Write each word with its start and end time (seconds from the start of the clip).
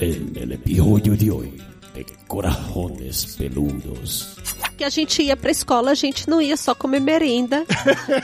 en 0.00 0.32
el 0.36 0.52
episodio 0.52 1.16
de 1.16 1.30
hoy 1.30 1.62
de 1.94 2.04
Corajones 2.26 3.36
Peludos. 3.36 4.36
Que 4.76 4.84
a 4.84 4.90
gente 4.90 5.22
ia 5.22 5.36
pra 5.36 5.50
escola, 5.50 5.90
a 5.90 5.94
gente 5.94 6.28
não 6.28 6.40
ia 6.40 6.56
só 6.56 6.74
comer 6.74 7.00
merenda, 7.00 7.64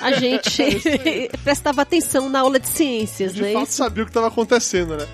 a 0.01 0.13
gente 0.19 1.31
prestava 1.43 1.83
atenção 1.83 2.29
na 2.29 2.41
aula 2.41 2.61
de 2.61 2.69
ciências, 2.69 3.35
De 3.35 3.43
né? 3.43 3.53
fato 3.53 3.71
sabia 3.71 4.03
o 4.05 4.07
que 4.07 4.11
estava 4.11 4.29
acontecendo, 4.29 4.97
né? 4.97 5.07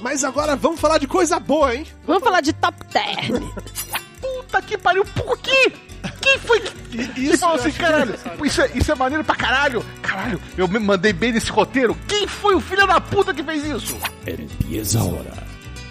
Mas 0.00 0.22
agora 0.22 0.54
vamos 0.54 0.78
falar 0.78 0.98
de 0.98 1.08
coisa 1.08 1.40
boa, 1.40 1.74
hein? 1.74 1.84
Vamos 2.06 2.22
falar 2.22 2.40
de 2.40 2.52
top 2.52 2.76
term. 2.86 3.42
Puta 4.20 4.62
que 4.62 4.78
pariu, 4.78 5.04
por 5.04 5.36
quê? 5.38 5.72
Quem 6.20 6.38
foi 6.38 6.60
que, 6.60 7.20
isso 7.20 7.44
assim, 7.44 7.68
acho 7.68 7.78
caralho? 7.78 8.14
Isso 8.44 8.60
é, 8.62 8.70
isso 8.74 8.92
é 8.92 8.94
maneiro 8.94 9.24
pra 9.24 9.34
caralho. 9.34 9.84
Caralho, 10.02 10.40
eu 10.56 10.68
me 10.68 10.78
mandei 10.78 11.12
bem 11.12 11.32
nesse 11.32 11.50
roteiro. 11.50 11.96
Quem 12.06 12.28
foi 12.28 12.54
o 12.54 12.60
filho 12.60 12.86
da 12.86 13.00
puta 13.00 13.34
que 13.34 13.42
fez 13.42 13.64
isso? 13.64 13.96
Empieza 14.26 15.00
ahora 15.00 15.55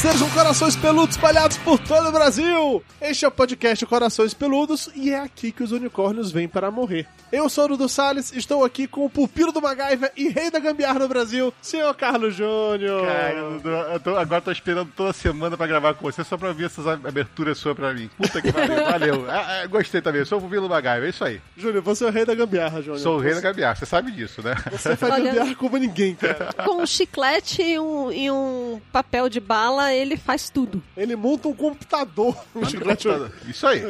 Sejam 0.00 0.30
corações 0.30 0.76
peludos 0.76 1.16
espalhados 1.16 1.56
por 1.58 1.76
todo 1.80 2.08
o 2.08 2.12
Brasil! 2.12 2.82
Este 3.00 3.24
é 3.24 3.28
o 3.28 3.32
podcast 3.32 3.84
Corações 3.84 4.32
Peludos 4.32 4.88
e 4.94 5.10
é 5.10 5.18
aqui 5.18 5.50
que 5.50 5.62
os 5.62 5.72
unicórnios 5.72 6.30
vêm 6.30 6.46
para 6.46 6.70
morrer. 6.70 7.06
Eu 7.32 7.48
sou 7.48 7.64
o 7.64 7.68
Dudu 7.68 7.88
Salles, 7.88 8.32
estou 8.32 8.64
aqui 8.64 8.86
com 8.86 9.04
o 9.04 9.10
pupilo 9.10 9.50
do 9.52 9.60
MacGyver 9.60 10.12
e 10.16 10.28
rei 10.28 10.50
da 10.50 10.58
gambiarra 10.60 11.00
no 11.00 11.08
Brasil, 11.08 11.52
senhor 11.60 11.92
Carlos 11.94 12.34
Júnior. 12.34 13.04
Cara, 13.06 13.50
Dudu, 13.50 13.68
eu 13.68 14.00
tô- 14.00 14.16
agora 14.16 14.40
tô 14.40 14.52
esperando 14.52 14.90
toda 14.96 15.12
semana 15.12 15.56
pra 15.56 15.66
gravar 15.66 15.94
com 15.94 16.10
você 16.10 16.22
só 16.24 16.36
pra 16.38 16.52
ver 16.52 16.66
essas 16.66 16.86
aberturas 16.86 17.58
suas 17.58 17.74
pra 17.76 17.92
mim. 17.92 18.08
Puta 18.16 18.40
que 18.40 18.52
pariu, 18.52 18.76
valeu. 18.86 19.26
Ah, 19.28 19.62
ah, 19.62 19.66
gostei 19.66 20.00
também, 20.00 20.24
sou 20.24 20.40
o 20.40 20.48
Vilo 20.48 20.68
Magaio, 20.68 21.04
é 21.04 21.08
isso 21.10 21.24
aí. 21.24 21.40
Júnior, 21.56 21.82
você 21.82 22.04
é 22.04 22.06
o 22.06 22.10
rei 22.12 22.24
da 22.24 22.34
gambiarra, 22.36 22.80
Júnior. 22.80 23.00
Sou 23.00 23.16
o 23.16 23.20
rei 23.20 23.34
da 23.34 23.40
gambiarra, 23.40 23.74
você 23.74 23.84
sabe 23.86 24.12
disso, 24.12 24.42
né? 24.42 24.54
Você 24.70 24.96
faz 24.96 25.12
Olha- 25.12 25.24
gambiarra 25.24 25.54
como 25.56 25.76
ninguém, 25.76 26.14
cara. 26.14 26.50
Com 26.64 26.82
um 26.82 26.86
chiclete 26.86 27.62
e 27.62 27.78
um, 27.80 28.10
e 28.12 28.30
um 28.30 28.80
papel 28.92 29.28
de 29.28 29.40
bala, 29.40 29.87
ele 29.94 30.16
faz 30.16 30.50
tudo. 30.50 30.82
Ele 30.96 31.16
monta 31.16 31.48
um 31.48 31.54
computador. 31.54 32.36
Isso 33.48 33.66
aí. 33.66 33.82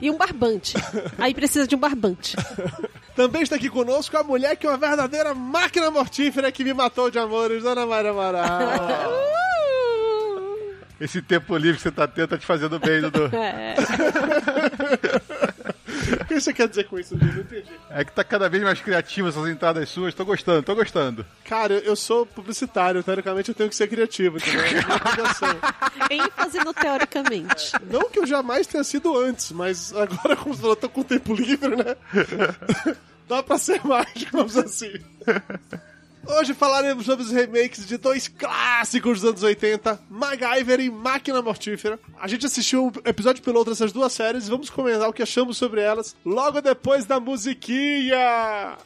E 0.00 0.10
um 0.10 0.16
barbante. 0.16 0.74
Aí 1.18 1.34
precisa 1.34 1.66
de 1.66 1.74
um 1.74 1.78
barbante. 1.78 2.36
Também 3.14 3.42
está 3.42 3.56
aqui 3.56 3.68
conosco 3.70 4.16
a 4.16 4.24
mulher 4.24 4.56
que 4.56 4.66
é 4.66 4.70
uma 4.70 4.78
verdadeira 4.78 5.34
máquina 5.34 5.90
mortífera 5.90 6.50
que 6.50 6.64
me 6.64 6.74
matou 6.74 7.10
de 7.10 7.18
amores, 7.18 7.62
Dona 7.62 7.86
Mayra 7.86 8.10
Amaral. 8.10 9.12
Esse 11.00 11.20
tempo 11.20 11.56
livre 11.56 11.76
que 11.76 11.82
você 11.82 11.90
tá 11.90 12.06
tendo 12.06 12.28
tá 12.28 12.38
te 12.38 12.46
fazendo 12.46 12.78
bem, 12.78 13.00
Dudu. 13.00 13.30
É. 13.34 13.74
o 16.24 16.26
que 16.26 16.40
você 16.40 16.52
quer 16.52 16.68
dizer 16.68 16.84
com 16.84 16.98
isso? 16.98 17.16
Não 17.16 17.26
entendi. 17.40 17.64
É 17.90 18.04
que 18.04 18.12
tá 18.12 18.24
cada 18.24 18.48
vez 18.48 18.62
mais 18.62 18.80
criativo 18.80 19.28
essas 19.28 19.48
entradas 19.48 19.88
suas, 19.88 20.12
tô 20.14 20.24
gostando, 20.24 20.62
tô 20.62 20.74
gostando. 20.74 21.24
Cara, 21.44 21.74
eu- 21.74 21.94
sou 21.96 22.26
publicitário, 22.26 23.02
teoricamente 23.02 23.50
eu 23.50 23.54
tenho 23.54 23.68
que 23.70 23.76
ser 23.76 23.86
criativo, 23.88 24.36
entendeu? 24.38 24.60
É 24.64 24.70
minha 24.72 24.96
obrigação. 24.96 25.56
ênfase 26.10 26.58
no 26.58 26.74
teoricamente. 26.74 27.72
Não 27.90 28.10
que 28.10 28.18
eu 28.18 28.26
jamais 28.26 28.66
tenha 28.66 28.82
sido 28.84 29.16
antes, 29.16 29.52
mas 29.52 29.94
agora, 29.94 30.34
como 30.36 30.54
eu 30.62 30.76
tô 30.76 30.88
com 30.88 31.02
tempo 31.02 31.34
livre, 31.34 31.76
né? 31.76 31.96
Dá 33.28 33.42
pra 33.42 33.56
ser 33.56 33.80
mais, 33.84 34.08
digamos 34.14 34.56
assim. 34.56 34.92
Hoje 36.26 36.54
falaremos 36.54 37.04
sobre 37.04 37.24
os 37.24 37.30
remakes 37.30 37.86
de 37.86 37.98
dois 37.98 38.28
clássicos 38.28 39.20
dos 39.20 39.30
anos 39.30 39.42
80, 39.42 40.00
MacGyver 40.08 40.80
e 40.80 40.90
Máquina 40.90 41.42
Mortífera. 41.42 41.98
A 42.18 42.26
gente 42.26 42.46
assistiu 42.46 42.86
o 42.86 43.08
episódio 43.08 43.42
piloto 43.42 43.70
dessas 43.70 43.92
duas 43.92 44.12
séries 44.12 44.46
e 44.46 44.50
vamos 44.50 44.70
comentar 44.70 45.08
o 45.08 45.12
que 45.12 45.22
achamos 45.22 45.58
sobre 45.58 45.82
elas 45.82 46.16
logo 46.24 46.60
depois 46.62 47.04
da 47.04 47.20
musiquinha. 47.20 48.76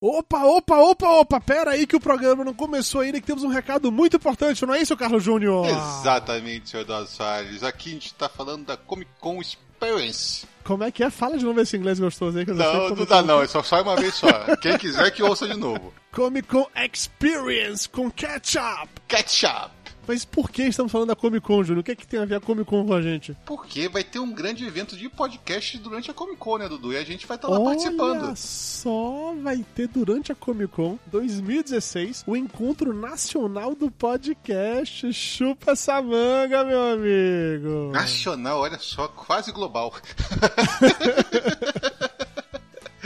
Opa, 0.00 0.44
opa, 0.44 0.76
opa, 0.78 1.08
opa, 1.08 1.40
pera 1.40 1.72
aí 1.72 1.84
que 1.84 1.96
o 1.96 2.00
programa 2.00 2.44
não 2.44 2.54
começou 2.54 3.00
ainda, 3.00 3.20
que 3.20 3.26
temos 3.26 3.42
um 3.42 3.48
recado 3.48 3.90
muito 3.90 4.16
importante, 4.16 4.64
não 4.64 4.72
é 4.74 4.80
isso, 4.80 4.96
Carlos 4.96 5.24
Júnior? 5.24 5.66
Exatamente, 5.66 6.70
senhor 6.70 6.82
Eduardo 6.84 7.08
Soares. 7.08 7.64
Aqui 7.64 7.90
a 7.90 7.92
gente 7.94 8.14
tá 8.14 8.28
falando 8.28 8.64
da 8.64 8.76
Comic 8.76 9.10
Con 9.18 9.40
Experience. 9.40 10.46
Como 10.62 10.84
é 10.84 10.92
que 10.92 11.02
é? 11.02 11.10
Fala 11.10 11.36
de 11.36 11.44
novo 11.44 11.60
esse 11.60 11.76
inglês 11.76 11.98
gostoso 11.98 12.38
aí 12.38 12.44
que 12.44 12.52
eu 12.52 12.54
Não, 12.54 12.64
como 12.90 12.96
não 12.96 13.02
é 13.02 13.06
dá 13.06 13.20
que- 13.22 13.26
não, 13.26 13.42
é 13.42 13.46
só, 13.48 13.60
só 13.62 13.82
uma 13.82 13.96
vez 13.96 14.14
só. 14.14 14.28
Quem 14.62 14.78
quiser 14.78 15.10
que 15.10 15.20
ouça 15.22 15.48
de 15.48 15.56
novo. 15.56 15.92
Comic 16.12 16.46
Con 16.46 16.66
Experience 16.76 17.88
com 17.88 18.08
Ketchup. 18.08 18.88
Ketchup. 19.08 19.70
Mas 20.08 20.24
por 20.24 20.50
que 20.50 20.62
estamos 20.62 20.90
falando 20.90 21.08
da 21.08 21.14
Comic 21.14 21.46
Con, 21.46 21.62
Júnior? 21.62 21.80
O 21.80 21.84
que, 21.84 21.90
é 21.90 21.94
que 21.94 22.06
tem 22.06 22.18
a 22.18 22.24
ver 22.24 22.36
a 22.36 22.40
Comic 22.40 22.64
Con 22.64 22.86
com 22.86 22.94
a 22.94 23.02
gente? 23.02 23.36
Porque 23.44 23.90
vai 23.90 24.02
ter 24.02 24.18
um 24.18 24.32
grande 24.32 24.64
evento 24.64 24.96
de 24.96 25.06
podcast 25.06 25.76
durante 25.76 26.10
a 26.10 26.14
Comic 26.14 26.38
Con, 26.38 26.56
né, 26.56 26.66
Dudu? 26.66 26.94
E 26.94 26.96
a 26.96 27.04
gente 27.04 27.26
vai 27.26 27.36
estar 27.36 27.46
lá 27.46 27.60
Olha 27.60 27.64
participando. 27.66 28.34
só, 28.34 29.34
vai 29.42 29.62
ter 29.74 29.86
durante 29.86 30.32
a 30.32 30.34
Comic 30.34 30.72
Con 30.72 30.98
2016 31.08 32.24
o 32.26 32.34
encontro 32.34 32.94
nacional 32.94 33.74
do 33.74 33.90
podcast. 33.90 35.12
Chupa 35.12 35.72
essa 35.72 36.00
manga, 36.00 36.64
meu 36.64 36.80
amigo. 36.92 37.92
Nacional, 37.92 38.60
olha 38.60 38.78
só, 38.78 39.08
quase 39.08 39.52
global. 39.52 39.92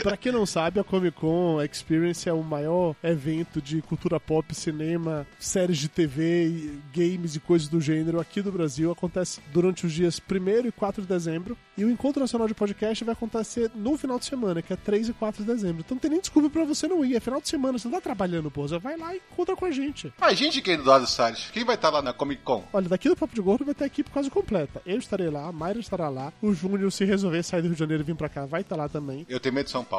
Pra 0.03 0.17
quem 0.17 0.33
não 0.33 0.45
sabe, 0.45 0.81
a 0.81 0.83
Comic 0.83 1.17
Con 1.17 1.61
Experience 1.63 2.27
é 2.27 2.33
o 2.33 2.43
maior 2.43 2.93
evento 3.01 3.61
de 3.61 3.81
cultura 3.81 4.19
pop, 4.19 4.53
cinema, 4.53 5.25
séries 5.39 5.77
de 5.77 5.87
TV, 5.87 6.73
games 6.93 7.37
e 7.37 7.39
coisas 7.39 7.69
do 7.69 7.79
gênero 7.79 8.19
aqui 8.19 8.41
do 8.41 8.51
Brasil. 8.51 8.91
Acontece 8.91 9.39
durante 9.53 9.85
os 9.85 9.93
dias 9.93 10.19
1 10.29 10.67
e 10.67 10.71
4 10.73 11.03
de 11.03 11.07
dezembro. 11.07 11.57
E 11.77 11.85
o 11.85 11.89
Encontro 11.89 12.19
Nacional 12.19 12.49
de 12.49 12.53
Podcast 12.53 13.01
vai 13.05 13.13
acontecer 13.13 13.71
no 13.73 13.97
final 13.97 14.19
de 14.19 14.25
semana, 14.25 14.61
que 14.61 14.73
é 14.73 14.75
3 14.75 15.07
e 15.07 15.13
4 15.13 15.41
de 15.41 15.49
dezembro. 15.49 15.79
Então 15.79 15.95
não 15.95 16.01
tem 16.01 16.11
nem 16.11 16.19
desculpa 16.19 16.49
pra 16.49 16.65
você 16.65 16.85
não 16.85 17.05
ir. 17.05 17.15
É 17.15 17.21
final 17.21 17.39
de 17.39 17.47
semana, 17.47 17.79
você 17.79 17.87
não 17.87 17.95
tá 17.95 18.01
trabalhando, 18.01 18.51
pô. 18.51 18.67
Você 18.67 18.77
vai 18.79 18.97
lá 18.97 19.15
e 19.15 19.21
encontra 19.31 19.55
com 19.55 19.65
a 19.65 19.71
gente. 19.71 20.13
A 20.19 20.33
gente 20.33 20.61
quem, 20.61 20.73
Eduardo 20.73 21.07
Salles? 21.07 21.49
Quem 21.53 21.63
vai 21.63 21.75
estar 21.75 21.89
lá 21.89 22.01
na 22.01 22.11
Comic 22.11 22.43
Con? 22.43 22.65
Olha, 22.73 22.89
daqui 22.89 23.07
do 23.07 23.15
Papo 23.15 23.33
de 23.33 23.41
Gordo 23.41 23.63
vai 23.63 23.73
ter 23.73 23.85
a 23.85 23.87
equipe 23.87 24.11
quase 24.11 24.29
completa. 24.29 24.81
Eu 24.85 24.97
estarei 24.97 25.29
lá, 25.29 25.47
a 25.47 25.51
Mayra 25.53 25.79
estará 25.79 26.09
lá, 26.09 26.33
o 26.41 26.53
Júnior, 26.53 26.91
se 26.91 27.05
resolver 27.05 27.41
sair 27.41 27.61
do 27.61 27.69
Rio 27.69 27.75
de 27.75 27.79
Janeiro 27.79 28.03
e 28.03 28.05
vir 28.05 28.15
pra 28.15 28.27
cá, 28.27 28.45
vai 28.45 28.61
estar 28.61 28.75
lá 28.75 28.89
também. 28.89 29.25
Eu 29.29 29.39
tenho 29.39 29.55
medo 29.55 29.65
de 29.65 29.71
São 29.71 29.85
Paulo. 29.85 29.92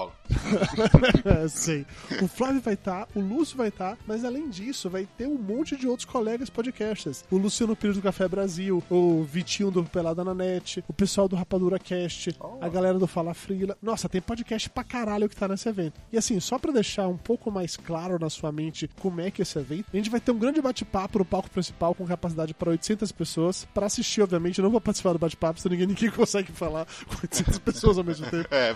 É, 1.24 1.48
sei. 1.48 1.86
O 2.22 2.28
Flávio 2.28 2.60
vai 2.60 2.74
estar, 2.74 3.08
o 3.14 3.20
Lúcio 3.20 3.56
vai 3.56 3.68
estar, 3.68 3.96
mas 4.06 4.24
além 4.24 4.48
disso, 4.48 4.90
vai 4.90 5.06
ter 5.16 5.26
um 5.26 5.38
monte 5.38 5.76
de 5.76 5.86
outros 5.86 6.04
colegas 6.04 6.50
podcasters. 6.50 7.24
O 7.30 7.36
Luciano 7.36 7.76
Pires 7.76 7.96
do 7.96 8.02
Café 8.02 8.26
Brasil, 8.26 8.82
o 8.90 9.22
Vitinho 9.22 9.70
do 9.70 9.84
Pelada 9.84 10.24
na 10.24 10.34
Net, 10.34 10.84
o 10.88 10.92
pessoal 10.92 11.28
do 11.28 11.36
Rapadura 11.36 11.78
Cast, 11.78 12.36
a 12.60 12.68
galera 12.68 12.98
do 12.98 13.06
Fala 13.06 13.34
Frila. 13.34 13.76
Nossa, 13.82 14.08
tem 14.08 14.20
podcast 14.20 14.68
pra 14.70 14.84
caralho 14.84 15.28
que 15.28 15.36
tá 15.36 15.48
nesse 15.48 15.68
evento. 15.68 16.00
E 16.12 16.18
assim, 16.18 16.38
só 16.40 16.58
pra 16.58 16.72
deixar 16.72 17.08
um 17.08 17.16
pouco 17.16 17.50
mais 17.50 17.76
claro 17.76 18.18
na 18.18 18.30
sua 18.30 18.50
mente 18.50 18.88
como 19.00 19.20
é 19.20 19.30
que 19.30 19.42
é 19.42 19.44
esse 19.44 19.58
evento, 19.58 19.86
a 19.92 19.96
gente 19.96 20.10
vai 20.10 20.20
ter 20.20 20.32
um 20.32 20.38
grande 20.38 20.60
bate-papo 20.60 21.18
no 21.18 21.24
palco 21.24 21.50
principal 21.50 21.94
com 21.94 22.06
capacidade 22.06 22.54
para 22.54 22.70
800 22.70 23.12
pessoas. 23.12 23.66
Pra 23.74 23.86
assistir, 23.86 24.22
obviamente, 24.22 24.58
eu 24.58 24.62
não 24.62 24.70
vou 24.70 24.80
participar 24.80 25.12
do 25.12 25.18
bate-papo, 25.18 25.60
senão 25.60 25.72
ninguém, 25.72 25.88
ninguém 25.88 26.10
consegue 26.10 26.52
falar 26.52 26.86
com 27.06 27.16
800 27.22 27.58
pessoas 27.58 27.98
ao 27.98 28.04
mesmo 28.04 28.26
tempo. 28.30 28.48
É, 28.50 28.74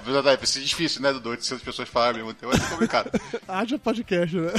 ser 0.48 0.62
difícil, 0.62 1.02
né, 1.02 1.07
Dudu? 1.12 1.36
Se 1.42 1.54
as 1.54 1.62
pessoas 1.62 1.88
falarem 1.88 2.20
ao 2.20 2.26
mesmo 2.26 2.38
tempo, 2.38 2.52
vai 2.52 2.60
ser 2.60 2.70
complicado. 2.70 3.10
Haja 3.48 3.78
podcast, 3.78 4.36
né? 4.36 4.52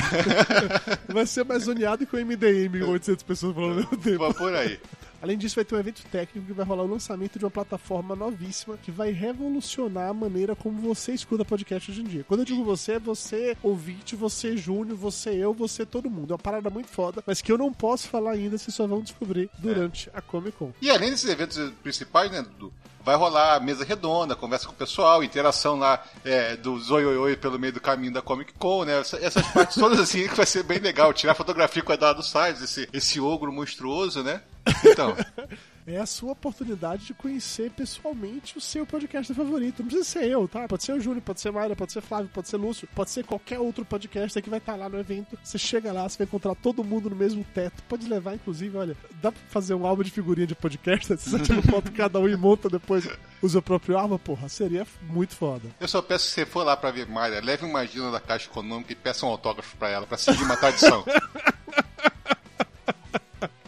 Vai 1.08 1.26
ser 1.26 1.44
mais 1.46 1.64
zoneado 1.64 2.06
que 2.06 2.16
o 2.16 2.26
MDM, 2.26 2.80
com 2.86 2.92
800 2.92 3.24
pessoas 3.24 3.56
falando 3.56 3.72
ao 3.72 3.76
mesmo 3.78 3.98
tempo. 3.98 4.34
Por 4.34 4.54
aí. 4.54 4.80
Além 5.22 5.38
disso, 5.38 5.56
vai 5.56 5.66
ter 5.66 5.76
um 5.76 5.80
evento 5.80 6.02
técnico 6.12 6.48
que 6.48 6.54
vai 6.54 6.66
rolar 6.66 6.84
o 6.84 6.88
lançamento 6.88 7.38
de 7.38 7.46
uma 7.46 7.52
plataforma 7.52 8.16
novíssima 8.16 8.78
que 8.78 8.90
vai 8.92 9.12
revolucionar 9.12 10.10
a 10.10 10.14
maneira 10.14 10.56
como 10.56 10.80
você 10.80 11.14
escuta 11.14 11.44
podcast 11.44 11.92
hoje 11.92 12.02
em 12.02 12.06
dia. 12.06 12.24
Quando 12.28 12.42
eu 12.42 12.46
digo 12.46 12.64
você, 12.64 12.94
é 12.94 13.00
você 13.00 13.58
ouvinte, 13.62 14.16
você 14.16 14.56
Júnior, 14.56 14.96
você 14.98 15.32
eu, 15.32 15.54
você 15.54 15.86
todo 15.86 16.10
mundo. 16.10 16.32
É 16.32 16.34
uma 16.34 16.40
parada 16.40 16.70
muito 16.70 16.88
foda, 16.90 17.24
mas 17.26 17.42
que 17.42 17.52
eu 17.52 17.58
não 17.58 17.74
posso 17.74 18.08
falar 18.08 18.32
ainda, 18.32 18.58
vocês 18.58 18.74
só 18.74 18.88
vão 18.88 19.02
descobrir 19.02 19.50
durante 19.60 20.10
a 20.14 20.22
Comic 20.22 20.58
Con. 20.58 20.72
E 20.82 20.90
além 20.90 21.10
desses 21.10 21.30
eventos 21.30 21.58
principais, 21.84 22.32
né, 22.32 22.42
Dudu? 22.42 22.74
Vai 23.02 23.16
rolar 23.16 23.60
mesa 23.64 23.86
redonda, 23.86 24.36
conversa 24.36 24.68
com 24.68 24.74
o 24.74 24.76
pessoal, 24.76 25.24
interação 25.24 25.78
lá 25.80 26.04
é, 26.24 26.58
dos 26.58 26.92
oi, 26.92 27.06
oi, 27.06 27.36
pelo 27.38 27.58
meio 27.58 27.72
do 27.74 27.80
caminho 27.80 28.12
da 28.14 28.22
Comic 28.22 28.54
Con, 28.54 28.84
né? 28.84 29.00
Essa- 29.00 29.18
Essas 29.18 29.48
partes 29.48 29.78
todas 29.80 30.00
assim 30.00 30.28
que 30.28 30.36
vai 30.36 30.46
ser 30.46 30.64
bem 30.64 30.80
legal. 30.80 31.14
Tirar 31.14 31.34
fotografia 31.34 31.82
com 31.82 31.92
a 31.94 31.96
Eduardo 31.96 32.22
Salles, 32.22 32.62
esse, 32.62 32.88
esse 32.92 33.20
ogro 33.20 33.52
monstruoso, 33.54 34.22
né? 34.22 34.42
Então, 34.86 35.16
é 35.88 35.98
a 35.98 36.06
sua 36.06 36.32
oportunidade 36.32 37.06
de 37.06 37.14
conhecer 37.14 37.72
pessoalmente 37.72 38.58
o 38.58 38.62
seu 38.62 38.86
podcast 38.86 39.34
favorito. 39.34 39.80
Não 39.80 39.88
precisa 39.88 40.08
ser 40.08 40.26
eu, 40.26 40.48
tá? 40.48 40.68
Pode 40.68 40.84
ser 40.84 40.94
o 40.94 41.00
Júnior, 41.00 41.22
pode 41.22 41.42
ser 41.42 41.52
Mayra, 41.52 41.76
pode 41.76 41.92
ser 41.92 42.02
Flávio, 42.02 42.30
pode 42.34 42.48
ser 42.48 42.58
Lúcio, 42.58 42.88
pode 42.94 43.10
ser 43.10 43.24
qualquer 43.24 43.60
outro 43.60 43.84
podcast 43.84 44.40
que 44.42 44.50
vai 44.50 44.60
estar 44.60 44.76
lá 44.76 44.88
no 44.88 45.00
evento. 45.00 45.38
Você 45.44 45.58
chega 45.58 45.92
lá, 45.92 46.08
você 46.08 46.18
vai 46.18 46.26
encontrar 46.28 46.56
todo 46.56 46.84
mundo 46.84 47.10
no 47.10 47.16
mesmo 47.16 47.44
teto. 47.54 47.82
Pode 47.84 48.08
levar, 48.08 48.36
inclusive, 48.36 48.78
olha, 48.78 48.96
dá 49.22 49.32
pra 49.32 49.42
fazer 49.50 49.74
um 49.74 49.86
álbum 49.86 50.04
de 50.04 50.12
figurinha 50.12 50.48
de 50.48 50.56
podcast, 50.56 51.16
você 51.18 51.40
tira 51.40 51.62
foto 51.62 51.92
cada 51.92 52.20
um 52.20 52.28
e 52.28 52.36
monta 52.36 52.70
depois 52.70 53.08
o 53.42 53.50
seu 53.50 53.62
próprio 53.62 53.98
álbum, 53.98 54.18
porra, 54.18 54.50
seria 54.50 54.86
muito 55.02 55.36
foda. 55.36 55.70
Eu 55.80 55.88
só 55.88 56.02
peço 56.02 56.28
que 56.28 56.34
você 56.34 56.46
for 56.46 56.64
lá 56.64 56.76
pra 56.76 56.92
ver 56.92 57.08
Mayra, 57.08 57.42
leve 57.42 57.66
uma 57.66 57.80
agenda 57.80 58.12
da 58.12 58.20
Caixa 58.20 58.48
Econômica 58.48 58.92
e 58.92 58.96
peça 58.96 59.26
um 59.26 59.30
autógrafo 59.30 59.76
pra 59.78 59.90
ela, 59.90 60.06
pra 60.06 60.18
seguir 60.18 60.44
uma 60.44 60.58
tradição. 60.58 61.04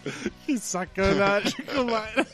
Que 0.46 0.58
sacanagem 0.58 1.66
com 1.74 1.84
Mayra. 1.84 2.28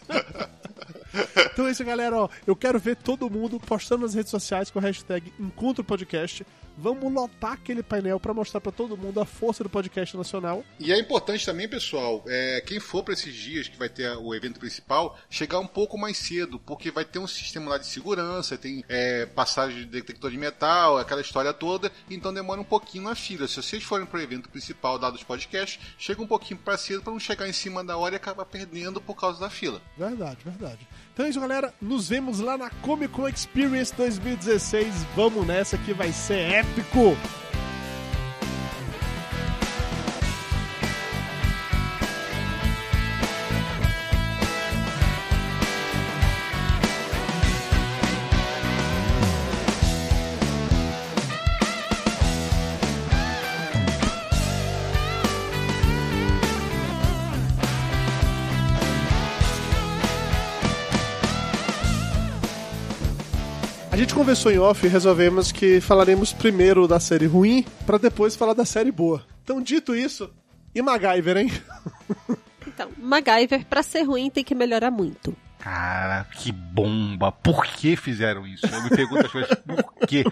Então 1.54 1.68
é 1.68 1.72
isso, 1.72 1.84
galera. 1.84 2.16
Ó, 2.16 2.30
eu 2.46 2.56
quero 2.56 2.80
ver 2.80 2.96
todo 2.96 3.30
mundo 3.30 3.60
postando 3.60 4.04
nas 4.04 4.14
redes 4.14 4.32
sociais 4.32 4.70
com 4.70 4.80
a 4.80 4.82
hashtag 4.82 5.34
Encontro 5.40 5.84
Podcast. 5.84 6.46
Vamos 6.78 7.12
lotar 7.12 7.54
aquele 7.54 7.82
painel 7.82 8.20
pra 8.20 8.34
mostrar 8.34 8.62
pra 8.62 8.72
todo 8.72 8.96
mundo 8.96 9.20
a 9.20 9.26
força 9.26 9.64
do 9.64 9.70
podcast 9.70 10.16
nacional. 10.16 10.64
E 10.80 10.94
é 10.94 11.00
importante 11.00 11.44
também, 11.44 11.68
pessoal, 11.68 12.24
é, 12.28 12.62
quem 12.62 12.80
for 12.80 13.04
para 13.04 13.16
esses 13.16 13.34
dias 13.34 13.68
que 13.68 13.78
vai 13.78 13.90
ter 13.90 14.16
o 14.18 14.34
evento 14.36 14.60
principal, 14.60 15.18
chegar 15.28 15.60
um 15.60 15.66
pouco 15.66 15.98
mais 15.98 16.18
cedo, 16.18 16.60
porque 16.60 16.92
vai 16.92 17.04
ter 17.04 17.18
um 17.18 17.26
sistema 17.26 17.72
lá 17.72 17.78
de 17.80 17.88
segurança, 17.88 18.58
tem 18.58 18.84
é, 18.88 19.26
passagem 19.26 19.80
de 19.80 19.86
detector 19.86 20.30
de 20.30 20.38
metal, 20.38 21.00
aquela 21.00 21.22
história 21.22 21.52
toda, 21.52 21.92
então 22.10 22.32
demora 22.32 22.62
um 22.62 22.66
pouquinho 22.66 23.06
na 23.06 23.16
fila. 23.16 23.48
Se 23.48 23.62
vocês 23.62 23.84
forem 23.84 24.06
para 24.06 24.20
o 24.20 24.22
evento 24.22 24.48
principal 24.50 25.00
dado 25.00 25.16
os 25.16 25.24
podcasts, 25.24 25.80
chega 25.98 26.22
um 26.22 26.28
pouquinho 26.28 26.60
para 26.60 26.78
cedo 26.78 27.02
para 27.02 27.12
não 27.12 27.20
chegar 27.20 27.50
em 27.50 27.54
cima 27.54 27.84
da 27.84 27.98
hora 27.98 28.14
e 28.14 28.18
acabar 28.18 28.46
perdendo 28.46 29.02
por 29.02 29.16
causa 29.16 29.40
da 29.40 29.50
fila. 29.50 29.82
Verdade, 29.98 30.38
verdade. 30.44 30.88
Então 31.18 31.26
é 31.26 31.30
isso, 31.30 31.42
galera. 31.42 31.74
Nos 31.82 32.08
vemos 32.08 32.40
lá 32.40 32.60
na 32.60 32.70
Comic 32.70 33.12
Con 33.12 33.28
Experience 33.28 33.92
2016. 33.98 34.94
Vamos 35.16 35.48
nessa 35.48 35.76
que 35.76 35.92
vai 35.92 36.12
ser 36.12 36.54
épico. 36.54 37.18
Conversou 64.18 64.52
em 64.52 64.58
off 64.58 64.84
e 64.84 64.90
resolvemos 64.90 65.52
que 65.52 65.80
falaremos 65.80 66.34
primeiro 66.34 66.88
da 66.88 67.00
série 67.00 67.28
ruim 67.28 67.64
pra 67.86 68.00
depois 68.00 68.36
falar 68.36 68.54
da 68.56 68.66
série 68.66 68.92
boa. 68.92 69.24
Então, 69.44 69.62
dito 69.62 69.96
isso, 69.96 70.34
e 70.74 70.82
MacGyver, 70.82 71.38
hein? 71.38 71.52
Então, 72.66 72.90
MacGyver, 72.98 73.66
pra 73.66 73.82
ser 73.82 74.04
ruim, 74.04 74.30
tem 74.30 74.44
que 74.44 74.54
melhorar 74.54 74.92
muito. 74.92 75.36
Cara, 75.58 76.24
que 76.26 76.52
bomba! 76.52 77.32
Por 77.32 77.66
que 77.66 77.96
fizeram 77.96 78.46
isso? 78.46 78.68
Eu 78.68 78.84
me 78.84 78.90
pergunto 78.90 79.26
as 79.26 79.32
coisas, 79.32 79.58
por 79.66 80.08
quê? 80.08 80.24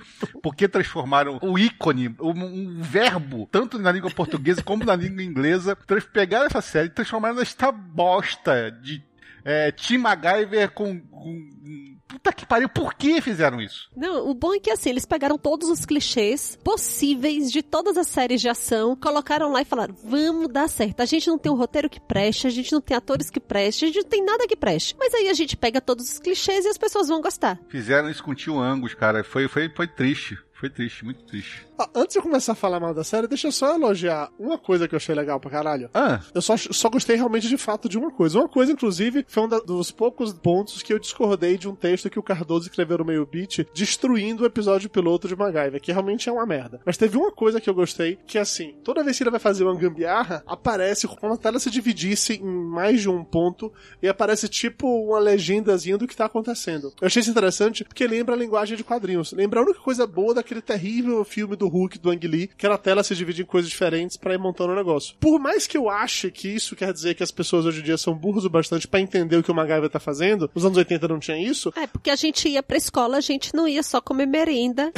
Por 0.44 0.56
que 0.56 0.68
transformaram 0.68 1.40
o 1.42 1.58
ícone, 1.58 2.10
um, 2.20 2.30
um 2.44 2.82
verbo, 2.82 3.48
tanto 3.52 3.80
na 3.80 3.92
língua 3.92 4.12
portuguesa 4.12 4.62
como 4.62 4.84
na 4.86 4.96
língua 4.96 5.24
inglesa, 5.24 5.76
pegaram 6.14 6.46
essa 6.46 6.62
série 6.62 6.88
e 6.88 6.92
transformaram 6.92 7.36
nesta 7.36 7.72
bosta 7.72 8.70
de 8.72 9.04
é, 9.44 9.72
Tim 9.72 9.98
MacGyver 9.98 10.70
com, 10.72 11.00
com- 11.00 11.95
Puta 12.16 12.32
que 12.32 12.46
pariu, 12.46 12.70
por 12.70 12.94
que 12.94 13.20
fizeram 13.20 13.60
isso? 13.60 13.90
Não, 13.94 14.30
o 14.30 14.34
bom 14.34 14.54
é 14.54 14.60
que 14.60 14.72
assim, 14.72 14.90
eles 14.90 15.06
pegaram 15.06 15.38
todos 15.38 15.70
os 15.70 15.86
clichês 15.86 16.58
possíveis 16.64 17.52
de 17.52 17.62
todas 17.62 17.98
as 17.98 18.08
séries 18.08 18.40
de 18.40 18.48
ação, 18.48 18.96
colocaram 18.96 19.52
lá 19.52 19.62
e 19.62 19.66
falaram: 19.66 19.94
vamos 20.02 20.48
dar 20.48 20.70
certo. 20.70 21.02
A 21.02 21.06
gente 21.06 21.28
não 21.28 21.38
tem 21.38 21.52
um 21.52 21.56
roteiro 21.56 21.90
que 21.90 22.00
preste, 22.00 22.48
a 22.48 22.50
gente 22.50 22.72
não 22.72 22.80
tem 22.80 22.96
atores 22.96 23.30
que 23.30 23.40
preste, 23.40 23.84
a 23.84 23.88
gente 23.90 24.04
não 24.04 24.10
tem 24.10 24.24
nada 24.24 24.48
que 24.48 24.56
preste. 24.56 24.96
Mas 24.98 25.14
aí 25.14 25.28
a 25.28 25.34
gente 25.34 25.58
pega 25.58 25.82
todos 25.82 26.10
os 26.10 26.20
clichês 26.20 26.64
e 26.64 26.70
as 26.70 26.78
pessoas 26.78 27.10
vão 27.10 27.20
gostar. 27.20 27.60
Fizeram 27.68 28.10
isso 28.10 28.24
com 28.24 28.32
o 28.32 28.36
tio 28.36 28.60
Angus, 28.60 28.94
cara. 28.94 29.22
Foi, 29.22 29.50
foi, 29.50 29.68
foi 29.68 29.88
triste. 29.88 30.38
Foi 30.66 30.70
triste, 30.72 31.06
muito 31.06 31.24
triste. 31.26 31.64
Ah, 31.78 31.88
antes 31.94 32.14
de 32.14 32.18
eu 32.20 32.24
começar 32.24 32.54
a 32.54 32.56
falar 32.56 32.80
mal 32.80 32.92
da 32.92 33.04
série, 33.04 33.28
deixa 33.28 33.50
eu 33.50 33.52
só 33.52 33.76
elogiar 33.76 34.32
uma 34.40 34.58
coisa 34.58 34.88
que 34.88 34.96
eu 34.96 34.98
achei 34.98 35.14
legal 35.14 35.40
pra 35.40 35.52
caralho. 35.52 35.92
Ah, 35.94 36.22
Eu 36.34 36.42
só, 36.42 36.58
só 36.58 36.90
gostei 36.90 37.16
realmente 37.16 37.48
de 37.48 37.56
fato 37.58 37.88
de 37.88 38.00
uma 38.00 38.10
coisa. 38.10 38.40
Uma 38.40 38.50
coisa, 38.50 38.72
inclusive, 38.72 39.24
foi 39.28 39.44
um 39.44 39.48
da- 39.48 39.60
dos 39.60 39.92
poucos 39.92 40.34
pontos 40.34 40.82
que 40.82 40.92
eu 40.92 40.98
discordei 40.98 41.56
de 41.56 41.68
um 41.70 41.76
texto 41.76 42.10
que 42.10 42.18
o 42.18 42.24
Cardoso 42.24 42.68
escreveu 42.68 42.98
no 42.98 43.06
meio 43.06 43.28
beat, 43.28 43.68
destruindo 43.76 44.42
o 44.42 44.46
episódio 44.48 44.90
piloto 44.90 45.28
de 45.28 45.36
MacGyver, 45.36 45.80
que 45.80 45.92
realmente 45.92 46.28
é 46.28 46.32
uma 46.32 46.46
merda. 46.48 46.82
Mas 46.84 46.98
teve 46.98 47.16
uma 47.16 47.32
coisa 47.32 47.62
que 47.62 47.70
eu 47.70 47.74
gostei, 47.76 48.18
que 48.26 48.40
é 48.40 48.42
assim, 48.42 48.74
toda 48.84 49.04
vez 49.04 49.16
que 49.18 49.22
ele 49.24 49.30
vai 49.30 49.40
fazer 49.40 49.66
uma 49.66 49.76
gambiarra, 49.76 50.42
aparece 50.48 51.08
como 51.08 51.34
a 51.34 51.38
tela 51.38 51.60
se 51.60 51.70
dividisse 51.70 52.34
em 52.42 52.44
mais 52.44 53.02
de 53.02 53.10
um 53.10 53.24
ponto, 53.24 53.72
e 54.02 54.08
aparece 54.08 54.50
tipo 54.50 54.88
uma 54.88 55.20
legendazinha 55.20 55.98
do 55.98 56.08
que 56.08 56.16
tá 56.16 56.26
acontecendo. 56.26 56.92
Eu 57.00 57.06
achei 57.06 57.20
isso 57.22 57.30
interessante, 57.30 57.84
porque 57.84 58.08
lembra 58.08 58.34
a 58.34 58.38
linguagem 58.38 58.76
de 58.76 58.84
quadrinhos. 58.84 59.32
Lembra 59.34 59.60
a 59.60 59.64
única 59.64 59.80
coisa 59.82 60.08
boa 60.08 60.34
daquele 60.34 60.55
terrível 60.62 61.24
filme 61.24 61.56
do 61.56 61.68
Hulk, 61.68 62.00
do 62.00 62.10
Ang 62.10 62.28
Lee, 62.28 62.48
que 62.58 62.66
era 62.66 62.76
a 62.76 62.78
tela 62.78 63.04
se 63.04 63.16
dividir 63.16 63.44
em 63.44 63.48
coisas 63.48 63.70
diferentes 63.70 64.18
pra 64.18 64.34
ir 64.34 64.38
montando 64.40 64.74
o 64.74 64.76
negócio. 64.76 65.16
Por 65.20 65.40
mais 65.40 65.68
que 65.68 65.78
eu 65.78 65.90
ache 65.90 66.30
que 66.32 66.48
isso 66.48 66.76
quer 66.76 66.92
dizer 66.94 67.16
que 67.16 67.24
as 67.24 67.32
pessoas 67.32 67.66
hoje 67.66 67.80
em 67.82 67.84
dia 67.84 67.98
são 67.98 68.14
burros 68.16 68.46
o 68.46 68.50
bastante 68.50 68.88
pra 68.88 69.00
entender 69.00 69.38
o 69.38 69.44
que 69.44 69.52
o 69.52 69.56
MacGyver 69.56 69.90
tá 69.90 70.00
fazendo, 70.00 70.50
nos 70.54 70.66
anos 70.66 70.78
80 70.78 71.08
não 71.08 71.20
tinha 71.20 71.38
isso, 71.38 71.72
É, 71.76 71.88
porque 71.88 72.10
a 72.10 72.16
gente 72.16 72.48
ia 72.50 72.62
pra 72.64 72.78
escola, 72.78 73.18
a 73.18 73.22
gente 73.22 73.54
não 73.56 73.68
ia 73.68 73.84
só 73.84 74.00
comer 74.02 74.26
merenda, 74.26 74.92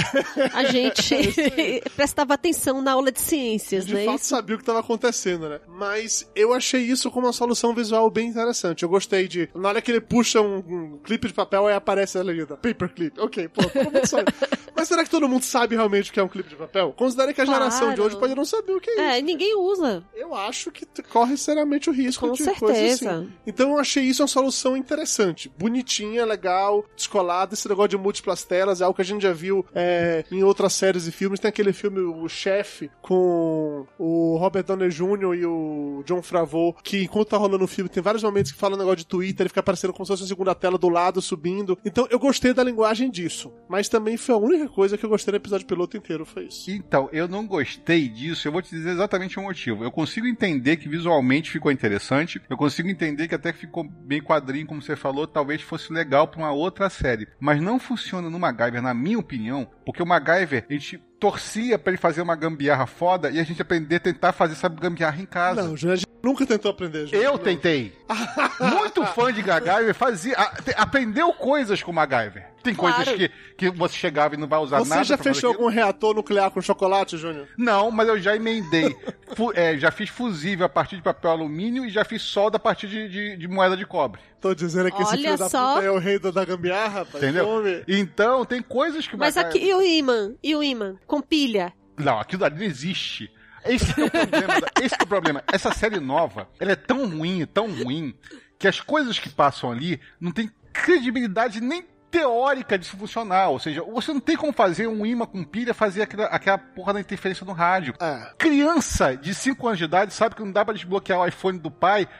a 0.54 0.64
gente 0.72 1.82
prestava 1.96 2.34
atenção 2.34 2.82
na 2.82 2.92
aula 2.92 3.12
de 3.12 3.20
ciências, 3.22 3.86
de 3.86 3.94
né? 3.94 4.06
fato 4.06 4.20
Isso- 4.20 4.30
sabia 4.30 4.56
o 4.56 4.58
que 4.58 4.64
estava 4.64 4.80
acontecendo, 4.80 5.50
né? 5.50 5.60
Mas 5.68 6.30
eu 6.36 6.54
achei 6.54 6.82
isso 6.82 7.10
como 7.12 7.28
uma 7.28 7.34
solução 7.34 7.74
visual 7.74 8.10
bem 8.10 8.28
interessante. 8.28 8.84
Eu 8.84 8.90
gostei 8.90 9.28
de. 9.28 9.50
Na 9.56 9.70
hora 9.70 9.82
que 9.82 9.92
ele 9.92 10.02
puxa 10.02 10.42
um, 10.42 10.58
um 10.58 10.98
clipe 11.04 11.28
de 11.28 11.34
papel, 11.34 11.68
aí 11.68 11.76
aparece 11.76 12.18
a 12.18 12.24
legenda. 12.24 12.58
Paperclip. 12.58 13.20
Ok, 13.20 13.48
pô, 13.50 13.64
todo 13.64 13.92
mundo 13.92 14.06
sabe. 14.08 14.32
Mas 14.76 14.88
será 14.88 15.04
que 15.04 15.10
todo 15.10 15.28
mundo 15.28 15.37
sabe 15.46 15.76
realmente 15.76 16.10
o 16.10 16.14
que 16.14 16.20
é 16.20 16.24
um 16.24 16.28
clipe 16.28 16.50
de 16.50 16.56
papel? 16.56 16.94
Considere 16.98 17.34
que 17.34 17.42
a 17.42 17.46
Claro. 17.46 17.64
geração 17.64 17.94
de 17.94 18.02
hoje 18.02 18.18
pode 18.18 18.36
não 18.36 18.46
saber 18.46 18.74
o 18.74 18.80
que 18.82 18.90
é 18.90 18.94
isso. 18.94 19.02
É, 19.02 19.22
ninguém 19.22 19.56
usa. 19.56 20.04
Eu 20.16 20.34
acho 20.36 20.72
que 20.72 20.86
corre 21.04 21.38
seriamente 21.38 21.90
o 21.90 21.94
risco 21.94 22.28
Com 22.28 22.34
de 22.34 22.44
certeza. 22.44 23.12
assim. 23.12 23.30
Então 23.46 23.72
eu 23.72 23.80
achei 23.80 24.04
isso 24.04 24.22
uma 24.22 24.28
solução 24.28 24.76
interessante. 24.76 25.52
Bonitinha, 25.58 26.26
legal, 26.26 26.86
descolada. 26.96 27.54
Esse 27.54 27.68
negócio 27.70 27.90
de 27.90 27.98
múltiplas 27.98 28.44
telas 28.44 28.82
é 28.82 28.84
algo 28.84 28.96
que 28.96 29.02
a 29.02 29.06
gente 29.06 29.22
já 29.22 29.34
viu 29.34 29.66
é, 29.74 30.24
em 30.32 30.44
outras 30.44 30.74
séries 30.74 31.08
e 31.08 31.12
filmes. 31.12 31.40
Tem 31.40 31.50
aquele 31.50 31.74
filme 31.74 32.00
O 32.00 32.28
Chefe 32.28 32.90
com 33.02 33.86
o 33.98 34.38
Robert 34.38 34.64
Downey 34.64 34.90
Jr. 34.90 35.34
e 35.36 35.46
o 35.46 36.04
John 36.06 36.22
Favreau, 36.22 36.76
que 36.84 37.04
enquanto 37.04 37.30
tá 37.30 37.38
rolando 37.38 37.64
o 37.64 37.68
filme, 37.68 37.90
tem 37.90 38.02
vários 38.04 38.24
momentos 38.24 38.52
que 38.52 38.58
fala 38.58 38.76
um 38.76 38.78
negócio 38.78 38.98
de 38.98 39.06
Twitter, 39.06 39.44
ele 39.44 39.50
fica 39.50 39.60
aparecendo 39.60 39.94
como 39.94 40.06
se 40.06 40.12
fosse 40.12 40.24
a 40.24 40.28
segunda 40.28 40.54
tela 40.56 40.78
do 40.78 40.90
lado, 40.90 41.22
subindo. 41.22 41.78
Então 41.86 42.08
eu 42.10 42.20
gostei 42.20 42.54
da 42.54 42.64
linguagem 42.64 43.10
disso. 43.10 43.52
Mas 43.68 43.90
também 43.90 44.18
foi 44.18 44.36
a 44.36 44.38
única 44.38 44.68
coisa 44.70 44.98
que 44.98 45.06
eu 45.06 45.10
gostei 45.10 45.27
do 45.32 45.38
episódio 45.38 45.68
piloto 45.68 45.98
inteiro, 45.98 46.26
foi 46.26 46.46
isso. 46.46 46.70
Então, 46.70 47.10
eu 47.12 47.28
não 47.28 47.46
gostei 47.46 48.08
disso, 48.08 48.48
eu 48.48 48.52
vou 48.52 48.62
te 48.62 48.70
dizer 48.70 48.92
exatamente 48.92 49.40
o 49.40 49.44
motivo. 49.44 49.84
Eu 49.84 49.92
consigo 49.92 50.28
entender 50.28 50.78
que 50.78 50.90
visualmente 50.90 51.52
ficou 51.52 51.72
interessante, 51.72 52.42
eu 52.50 52.58
consigo 52.58 52.90
entender 52.90 53.28
que 53.28 53.36
até 53.36 53.52
que 53.52 53.60
ficou 53.60 53.84
bem 53.84 54.22
quadrinho, 54.22 54.68
como 54.68 54.82
você 54.82 54.96
falou, 54.96 55.28
talvez 55.28 55.62
fosse 55.62 55.92
legal 55.92 56.28
pra 56.28 56.40
uma 56.40 56.52
outra 56.52 56.90
série. 56.90 57.28
Mas 57.40 57.62
não 57.62 57.80
funciona 57.80 58.30
no 58.30 58.40
MacGyver, 58.40 58.82
na 58.82 58.94
minha 58.94 59.20
opinião, 59.20 59.70
porque 59.86 60.02
o 60.02 60.06
MacGyver, 60.06 60.66
a 60.70 60.74
gente 60.74 61.02
torcia 61.20 61.78
pra 61.80 61.92
ele 61.92 61.98
fazer 62.02 62.22
uma 62.22 62.36
gambiarra 62.36 62.86
foda 62.86 63.30
e 63.30 63.40
a 63.40 63.44
gente 63.44 63.62
aprender 63.62 63.96
a 63.96 64.00
tentar 64.00 64.32
fazer 64.34 64.54
essa 64.54 64.70
gambiarra 64.70 65.22
em 65.22 65.26
casa. 65.26 65.64
Não, 65.64 65.76
Júnior, 65.76 65.94
a 65.94 65.98
gente 65.98 66.08
nunca 66.24 66.46
tentou 66.46 66.72
aprender, 66.72 67.08
Júnior. 67.08 67.24
Eu 67.24 67.38
tentei. 67.38 67.94
Muito 68.60 69.06
fã 69.08 69.32
de 69.34 69.44
MacGyver, 69.44 69.94
fazia, 69.94 70.36
a- 70.38 70.62
te- 70.62 70.74
aprendeu 70.78 71.34
coisas 71.34 71.82
com 71.84 71.92
MacGyver. 71.92 72.48
Tem 72.64 72.74
Claro. 72.76 72.96
coisas 72.96 73.14
que, 73.16 73.32
que 73.56 73.70
você 73.70 73.96
chegava 73.96 74.36
e 74.36 74.38
não 74.38 74.48
vai 74.48 74.60
usar 74.60 74.80
Você 74.80 74.90
nada. 74.90 75.04
já 75.06 75.16
pra 75.16 75.24
fazer 75.24 75.36
fechou 75.36 75.52
algum 75.52 75.68
reator 75.70 76.14
nuclear 76.14 76.52
com 76.52 76.60
chocolate, 76.62 77.16
Júnior? 77.18 77.48
Não, 77.58 77.90
mas 77.92 78.10
eu 78.10 78.20
já 78.20 78.36
emendei. 78.36 78.94
Fu- 79.36 79.54
é, 79.56 79.78
já 79.78 79.90
fiz 79.90 80.10
fusível 80.10 80.66
a 80.66 80.70
partir 80.70 80.98
de 80.98 81.02
papel 81.02 81.32
alumínio 81.32 81.86
e 81.86 81.90
já 81.90 82.04
fiz 82.04 82.22
solda 82.22 82.58
a 82.58 82.60
partir 82.60 82.88
de, 82.88 83.08
de- 83.08 83.38
de 83.38 83.48
moeda 83.48 83.78
de 83.78 83.86
cobre. 83.86 84.20
Tô 84.42 84.54
dizendo 84.54 84.92
que 84.92 85.02
esse 85.02 85.12
Olha 85.14 85.18
filho 85.22 85.38
da 85.38 85.46
puta 85.46 85.84
é 85.86 85.90
o 85.92 85.98
rei 85.98 86.20
da, 86.20 86.44
gambiarra, 86.46 87.00
rapaz. 87.00 87.24
Entendeu? 87.24 87.48
Então, 87.88 88.44
tem 88.46 88.62
coisas 88.62 89.08
que 89.08 89.16
o 89.16 89.18
Mas 89.18 89.36
MacGyver- 89.36 89.62
aqui, 89.64 89.70
e 89.72 89.74
o 89.74 89.82
imã? 89.82 90.34
E 90.44 90.56
o 90.56 90.64
imã? 90.64 90.96
Com 91.08 91.22
pilha? 91.22 91.74
Não, 91.98 92.20
aquilo 92.20 92.46
ali 92.46 92.58
não 92.58 92.64
existe. 92.66 93.32
Esse 93.66 94.00
é 94.00 94.06
o 94.06 94.12
problema. 94.12 94.62
da- 94.62 94.68
Esse 94.82 94.96
que 94.98 95.04
é 95.04 95.06
o 95.06 95.08
problema. 95.08 95.44
Essa 95.52 95.74
série 95.74 96.00
nova, 96.00 96.48
ela 96.60 96.72
é 96.74 96.76
tão 96.76 97.10
ruim, 97.10 97.46
tão 97.46 97.68
ruim, 97.84 98.14
que 98.60 98.68
as 98.68 98.80
coisas 98.80 99.18
que 99.18 99.30
passam 99.30 99.72
ali 99.72 100.00
não 100.20 100.32
tem 100.32 100.52
credibilidade 100.72 101.60
nem 101.62 101.84
teórica 102.10 102.78
de 102.78 102.88
funcionar. 102.90 103.50
Ou 103.50 103.60
seja, 103.60 103.84
você 103.84 104.14
não 104.14 104.20
tem 104.22 104.38
como 104.38 104.54
fazer 104.54 104.88
um 104.88 105.06
imã 105.06 105.26
com 105.26 105.44
pilha 105.44 105.74
fazer 105.74 106.02
aquela, 106.04 106.26
aquela 106.28 106.58
porra 106.58 106.94
da 106.94 107.00
interferência 107.02 107.46
no 107.46 107.52
rádio. 107.52 107.94
É. 108.00 108.32
Criança 108.38 109.16
de 109.18 109.34
5 109.34 109.68
anos 109.68 109.78
de 109.80 109.86
idade 109.86 110.14
sabe 110.14 110.36
que 110.36 110.44
não 110.44 110.52
dá 110.52 110.64
pra 110.64 110.74
desbloquear 110.74 111.20
o 111.20 111.28
iPhone 111.28 111.60
do 111.60 111.70
pai 111.70 112.06
pa- 112.06 112.12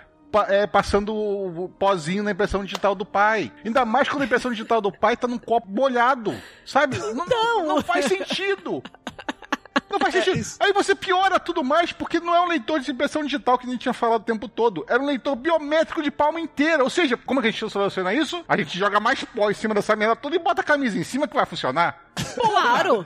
é, 0.48 0.68
passando 0.68 1.14
o 1.16 1.70
pozinho 1.80 2.24
na 2.24 2.32
impressão 2.32 2.64
digital 2.64 2.96
do 2.96 3.06
pai. 3.06 3.52
Ainda 3.64 3.86
mais 3.86 4.10
quando 4.10 4.22
a 4.22 4.26
impressão 4.26 4.52
digital 4.52 4.82
do 4.82 4.92
pai 4.92 5.16
tá 5.16 5.28
num 5.28 5.38
copo 5.38 5.68
molhado, 5.70 6.36
sabe? 6.66 6.98
Não, 7.28 7.66
não 7.66 7.82
faz 7.82 8.06
sentido. 8.06 8.84
Não 9.90 10.00
faz 10.00 10.14
sentido. 10.14 10.46
Aí 10.60 10.74
você 10.74 10.94
piora 10.96 11.40
tudo 11.40 11.64
mais 11.64 11.92
porque 11.92 12.20
não 12.20 12.36
é 12.36 12.42
um 12.42 12.48
leitor 12.48 12.80
de 12.80 12.92
impressão 12.92 13.24
digital 13.24 13.58
que 13.58 13.66
a 13.66 13.70
gente 13.70 13.82
tinha 13.82 13.94
falado 13.94 14.22
o 14.22 14.26
tempo 14.26 14.48
todo. 14.48 14.86
Era 14.88 15.02
um 15.02 15.06
leitor 15.06 15.36
biométrico 15.36 16.02
de 16.02 16.12
palma 16.12 16.40
inteira. 16.40 16.84
Ou 16.84 16.90
seja, 16.90 17.18
como 17.18 17.40
é 17.40 17.44
que 17.44 17.48
a 17.50 17.52
gente 17.52 17.70
soluciona 17.70 18.14
isso? 18.14 18.44
A 18.48 18.58
gente 18.58 18.78
joga 18.78 19.00
mais 19.00 19.24
pó 19.24 19.50
em 19.50 19.54
cima 19.54 19.74
dessa 19.74 19.96
merda 19.96 20.16
toda 20.16 20.36
e 20.36 20.40
bota 20.40 20.62
a 20.62 20.64
camisa 20.64 20.98
em 20.98 21.04
cima 21.04 21.28
que 21.28 21.36
vai 21.36 21.46
funcionar. 21.46 22.07
Claro! 22.36 23.04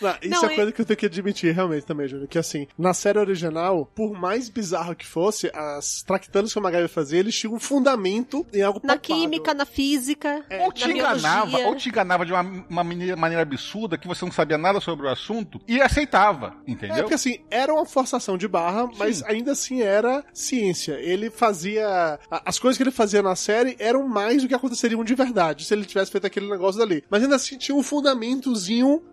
Não, 0.00 0.10
isso 0.20 0.28
Não, 0.28 0.48
é 0.48 0.52
e- 0.52 0.56
coisa 0.56 0.72
que 0.72 0.80
eu 0.80 0.84
tenho 0.84 0.96
que 0.96 1.06
admitir 1.06 1.54
realmente 1.54 1.86
também, 1.86 2.08
Júnior. 2.08 2.26
Que 2.28 2.38
assim, 2.38 2.66
na 2.76 2.92
série 2.92 3.18
original, 3.18 3.86
por 3.94 4.12
mais 4.12 4.48
bizarro 4.48 4.94
que 4.96 5.06
fosse, 5.06 5.50
as 5.54 6.02
tractanas 6.02 6.52
que 6.52 6.58
o 6.58 6.62
MacGyver 6.62 6.88
fazia, 6.88 7.20
eles 7.20 7.38
tinham 7.38 7.54
um 7.54 7.60
fundamento 7.60 8.44
em 8.52 8.60
algo 8.62 8.80
Na 8.82 8.94
palpável. 8.96 9.16
química, 9.22 9.54
na 9.54 9.64
física, 9.64 10.44
É, 10.50 10.64
ou 10.64 10.72
te 10.72 10.86
na 10.86 10.92
enganava, 10.94 11.46
biologia. 11.46 11.68
ou 11.68 11.76
te 11.76 11.88
enganava 11.88 12.26
de 12.26 12.32
uma, 12.32 12.40
uma 12.68 12.82
maneira, 12.84 13.16
maneira 13.16 13.42
absurda 13.42 13.96
que 13.96 14.08
você 14.08 14.24
não 14.24 14.32
sabia 14.32 14.58
nada 14.58 14.80
sobre 14.80 15.06
o 15.06 15.08
assunto 15.10 15.60
e 15.68 15.80
aceitava, 15.80 16.54
É, 16.66 16.70
entendeu? 16.72 16.96
porque 16.96 17.14
assim, 17.14 17.38
era 17.50 17.72
uma 17.72 17.86
forçação 17.86 18.36
de 18.36 18.48
barra, 18.48 18.88
mas 18.98 19.22
ainda 19.22 19.52
assim 19.52 19.80
era 19.80 20.24
ciência. 20.32 20.94
Ele 21.00 21.30
fazia. 21.30 22.18
As 22.44 22.58
coisas 22.58 22.76
que 22.76 22.82
ele 22.82 22.90
fazia 22.90 23.22
na 23.22 23.36
série 23.36 23.76
eram 23.78 24.06
mais 24.08 24.42
do 24.42 24.48
que 24.48 24.54
aconteceriam 24.54 25.04
de 25.04 25.14
verdade, 25.14 25.64
se 25.64 25.72
ele 25.72 25.84
tivesse 25.84 26.10
feito 26.10 26.26
aquele 26.26 26.50
negócio 26.50 26.78
dali. 26.80 27.04
Mas 27.08 27.22
ainda 27.22 27.36
assim 27.36 27.56
tinha 27.56 27.76
um 27.76 27.82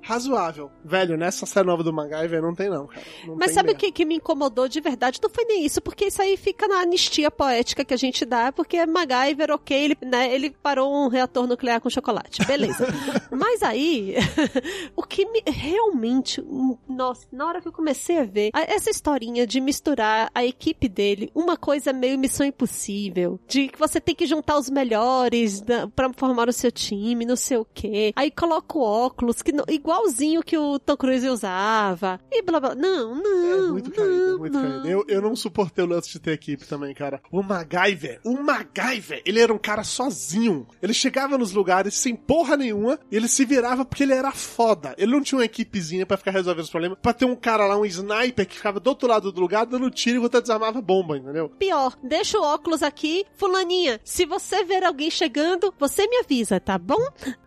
razoável. 0.02 0.72
Velho, 0.84 1.18
nessa 1.18 1.46
série 1.46 1.68
nova 1.68 1.84
do 1.84 1.94
MacGyver 1.94 2.42
não 2.42 2.54
tem, 2.54 2.70
não, 2.70 2.88
cara. 2.88 3.06
Não 3.26 3.36
Mas 3.36 3.54
sabe 3.54 3.72
o 3.72 3.76
que, 3.76 3.92
que 3.92 4.06
me 4.06 4.16
incomodou 4.16 4.68
de 4.68 4.80
verdade? 4.82 5.20
Não 5.22 5.30
foi 5.30 5.46
nem 5.46 5.66
isso, 5.66 5.82
porque 5.82 6.06
isso 6.06 6.22
aí 6.22 6.38
fica 6.38 6.68
na 6.68 6.82
anistia 6.82 7.30
poética 7.30 7.86
que 7.86 7.94
a 7.94 7.98
gente 7.98 8.26
dá, 8.26 8.52
porque 8.52 8.86
MacGyver, 8.86 9.52
ok, 9.52 9.78
ele, 9.78 9.98
né, 10.02 10.34
ele 10.34 10.52
parou 10.52 10.94
um 10.94 11.08
reator 11.08 11.48
nuclear 11.48 11.80
com 11.82 11.90
chocolate. 11.90 12.44
Beleza. 12.46 12.88
Mas 13.32 13.62
aí, 13.64 14.16
o 14.96 15.04
que 15.04 15.26
me 15.26 15.42
realmente. 15.46 16.42
hum, 16.42 16.78
Nossa, 16.88 17.26
na 17.32 17.48
hora 17.48 17.62
que 17.62 17.68
eu 17.68 17.72
comecei 17.72 18.20
a 18.20 18.24
ver, 18.24 18.52
essa 18.54 18.90
historinha 18.90 19.46
de 19.46 19.60
misturar 19.62 20.30
a 20.34 20.44
equipe 20.44 20.88
dele, 20.88 21.32
uma 21.34 21.58
coisa 21.58 21.94
meio 21.94 22.18
missão 22.18 22.46
impossível, 22.46 23.40
de 23.48 23.68
que 23.68 23.80
você 23.80 24.00
tem 24.00 24.16
que 24.16 24.26
juntar 24.26 24.58
os 24.58 24.70
melhores 24.70 25.62
da, 25.62 25.88
pra 25.88 26.12
formar 26.14 26.50
o 26.50 26.54
seu 26.54 26.72
time, 26.72 27.26
não 27.26 27.36
sei 27.36 27.58
o 27.58 27.66
quê. 27.66 28.12
Aí 28.16 28.32
coloca 28.32 28.78
o 28.78 28.82
óculos, 28.82 29.31
que 29.42 29.52
não- 29.52 29.66
igualzinho 29.68 30.42
que 30.44 30.58
o 30.58 30.80
Tom 30.80 30.98
Cruise 30.98 31.28
usava. 31.30 32.20
E 32.32 32.42
blá 32.42 32.60
blá. 32.60 32.76
Não, 32.76 33.16
não. 33.16 33.68
É 33.68 33.72
muito 33.72 33.92
caído, 33.92 34.32
não, 34.32 34.38
muito 34.40 34.54
não. 34.54 34.62
caído. 34.72 34.88
Eu, 34.90 35.06
eu 35.08 35.22
não 35.22 35.36
suportei 35.36 35.84
o 35.84 35.88
lance 35.88 36.10
de 36.12 36.20
ter 36.20 36.32
equipe 36.32 36.66
também, 36.66 36.94
cara. 36.94 37.22
O 37.32 37.42
MacGyver, 37.44 38.20
o 38.26 38.34
MacGyver, 38.42 39.22
ele 39.26 39.40
era 39.40 39.54
um 39.54 39.58
cara 39.58 39.84
sozinho. 39.84 40.68
Ele 40.82 40.94
chegava 40.94 41.38
nos 41.38 41.52
lugares 41.52 41.94
sem 41.94 42.16
porra 42.16 42.58
nenhuma 42.58 43.00
e 43.12 43.16
ele 43.16 43.28
se 43.28 43.46
virava 43.46 43.86
porque 43.86 44.04
ele 44.04 44.14
era 44.14 44.32
foda. 44.32 44.96
Ele 44.98 45.12
não 45.12 45.22
tinha 45.22 45.40
uma 45.40 45.46
equipezinha 45.46 46.06
pra 46.06 46.18
ficar 46.18 46.32
resolvendo 46.32 46.64
os 46.64 46.70
problemas, 46.70 46.98
pra 47.02 47.14
ter 47.14 47.26
um 47.26 47.36
cara 47.36 47.66
lá, 47.66 47.78
um 47.78 47.86
sniper 47.86 48.48
que 48.48 48.58
ficava 48.58 48.80
do 48.80 48.88
outro 48.88 49.08
lado 49.08 49.32
do 49.32 49.40
lugar 49.42 49.66
dando 49.66 49.90
tiro 49.92 50.18
enquanto 50.18 50.42
desarmava 50.42 50.82
bomba, 50.82 51.18
entendeu? 51.18 51.50
Pior, 51.50 51.96
deixa 52.04 52.40
o 52.40 52.44
óculos 52.44 52.82
aqui. 52.82 53.26
Fulaninha, 53.36 54.00
se 54.04 54.26
você 54.26 54.64
ver 54.64 54.84
alguém 54.84 55.10
chegando, 55.12 55.74
você 55.80 56.08
me 56.08 56.18
avisa, 56.20 56.60
tá 56.60 56.78
bom? 56.78 57.02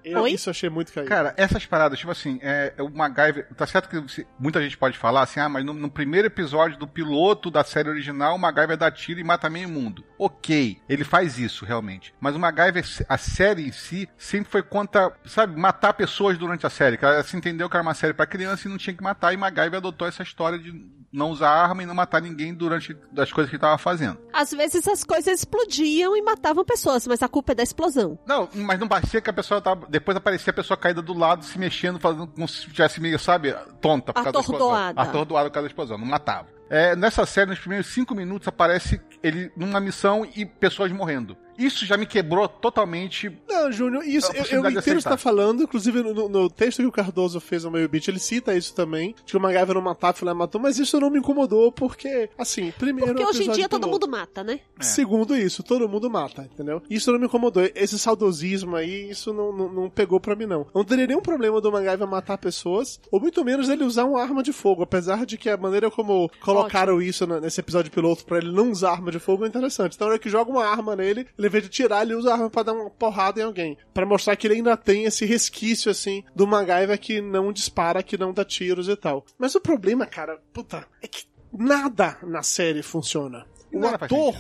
Eu, 0.04 0.22
Oi? 0.22 0.32
isso 0.32 0.48
eu 0.48 0.52
achei 0.52 0.68
muito 0.68 0.92
caído. 0.92 1.08
Cara, 1.08 1.34
essas 1.36 1.64
paradas, 1.74 1.98
tipo 1.98 2.12
assim, 2.12 2.38
é, 2.40 2.72
é 2.76 2.82
o 2.82 2.88
MacGyver. 2.88 3.48
Tá 3.56 3.66
certo 3.66 3.88
que 3.88 3.98
você- 3.98 4.24
muita 4.38 4.62
gente 4.62 4.78
pode 4.78 4.96
falar 4.96 5.22
assim, 5.22 5.40
ah, 5.40 5.48
mas 5.48 5.64
no, 5.64 5.72
no 5.72 5.90
primeiro 5.90 6.28
episódio 6.28 6.78
do 6.78 6.86
piloto 6.86 7.50
da 7.50 7.64
série 7.64 7.88
original, 7.88 8.36
o 8.36 8.38
MacGyver 8.38 8.76
dá 8.76 8.88
tiro 8.92 9.18
e 9.18 9.24
mata 9.24 9.50
meio 9.50 9.68
mundo. 9.68 10.04
Ok, 10.16 10.78
ele 10.88 11.02
faz 11.02 11.36
isso 11.36 11.64
realmente. 11.64 12.14
Mas 12.20 12.36
o 12.36 12.38
MacGyver, 12.38 12.84
a 13.08 13.18
série 13.18 13.66
em 13.66 13.72
si, 13.72 14.08
sempre 14.16 14.50
foi 14.52 14.62
contra, 14.62 15.12
sabe, 15.26 15.58
matar 15.58 15.92
pessoas 15.94 16.38
durante 16.38 16.64
a 16.64 16.70
série. 16.70 16.96
Que 16.96 17.04
ela 17.04 17.22
se 17.24 17.36
entendeu 17.36 17.68
que 17.68 17.76
era 17.76 17.82
uma 17.82 17.94
série 17.94 18.14
pra 18.14 18.24
criança 18.26 18.68
e 18.68 18.70
não 18.70 18.78
tinha 18.78 18.94
que 18.94 19.02
matar, 19.02 19.32
e 19.34 19.36
MacGyver 19.36 19.78
adotou 19.78 20.06
essa 20.06 20.22
história 20.22 20.58
de 20.58 20.72
não 21.12 21.30
usar 21.30 21.48
arma 21.50 21.82
e 21.82 21.86
não 21.86 21.94
matar 21.94 22.20
ninguém 22.20 22.52
durante 22.52 22.96
as 23.16 23.32
coisas 23.32 23.48
que 23.48 23.54
ele 23.54 23.60
tava 23.60 23.78
fazendo. 23.78 24.18
Às 24.32 24.50
vezes 24.50 24.86
as 24.88 25.04
coisas 25.04 25.38
explodiam 25.38 26.16
e 26.16 26.22
matavam 26.22 26.64
pessoas, 26.64 27.06
mas 27.06 27.22
a 27.22 27.28
culpa 27.28 27.52
é 27.52 27.54
da 27.54 27.62
explosão. 27.62 28.18
Não, 28.26 28.48
mas 28.52 28.80
não 28.80 28.88
parecia 28.88 29.20
que 29.20 29.30
a 29.30 29.32
pessoa 29.32 29.60
tava. 29.60 29.86
Depois 29.88 30.16
aparecia 30.16 30.50
a 30.50 30.54
pessoa 30.54 30.76
caída 30.76 31.00
do 31.00 31.14
lado, 31.14 31.44
se 31.54 31.58
mexendo, 31.58 31.98
fazendo 31.98 32.26
como 32.26 32.46
se 32.46 32.66
estivesse 32.66 33.00
meio, 33.00 33.18
sabe, 33.18 33.54
tonta 33.80 34.12
por 34.12 34.22
causa 34.22 34.32
da 34.32 34.40
explosão. 34.40 34.66
Atordoada. 34.68 35.00
Atordoada 35.00 35.48
por 35.48 35.54
causa 35.54 35.68
da 35.68 35.70
explosão, 35.70 35.98
não 35.98 36.06
matava. 36.06 36.48
É, 36.68 36.96
nessa 36.96 37.24
série, 37.24 37.50
nos 37.50 37.58
primeiros 37.58 37.86
cinco 37.86 38.14
minutos, 38.14 38.48
aparece 38.48 39.00
ele 39.22 39.50
numa 39.56 39.80
missão 39.80 40.28
e 40.34 40.44
pessoas 40.44 40.90
morrendo. 40.90 41.36
Isso 41.58 41.84
já 41.86 41.96
me 41.96 42.06
quebrou 42.06 42.48
totalmente. 42.48 43.30
Não, 43.48 43.70
Júnior, 43.72 44.04
isso 44.06 44.30
É 44.32 44.40
eu, 44.40 44.44
eu 44.44 44.60
entendo 44.60 44.78
o 44.78 44.82
que 44.82 44.90
você 45.02 45.08
tá 45.08 45.16
falando. 45.16 45.62
Inclusive, 45.62 46.02
no, 46.02 46.28
no 46.28 46.50
texto 46.50 46.78
que 46.82 46.86
o 46.86 46.92
Cardoso 46.92 47.40
fez 47.40 47.64
no 47.64 47.70
meio 47.70 47.88
beat, 47.88 48.08
ele 48.08 48.18
cita 48.18 48.54
isso 48.56 48.74
também. 48.74 49.14
De 49.24 49.32
que 49.32 49.36
o 49.36 49.40
MacGyver 49.40 49.74
não 49.74 49.82
matava, 49.82 50.12
foi 50.14 50.26
lá 50.26 50.32
e 50.32 50.36
matou. 50.36 50.60
Mas 50.60 50.78
isso 50.78 50.98
não 51.00 51.10
me 51.10 51.18
incomodou, 51.18 51.70
porque, 51.72 52.28
assim, 52.38 52.72
primeiro. 52.78 53.12
Porque 53.12 53.24
o 53.24 53.28
hoje 53.28 53.44
em 53.48 53.52
dia 53.52 53.68
todo 53.68 53.82
piloto. 53.82 54.06
mundo 54.06 54.10
mata, 54.10 54.42
né? 54.42 54.60
Segundo 54.80 55.36
isso, 55.36 55.62
todo 55.62 55.88
mundo 55.88 56.10
mata, 56.10 56.42
entendeu? 56.52 56.82
Isso 56.90 57.10
não 57.12 57.18
me 57.18 57.26
incomodou. 57.26 57.62
Esse 57.74 57.98
saudosismo 57.98 58.76
aí, 58.76 59.10
isso 59.10 59.32
não, 59.32 59.52
não, 59.52 59.72
não 59.72 59.90
pegou 59.90 60.20
pra 60.20 60.34
mim, 60.36 60.46
não. 60.46 60.66
Não 60.74 60.84
teria 60.84 61.06
nenhum 61.06 61.20
problema 61.20 61.60
do 61.60 61.70
MacGyver 61.72 62.06
matar 62.06 62.38
pessoas, 62.38 63.00
ou 63.10 63.20
muito 63.20 63.44
menos 63.44 63.68
ele 63.68 63.84
usar 63.84 64.04
uma 64.04 64.20
arma 64.20 64.42
de 64.42 64.52
fogo. 64.52 64.82
Apesar 64.82 65.24
de 65.26 65.36
que 65.38 65.48
a 65.48 65.56
maneira 65.56 65.90
como 65.90 66.30
colocaram 66.40 67.00
isso 67.00 67.26
na- 67.26 67.40
nesse 67.40 67.60
episódio 67.60 67.90
piloto 67.90 68.24
pra 68.24 68.38
ele 68.38 68.52
não 68.52 68.70
usar 68.70 68.92
arma 68.92 69.10
de 69.10 69.18
fogo 69.18 69.44
é 69.44 69.48
interessante. 69.48 69.94
Então, 69.94 70.06
na 70.06 70.12
hora 70.14 70.18
que 70.20 70.28
joga 70.28 70.50
uma 70.50 70.64
arma 70.64 70.94
nele, 70.96 71.26
ele, 71.38 71.43
ao 71.44 71.48
invés 71.48 71.64
de 71.64 71.70
tirar, 71.70 72.02
ele 72.02 72.14
usa 72.14 72.30
a 72.30 72.34
arma 72.34 72.50
pra 72.50 72.62
dar 72.62 72.72
uma 72.72 72.90
porrada 72.90 73.40
em 73.40 73.44
alguém. 73.44 73.76
Pra 73.92 74.06
mostrar 74.06 74.36
que 74.36 74.46
ele 74.46 74.54
ainda 74.54 74.76
tem 74.76 75.04
esse 75.04 75.24
resquício, 75.24 75.90
assim, 75.90 76.24
do 76.34 76.46
MacGyver 76.46 76.98
que 76.98 77.20
não 77.20 77.52
dispara, 77.52 78.02
que 78.02 78.18
não 78.18 78.32
dá 78.32 78.44
tiros 78.44 78.88
e 78.88 78.96
tal. 78.96 79.24
Mas 79.38 79.54
o 79.54 79.60
problema, 79.60 80.06
cara, 80.06 80.40
puta, 80.52 80.86
é 81.02 81.06
que 81.06 81.24
nada 81.52 82.18
na 82.22 82.42
série 82.42 82.82
funciona. 82.82 83.46
O 83.72 83.86
ator. 83.86 84.34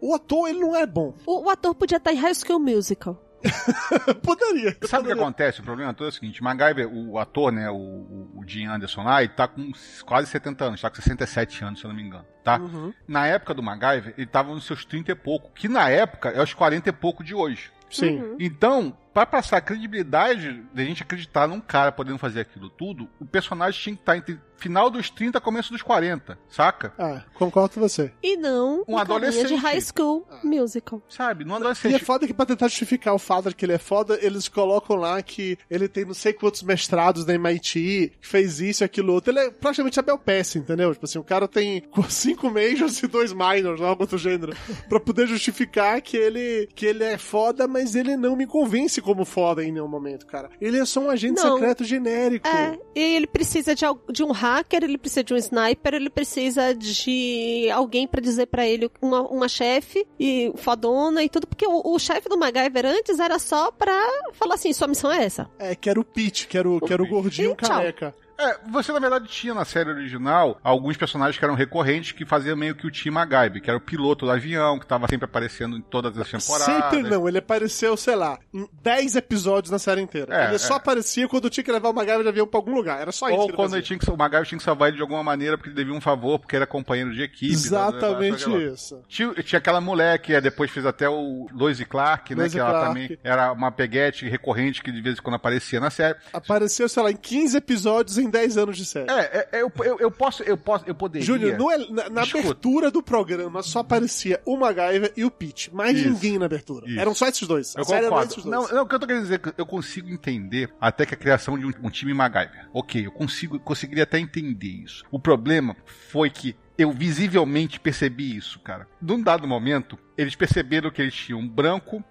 O 0.00 0.14
ator, 0.14 0.48
ele 0.48 0.60
não 0.60 0.74
é 0.74 0.86
bom. 0.86 1.14
O, 1.26 1.46
o 1.46 1.50
ator 1.50 1.74
podia 1.74 1.98
estar 1.98 2.12
em 2.12 2.16
High 2.16 2.34
School 2.34 2.58
Musical. 2.58 3.20
Poderia. 4.22 4.76
Sabe 4.84 5.04
o 5.04 5.06
que 5.06 5.12
acontece? 5.12 5.60
O 5.60 5.62
problema 5.62 5.94
todo 5.94 6.06
é 6.06 6.10
o 6.10 6.12
seguinte: 6.12 6.42
MacGyver, 6.42 6.86
o 6.92 7.18
ator, 7.18 7.50
né, 7.50 7.70
o, 7.70 7.74
o, 7.74 8.40
o 8.40 8.44
Jim 8.46 8.66
Anderson 8.66 9.02
lá, 9.02 9.22
ele 9.22 9.32
tá 9.32 9.48
com 9.48 9.72
quase 10.04 10.30
70 10.30 10.64
anos, 10.64 10.80
tá 10.80 10.90
com 10.90 10.96
67 10.96 11.64
anos, 11.64 11.80
se 11.80 11.86
eu 11.86 11.88
não 11.88 11.96
me 11.96 12.02
engano, 12.02 12.24
tá? 12.58 12.64
Uhum. 12.64 12.92
Na 13.06 13.26
época 13.26 13.54
do 13.54 13.62
MacGyver, 13.62 14.14
ele 14.16 14.26
tava 14.26 14.52
nos 14.52 14.64
seus 14.64 14.84
30 14.84 15.12
e 15.12 15.14
pouco, 15.14 15.50
que 15.54 15.68
na 15.68 15.88
época 15.88 16.30
é 16.30 16.42
os 16.42 16.54
40 16.54 16.88
e 16.88 16.92
pouco 16.92 17.22
de 17.22 17.34
hoje. 17.34 17.70
Sim. 17.90 18.20
Uhum. 18.20 18.36
Então, 18.38 18.96
pra 19.12 19.26
passar 19.26 19.58
a 19.58 19.60
credibilidade 19.60 20.62
de 20.72 20.82
a 20.82 20.84
gente 20.84 21.02
acreditar 21.02 21.46
num 21.48 21.60
cara 21.60 21.92
podendo 21.92 22.18
fazer 22.18 22.40
aquilo 22.40 22.70
tudo, 22.70 23.08
o 23.20 23.24
personagem 23.26 23.80
tinha 23.80 23.94
que 23.96 24.02
estar 24.02 24.16
entre 24.16 24.38
final 24.56 24.90
dos 24.90 25.08
30 25.08 25.38
e 25.38 25.40
começo 25.40 25.72
dos 25.72 25.80
40, 25.80 26.38
saca? 26.48 26.92
Ah, 26.98 27.22
concordo 27.34 27.74
com 27.74 27.80
você. 27.80 28.12
E 28.22 28.36
não 28.36 28.82
Um 28.86 28.96
carinha 28.96 29.04
de 29.04 29.12
adolescente. 29.12 29.54
High 29.54 29.80
School 29.80 30.28
Musical. 30.44 31.02
Sabe? 31.08 31.44
Não 31.46 31.52
E 31.52 31.56
é 31.56 31.56
adolescente. 31.60 32.04
foda 32.04 32.26
que 32.26 32.34
pra 32.34 32.44
tentar 32.44 32.68
justificar 32.68 33.14
o 33.14 33.18
fato 33.18 33.48
de 33.48 33.54
que 33.54 33.64
ele 33.64 33.72
é 33.72 33.78
foda, 33.78 34.18
eles 34.20 34.48
colocam 34.48 34.96
lá 34.96 35.22
que 35.22 35.56
ele 35.70 35.88
tem 35.88 36.04
não 36.04 36.12
sei 36.12 36.34
quantos 36.34 36.62
mestrados 36.62 37.24
na 37.24 37.32
MIT, 37.34 38.12
que 38.20 38.26
fez 38.28 38.60
isso 38.60 38.82
e 38.82 38.84
aquilo 38.84 39.14
outro. 39.14 39.30
Ele 39.32 39.40
é 39.40 39.50
praticamente 39.50 39.98
Abel 39.98 40.18
Pesce, 40.18 40.58
entendeu? 40.58 40.92
Tipo 40.92 41.06
assim, 41.06 41.18
o 41.18 41.24
cara 41.24 41.48
tem 41.48 41.82
cinco 42.10 42.50
majors 42.50 43.02
e 43.02 43.06
dois 43.06 43.32
minors, 43.32 43.80
algo 43.80 44.06
do 44.06 44.18
gênero. 44.18 44.54
pra 44.90 45.00
poder 45.00 45.26
justificar 45.26 46.02
que 46.02 46.18
ele, 46.18 46.68
que 46.74 46.84
ele 46.84 47.02
é 47.02 47.16
foda, 47.16 47.66
mas 47.66 47.94
ele 47.94 48.14
não 48.14 48.36
me 48.36 48.46
convence 48.46 48.99
como 49.00 49.24
foda 49.24 49.64
em 49.64 49.72
nenhum 49.72 49.88
momento, 49.88 50.26
cara. 50.26 50.50
Ele 50.60 50.78
é 50.78 50.84
só 50.84 51.00
um 51.00 51.10
agente 51.10 51.42
Não. 51.42 51.54
secreto 51.54 51.84
genérico. 51.84 52.46
É, 52.46 52.78
e 52.94 53.16
ele 53.16 53.26
precisa 53.26 53.74
de, 53.74 53.84
de 54.10 54.22
um 54.22 54.32
hacker, 54.32 54.84
ele 54.84 54.98
precisa 54.98 55.24
de 55.24 55.34
um 55.34 55.36
sniper, 55.36 55.94
ele 55.94 56.10
precisa 56.10 56.74
de 56.74 57.68
alguém 57.72 58.06
pra 58.06 58.20
dizer 58.20 58.46
pra 58.46 58.66
ele 58.66 58.90
uma, 59.00 59.22
uma 59.22 59.48
chefe 59.48 60.06
e 60.18 60.52
fodona 60.56 61.22
e 61.22 61.28
tudo, 61.28 61.46
porque 61.46 61.66
o, 61.66 61.82
o 61.84 61.98
chefe 61.98 62.28
do 62.28 62.38
MacGyver 62.38 62.86
antes 62.86 63.18
era 63.18 63.38
só 63.38 63.70
pra 63.70 64.00
falar 64.32 64.54
assim, 64.54 64.72
sua 64.72 64.88
missão 64.88 65.10
é 65.10 65.24
essa. 65.24 65.48
É, 65.58 65.74
que 65.74 65.88
era 65.88 66.00
o 66.00 66.04
Pete, 66.04 66.46
que 66.46 66.56
era 66.56 66.68
o, 66.68 66.80
que 66.80 66.92
era 66.92 67.02
o 67.02 67.08
gordinho 67.08 67.52
E 67.52 67.56
tchau. 67.56 68.12
É, 68.40 68.58
você 68.70 68.92
na 68.92 68.98
verdade 68.98 69.28
tinha 69.28 69.54
na 69.54 69.64
série 69.64 69.90
original 69.90 70.58
alguns 70.64 70.96
personagens 70.96 71.38
que 71.38 71.44
eram 71.44 71.54
recorrentes 71.54 72.12
que 72.12 72.24
faziam 72.24 72.56
meio 72.56 72.74
que 72.74 72.86
o 72.86 72.90
Tim 72.90 73.10
MacGyver, 73.10 73.62
que 73.62 73.68
era 73.68 73.76
o 73.76 73.80
piloto 73.80 74.24
do 74.24 74.30
avião, 74.32 74.78
que 74.78 74.86
tava 74.86 75.06
sempre 75.08 75.26
aparecendo 75.26 75.76
em 75.76 75.80
todas 75.80 76.16
as 76.16 76.30
temporadas. 76.30 76.74
Sempre 76.74 77.02
não, 77.02 77.28
ele 77.28 77.38
apareceu, 77.38 77.96
sei 77.96 78.16
lá, 78.16 78.38
em 78.52 78.68
10 78.82 79.16
episódios 79.16 79.70
na 79.70 79.78
série 79.78 80.00
inteira. 80.00 80.34
É, 80.34 80.48
ele 80.48 80.58
só 80.58 80.74
é. 80.74 80.76
aparecia 80.78 81.28
quando 81.28 81.50
tinha 81.50 81.62
que 81.62 81.70
levar 81.70 81.90
o 81.90 81.92
MacGyver 81.92 82.22
de 82.22 82.28
avião 82.28 82.46
pra 82.46 82.58
algum 82.58 82.74
lugar. 82.74 83.00
Era 83.00 83.12
só 83.12 83.28
isso 83.28 83.36
Ou 83.36 83.44
que 83.44 83.50
ele 83.50 83.56
quando 83.56 83.74
ele 83.74 83.82
tinha 83.82 83.98
que, 83.98 84.10
o 84.10 84.16
MacGyver 84.16 84.46
tinha 84.46 84.58
que 84.58 84.64
salvar 84.64 84.88
ele 84.88 84.96
de 84.96 85.02
alguma 85.02 85.22
maneira 85.22 85.58
porque 85.58 85.68
ele 85.68 85.76
devia 85.76 85.94
um 85.94 86.00
favor, 86.00 86.38
porque 86.38 86.56
era 86.56 86.66
companheiro 86.66 87.12
de 87.12 87.22
equipe. 87.22 87.52
Exatamente 87.52 88.50
isso. 88.50 89.02
Tinha, 89.08 89.32
tinha 89.34 89.58
aquela 89.58 89.80
mulher 89.80 90.18
que 90.18 90.40
depois 90.40 90.70
fez 90.70 90.86
até 90.86 91.08
o 91.08 91.46
Lois 91.52 91.80
Clark, 91.84 92.34
né? 92.34 92.42
Lois 92.42 92.52
que 92.52 92.58
ela 92.58 92.70
Clark. 92.70 92.88
também 92.88 93.18
era 93.22 93.52
uma 93.52 93.70
peguete 93.70 94.28
recorrente 94.28 94.82
que 94.82 94.90
de 94.90 95.00
vez 95.00 95.18
em 95.18 95.22
quando 95.22 95.34
aparecia 95.34 95.80
na 95.80 95.90
série. 95.90 96.16
Apareceu, 96.32 96.88
sei 96.88 97.02
lá, 97.02 97.10
em 97.10 97.16
15 97.16 97.56
episódios 97.56 98.18
em 98.18 98.29
em 98.30 98.32
10 98.32 98.56
anos 98.56 98.76
de 98.76 98.84
série. 98.84 99.10
É, 99.10 99.48
é, 99.52 99.62
eu, 99.62 99.72
eu, 99.84 99.98
eu 99.98 100.10
posso, 100.10 100.42
eu 100.44 100.56
posso, 100.56 100.84
eu 100.86 100.94
poderia. 100.94 101.26
Júnior, 101.26 101.56
el- 101.72 101.92
na, 101.92 102.08
na 102.08 102.22
abertura 102.22 102.90
do 102.90 103.02
programa 103.02 103.62
só 103.62 103.80
aparecia 103.80 104.40
o 104.46 104.56
MacGyver 104.56 105.12
e 105.16 105.24
o 105.24 105.30
Pete. 105.30 105.74
Mais 105.74 105.98
Isso. 105.98 106.08
ninguém 106.08 106.38
na 106.38 106.46
abertura. 106.46 106.88
Isso. 106.88 106.98
Eram 107.00 107.14
só 107.14 107.26
esses 107.26 107.46
dois. 107.46 107.74
Eu 107.76 107.84
concordo. 107.84 108.32
esses 108.32 108.44
dois. 108.44 108.46
Não, 108.46 108.68
não, 108.76 108.82
o 108.84 108.86
que 108.86 108.94
eu 108.94 109.00
tô 109.00 109.06
querendo 109.06 109.22
dizer 109.22 109.34
é 109.34 109.38
que 109.38 109.52
eu 109.58 109.66
consigo 109.66 110.08
entender 110.08 110.72
até 110.80 111.04
que 111.04 111.14
a 111.14 111.16
criação 111.16 111.58
de 111.58 111.66
um, 111.66 111.72
um 111.82 111.90
time 111.90 112.14
MacGyver. 112.14 112.68
Ok, 112.72 113.04
eu 113.06 113.12
consigo, 113.12 113.58
conseguiria 113.58 114.04
até 114.04 114.18
entender 114.18 114.68
isso. 114.84 115.04
O 115.10 115.18
problema 115.18 115.76
foi 116.10 116.30
que 116.30 116.54
eu 116.78 116.92
visivelmente 116.92 117.78
percebi 117.78 118.36
isso, 118.36 118.58
cara. 118.60 118.86
Num 119.02 119.22
dado 119.22 119.46
momento, 119.46 119.98
eles 120.16 120.34
perceberam 120.34 120.90
que 120.90 121.02
eles 121.02 121.14
tinham 121.14 121.40
um 121.40 121.48
branco, 121.48 122.02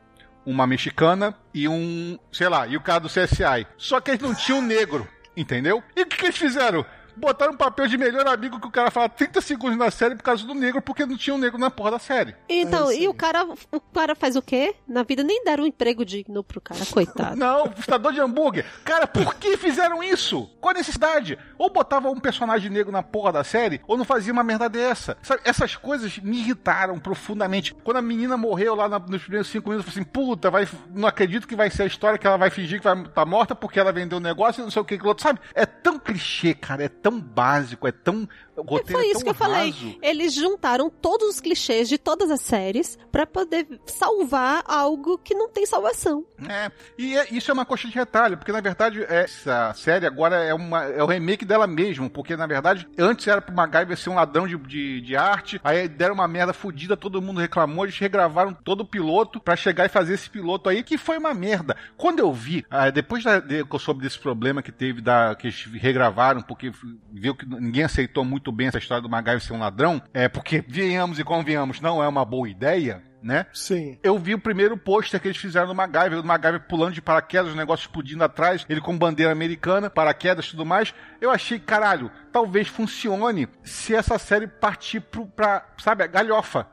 uma 0.46 0.68
mexicana 0.68 1.36
e 1.54 1.68
um, 1.68 2.18
sei 2.32 2.48
lá, 2.50 2.68
e 2.68 2.78
o 2.78 2.82
cara 2.82 3.00
do 3.00 3.08
CSI. 3.08 3.66
Só 3.78 4.00
que 4.00 4.12
eles 4.12 4.22
não 4.22 4.34
tinham 4.36 4.60
um 4.60 4.66
negro, 4.66 5.08
entendeu? 5.40 5.84
E 5.96 6.02
o 6.02 6.06
que, 6.06 6.18
que 6.18 6.26
eles 6.26 6.38
fizeram? 6.38 6.86
Botaram 7.16 7.54
um 7.54 7.58
papel 7.58 7.88
de 7.88 7.98
melhor 7.98 8.28
amigo 8.28 8.60
que 8.60 8.68
o 8.68 8.72
cara 8.72 8.90
fala 8.92 9.10
30 9.10 9.42
segundos 9.42 9.78
na 9.78 9.92
série 9.92 10.16
por 10.16 10.24
causa 10.24 10.46
do 10.46 10.54
negro, 10.54 10.82
porque 10.82 11.06
não 11.06 11.18
tinha 11.18 11.36
um 11.36 11.40
negro 11.40 11.58
na 11.60 11.70
porra 11.70 11.92
da 11.92 12.00
série. 12.00 12.36
Então, 12.48 12.90
É, 12.92 12.96
e 13.00 13.08
o 13.08 13.14
cara, 13.14 13.46
o 13.72 13.80
cara 13.80 14.16
faz 14.16 14.36
o 14.36 14.42
quê? 14.42 14.76
Na 14.88 15.04
vida 15.04 15.24
nem 15.24 15.44
deram 15.44 15.64
um 15.64 15.68
emprego 15.68 16.04
digno 16.06 16.44
pro 16.44 16.62
cara, 16.62 16.80
coitado. 16.92 17.36
Não, 17.40 17.70
frustador 17.72 18.14
de 18.14 18.20
hambúrguer. 18.20 18.66
Cara, 18.84 19.06
por 19.08 19.36
que 19.36 19.58
fizeram 19.58 20.04
isso? 20.04 20.50
Qual 20.62 20.72
a 20.74 20.78
necessidade? 20.78 21.38
Ou 21.58 21.70
botava 21.70 22.10
um 22.10 22.20
personagem 22.20 22.70
negro 22.70 22.92
na 22.92 23.04
porra 23.04 23.32
da 23.32 23.44
série, 23.44 23.82
ou 23.88 23.98
não 23.98 24.06
fazia 24.06 24.32
uma 24.34 24.44
merda 24.44 24.68
dessa. 24.70 25.18
Sabe, 25.22 25.42
essas 25.46 25.76
coisas 25.76 26.18
me 26.20 26.38
irritaram 26.40 26.98
profundamente. 27.00 27.74
Quando 27.84 27.98
a 27.98 28.02
menina 28.02 28.38
morreu 28.38 28.76
lá 28.76 28.88
na- 28.88 29.00
nos 29.00 29.22
primeiros 29.22 29.48
cinco 29.50 29.70
minutos, 29.70 29.88
eu 29.88 29.94
falei 29.94 30.04
assim, 30.04 30.12
puta, 30.12 30.50
vai, 30.52 30.68
não 30.94 31.08
acredito 31.08 31.48
que 31.48 31.56
vai 31.56 31.70
ser 31.70 31.84
a 31.84 31.86
história 31.86 32.18
que 32.18 32.26
ela 32.28 32.38
vai 32.38 32.50
fingir 32.50 32.80
que 32.80 32.84
vai 32.86 33.02
estar 33.02 33.26
morta 33.26 33.56
porque 33.56 33.80
ela 33.80 33.92
vendeu 33.92 34.18
o 34.18 34.22
negócio 34.22 34.62
e 34.62 34.64
não 34.64 34.72
sei 34.72 34.82
o 34.82 34.86
que, 34.86 34.98
que 34.98 35.04
o 35.04 35.08
outro, 35.08 35.24
sabe? 35.24 35.40
É 35.54 35.66
tão 35.66 35.98
clichê, 36.00 36.54
cara, 36.54 36.84
é 36.84 36.90
tão 36.90 37.09
básico, 37.18 37.88
é 37.88 37.92
tão... 37.94 38.28
O 38.58 38.62
roteiro 38.62 39.00
Foi 39.00 39.04
é 39.04 39.12
isso 39.12 39.14
tão 39.14 39.24
que 39.24 39.30
eu 39.30 39.34
falei. 39.34 39.98
Eles 40.02 40.34
juntaram 40.34 40.90
todos 40.90 41.30
os 41.30 41.40
clichês 41.40 41.88
de 41.88 41.98
todas 41.98 42.30
as 42.30 42.42
séries 42.42 43.00
pra 43.10 43.26
poder 43.26 43.66
salvar 43.86 44.64
algo 44.66 45.18
que 45.18 45.34
não 45.34 45.48
tem 45.48 45.66
salvação. 45.66 46.26
É, 46.48 46.70
e 46.98 47.16
é- 47.18 47.28
isso 47.32 47.50
é 47.50 47.54
uma 47.54 47.66
coxa 47.66 47.88
de 47.88 47.96
retalho, 47.96 48.38
porque 48.38 48.52
na 48.52 48.60
verdade 48.60 49.02
é- 49.04 49.24
essa 49.24 49.74
série 49.76 50.06
agora 50.06 50.36
é, 50.44 50.54
uma, 50.54 50.84
é 50.84 51.02
o 51.02 51.06
remake 51.08 51.46
dela 51.46 51.66
mesmo, 51.68 52.10
porque 52.10 52.36
na 52.36 52.46
verdade 52.48 52.86
antes 52.98 53.26
era 53.28 53.42
pro 53.42 53.56
MacGyver 53.56 53.96
ser 53.98 54.10
um 54.10 54.16
ladrão 54.16 54.46
de, 54.46 54.58
de, 54.58 55.00
de 55.02 55.16
arte, 55.16 55.60
aí 55.64 55.88
deram 55.88 56.16
uma 56.16 56.28
merda 56.28 56.52
fodida, 56.52 56.98
todo 56.98 57.22
mundo 57.22 57.40
reclamou, 57.40 57.86
eles 57.86 57.98
regravaram 57.98 58.54
todo 58.54 58.82
o 58.82 58.86
piloto 58.86 59.40
pra 59.40 59.56
chegar 59.56 59.86
e 59.86 59.90
fazer 59.90 60.16
esse 60.16 60.30
piloto 60.30 60.68
aí, 60.68 60.84
que 60.84 60.98
foi 60.98 61.18
uma 61.18 61.34
merda. 61.34 61.78
Quando 61.96 62.20
eu 62.20 62.34
vi, 62.34 62.66
ah, 62.70 62.90
depois 62.90 63.24
da, 63.24 63.40
de, 63.40 63.64
que 63.64 63.74
eu 63.76 63.80
soube 63.80 64.02
desse 64.02 64.20
problema 64.20 64.62
que 64.62 64.72
teve, 64.72 65.00
da, 65.02 65.34
que 65.36 65.48
eles 65.48 65.64
regravaram, 65.76 66.42
porque 66.42 66.72
viu 67.12 67.36
que 67.36 67.46
ninguém 67.46 67.84
aceitou 67.84 68.24
muito 68.24 68.52
bem 68.52 68.68
essa 68.68 68.78
história 68.78 69.02
do 69.02 69.10
MacGyver 69.10 69.42
ser 69.42 69.54
um 69.54 69.60
ladrão, 69.60 70.02
é 70.14 70.28
porque, 70.28 70.64
venhamos 70.68 71.20
e 71.20 71.24
convenhamos, 71.24 71.82
não 71.82 72.04
é 72.04 72.08
uma 72.08 72.26
boa 72.26 72.50
ideia, 72.50 73.04
né? 73.22 73.46
Sim. 73.54 73.98
Eu 74.02 74.18
vi 74.18 74.34
o 74.34 74.40
primeiro 74.40 74.78
pôster 74.78 75.20
que 75.20 75.28
eles 75.28 75.38
fizeram 75.38 75.68
no 75.68 75.76
MacGyver, 75.76 76.20
o 76.20 76.26
MacGyver 76.26 76.68
pulando 76.68 76.94
de 76.94 77.02
paraquedas, 77.02 77.54
o 77.54 77.58
negócio 77.58 77.86
explodindo 77.86 78.24
atrás, 78.24 78.66
ele 78.70 78.82
com 78.82 78.98
bandeira 78.98 79.32
americana, 79.32 79.90
paraquedas 79.90 80.46
e 80.46 80.52
tudo 80.52 80.66
mais. 80.66 80.94
Eu 81.20 81.30
achei, 81.32 81.60
caralho, 81.60 82.12
talvez 82.32 82.68
funcione 82.68 83.48
se 83.64 83.94
essa 83.94 84.18
série 84.18 84.48
partir 84.48 85.02
pro, 85.02 85.26
pra, 85.26 85.66
sabe, 85.78 86.04
a 86.04 86.08
galhofa. 86.08 86.68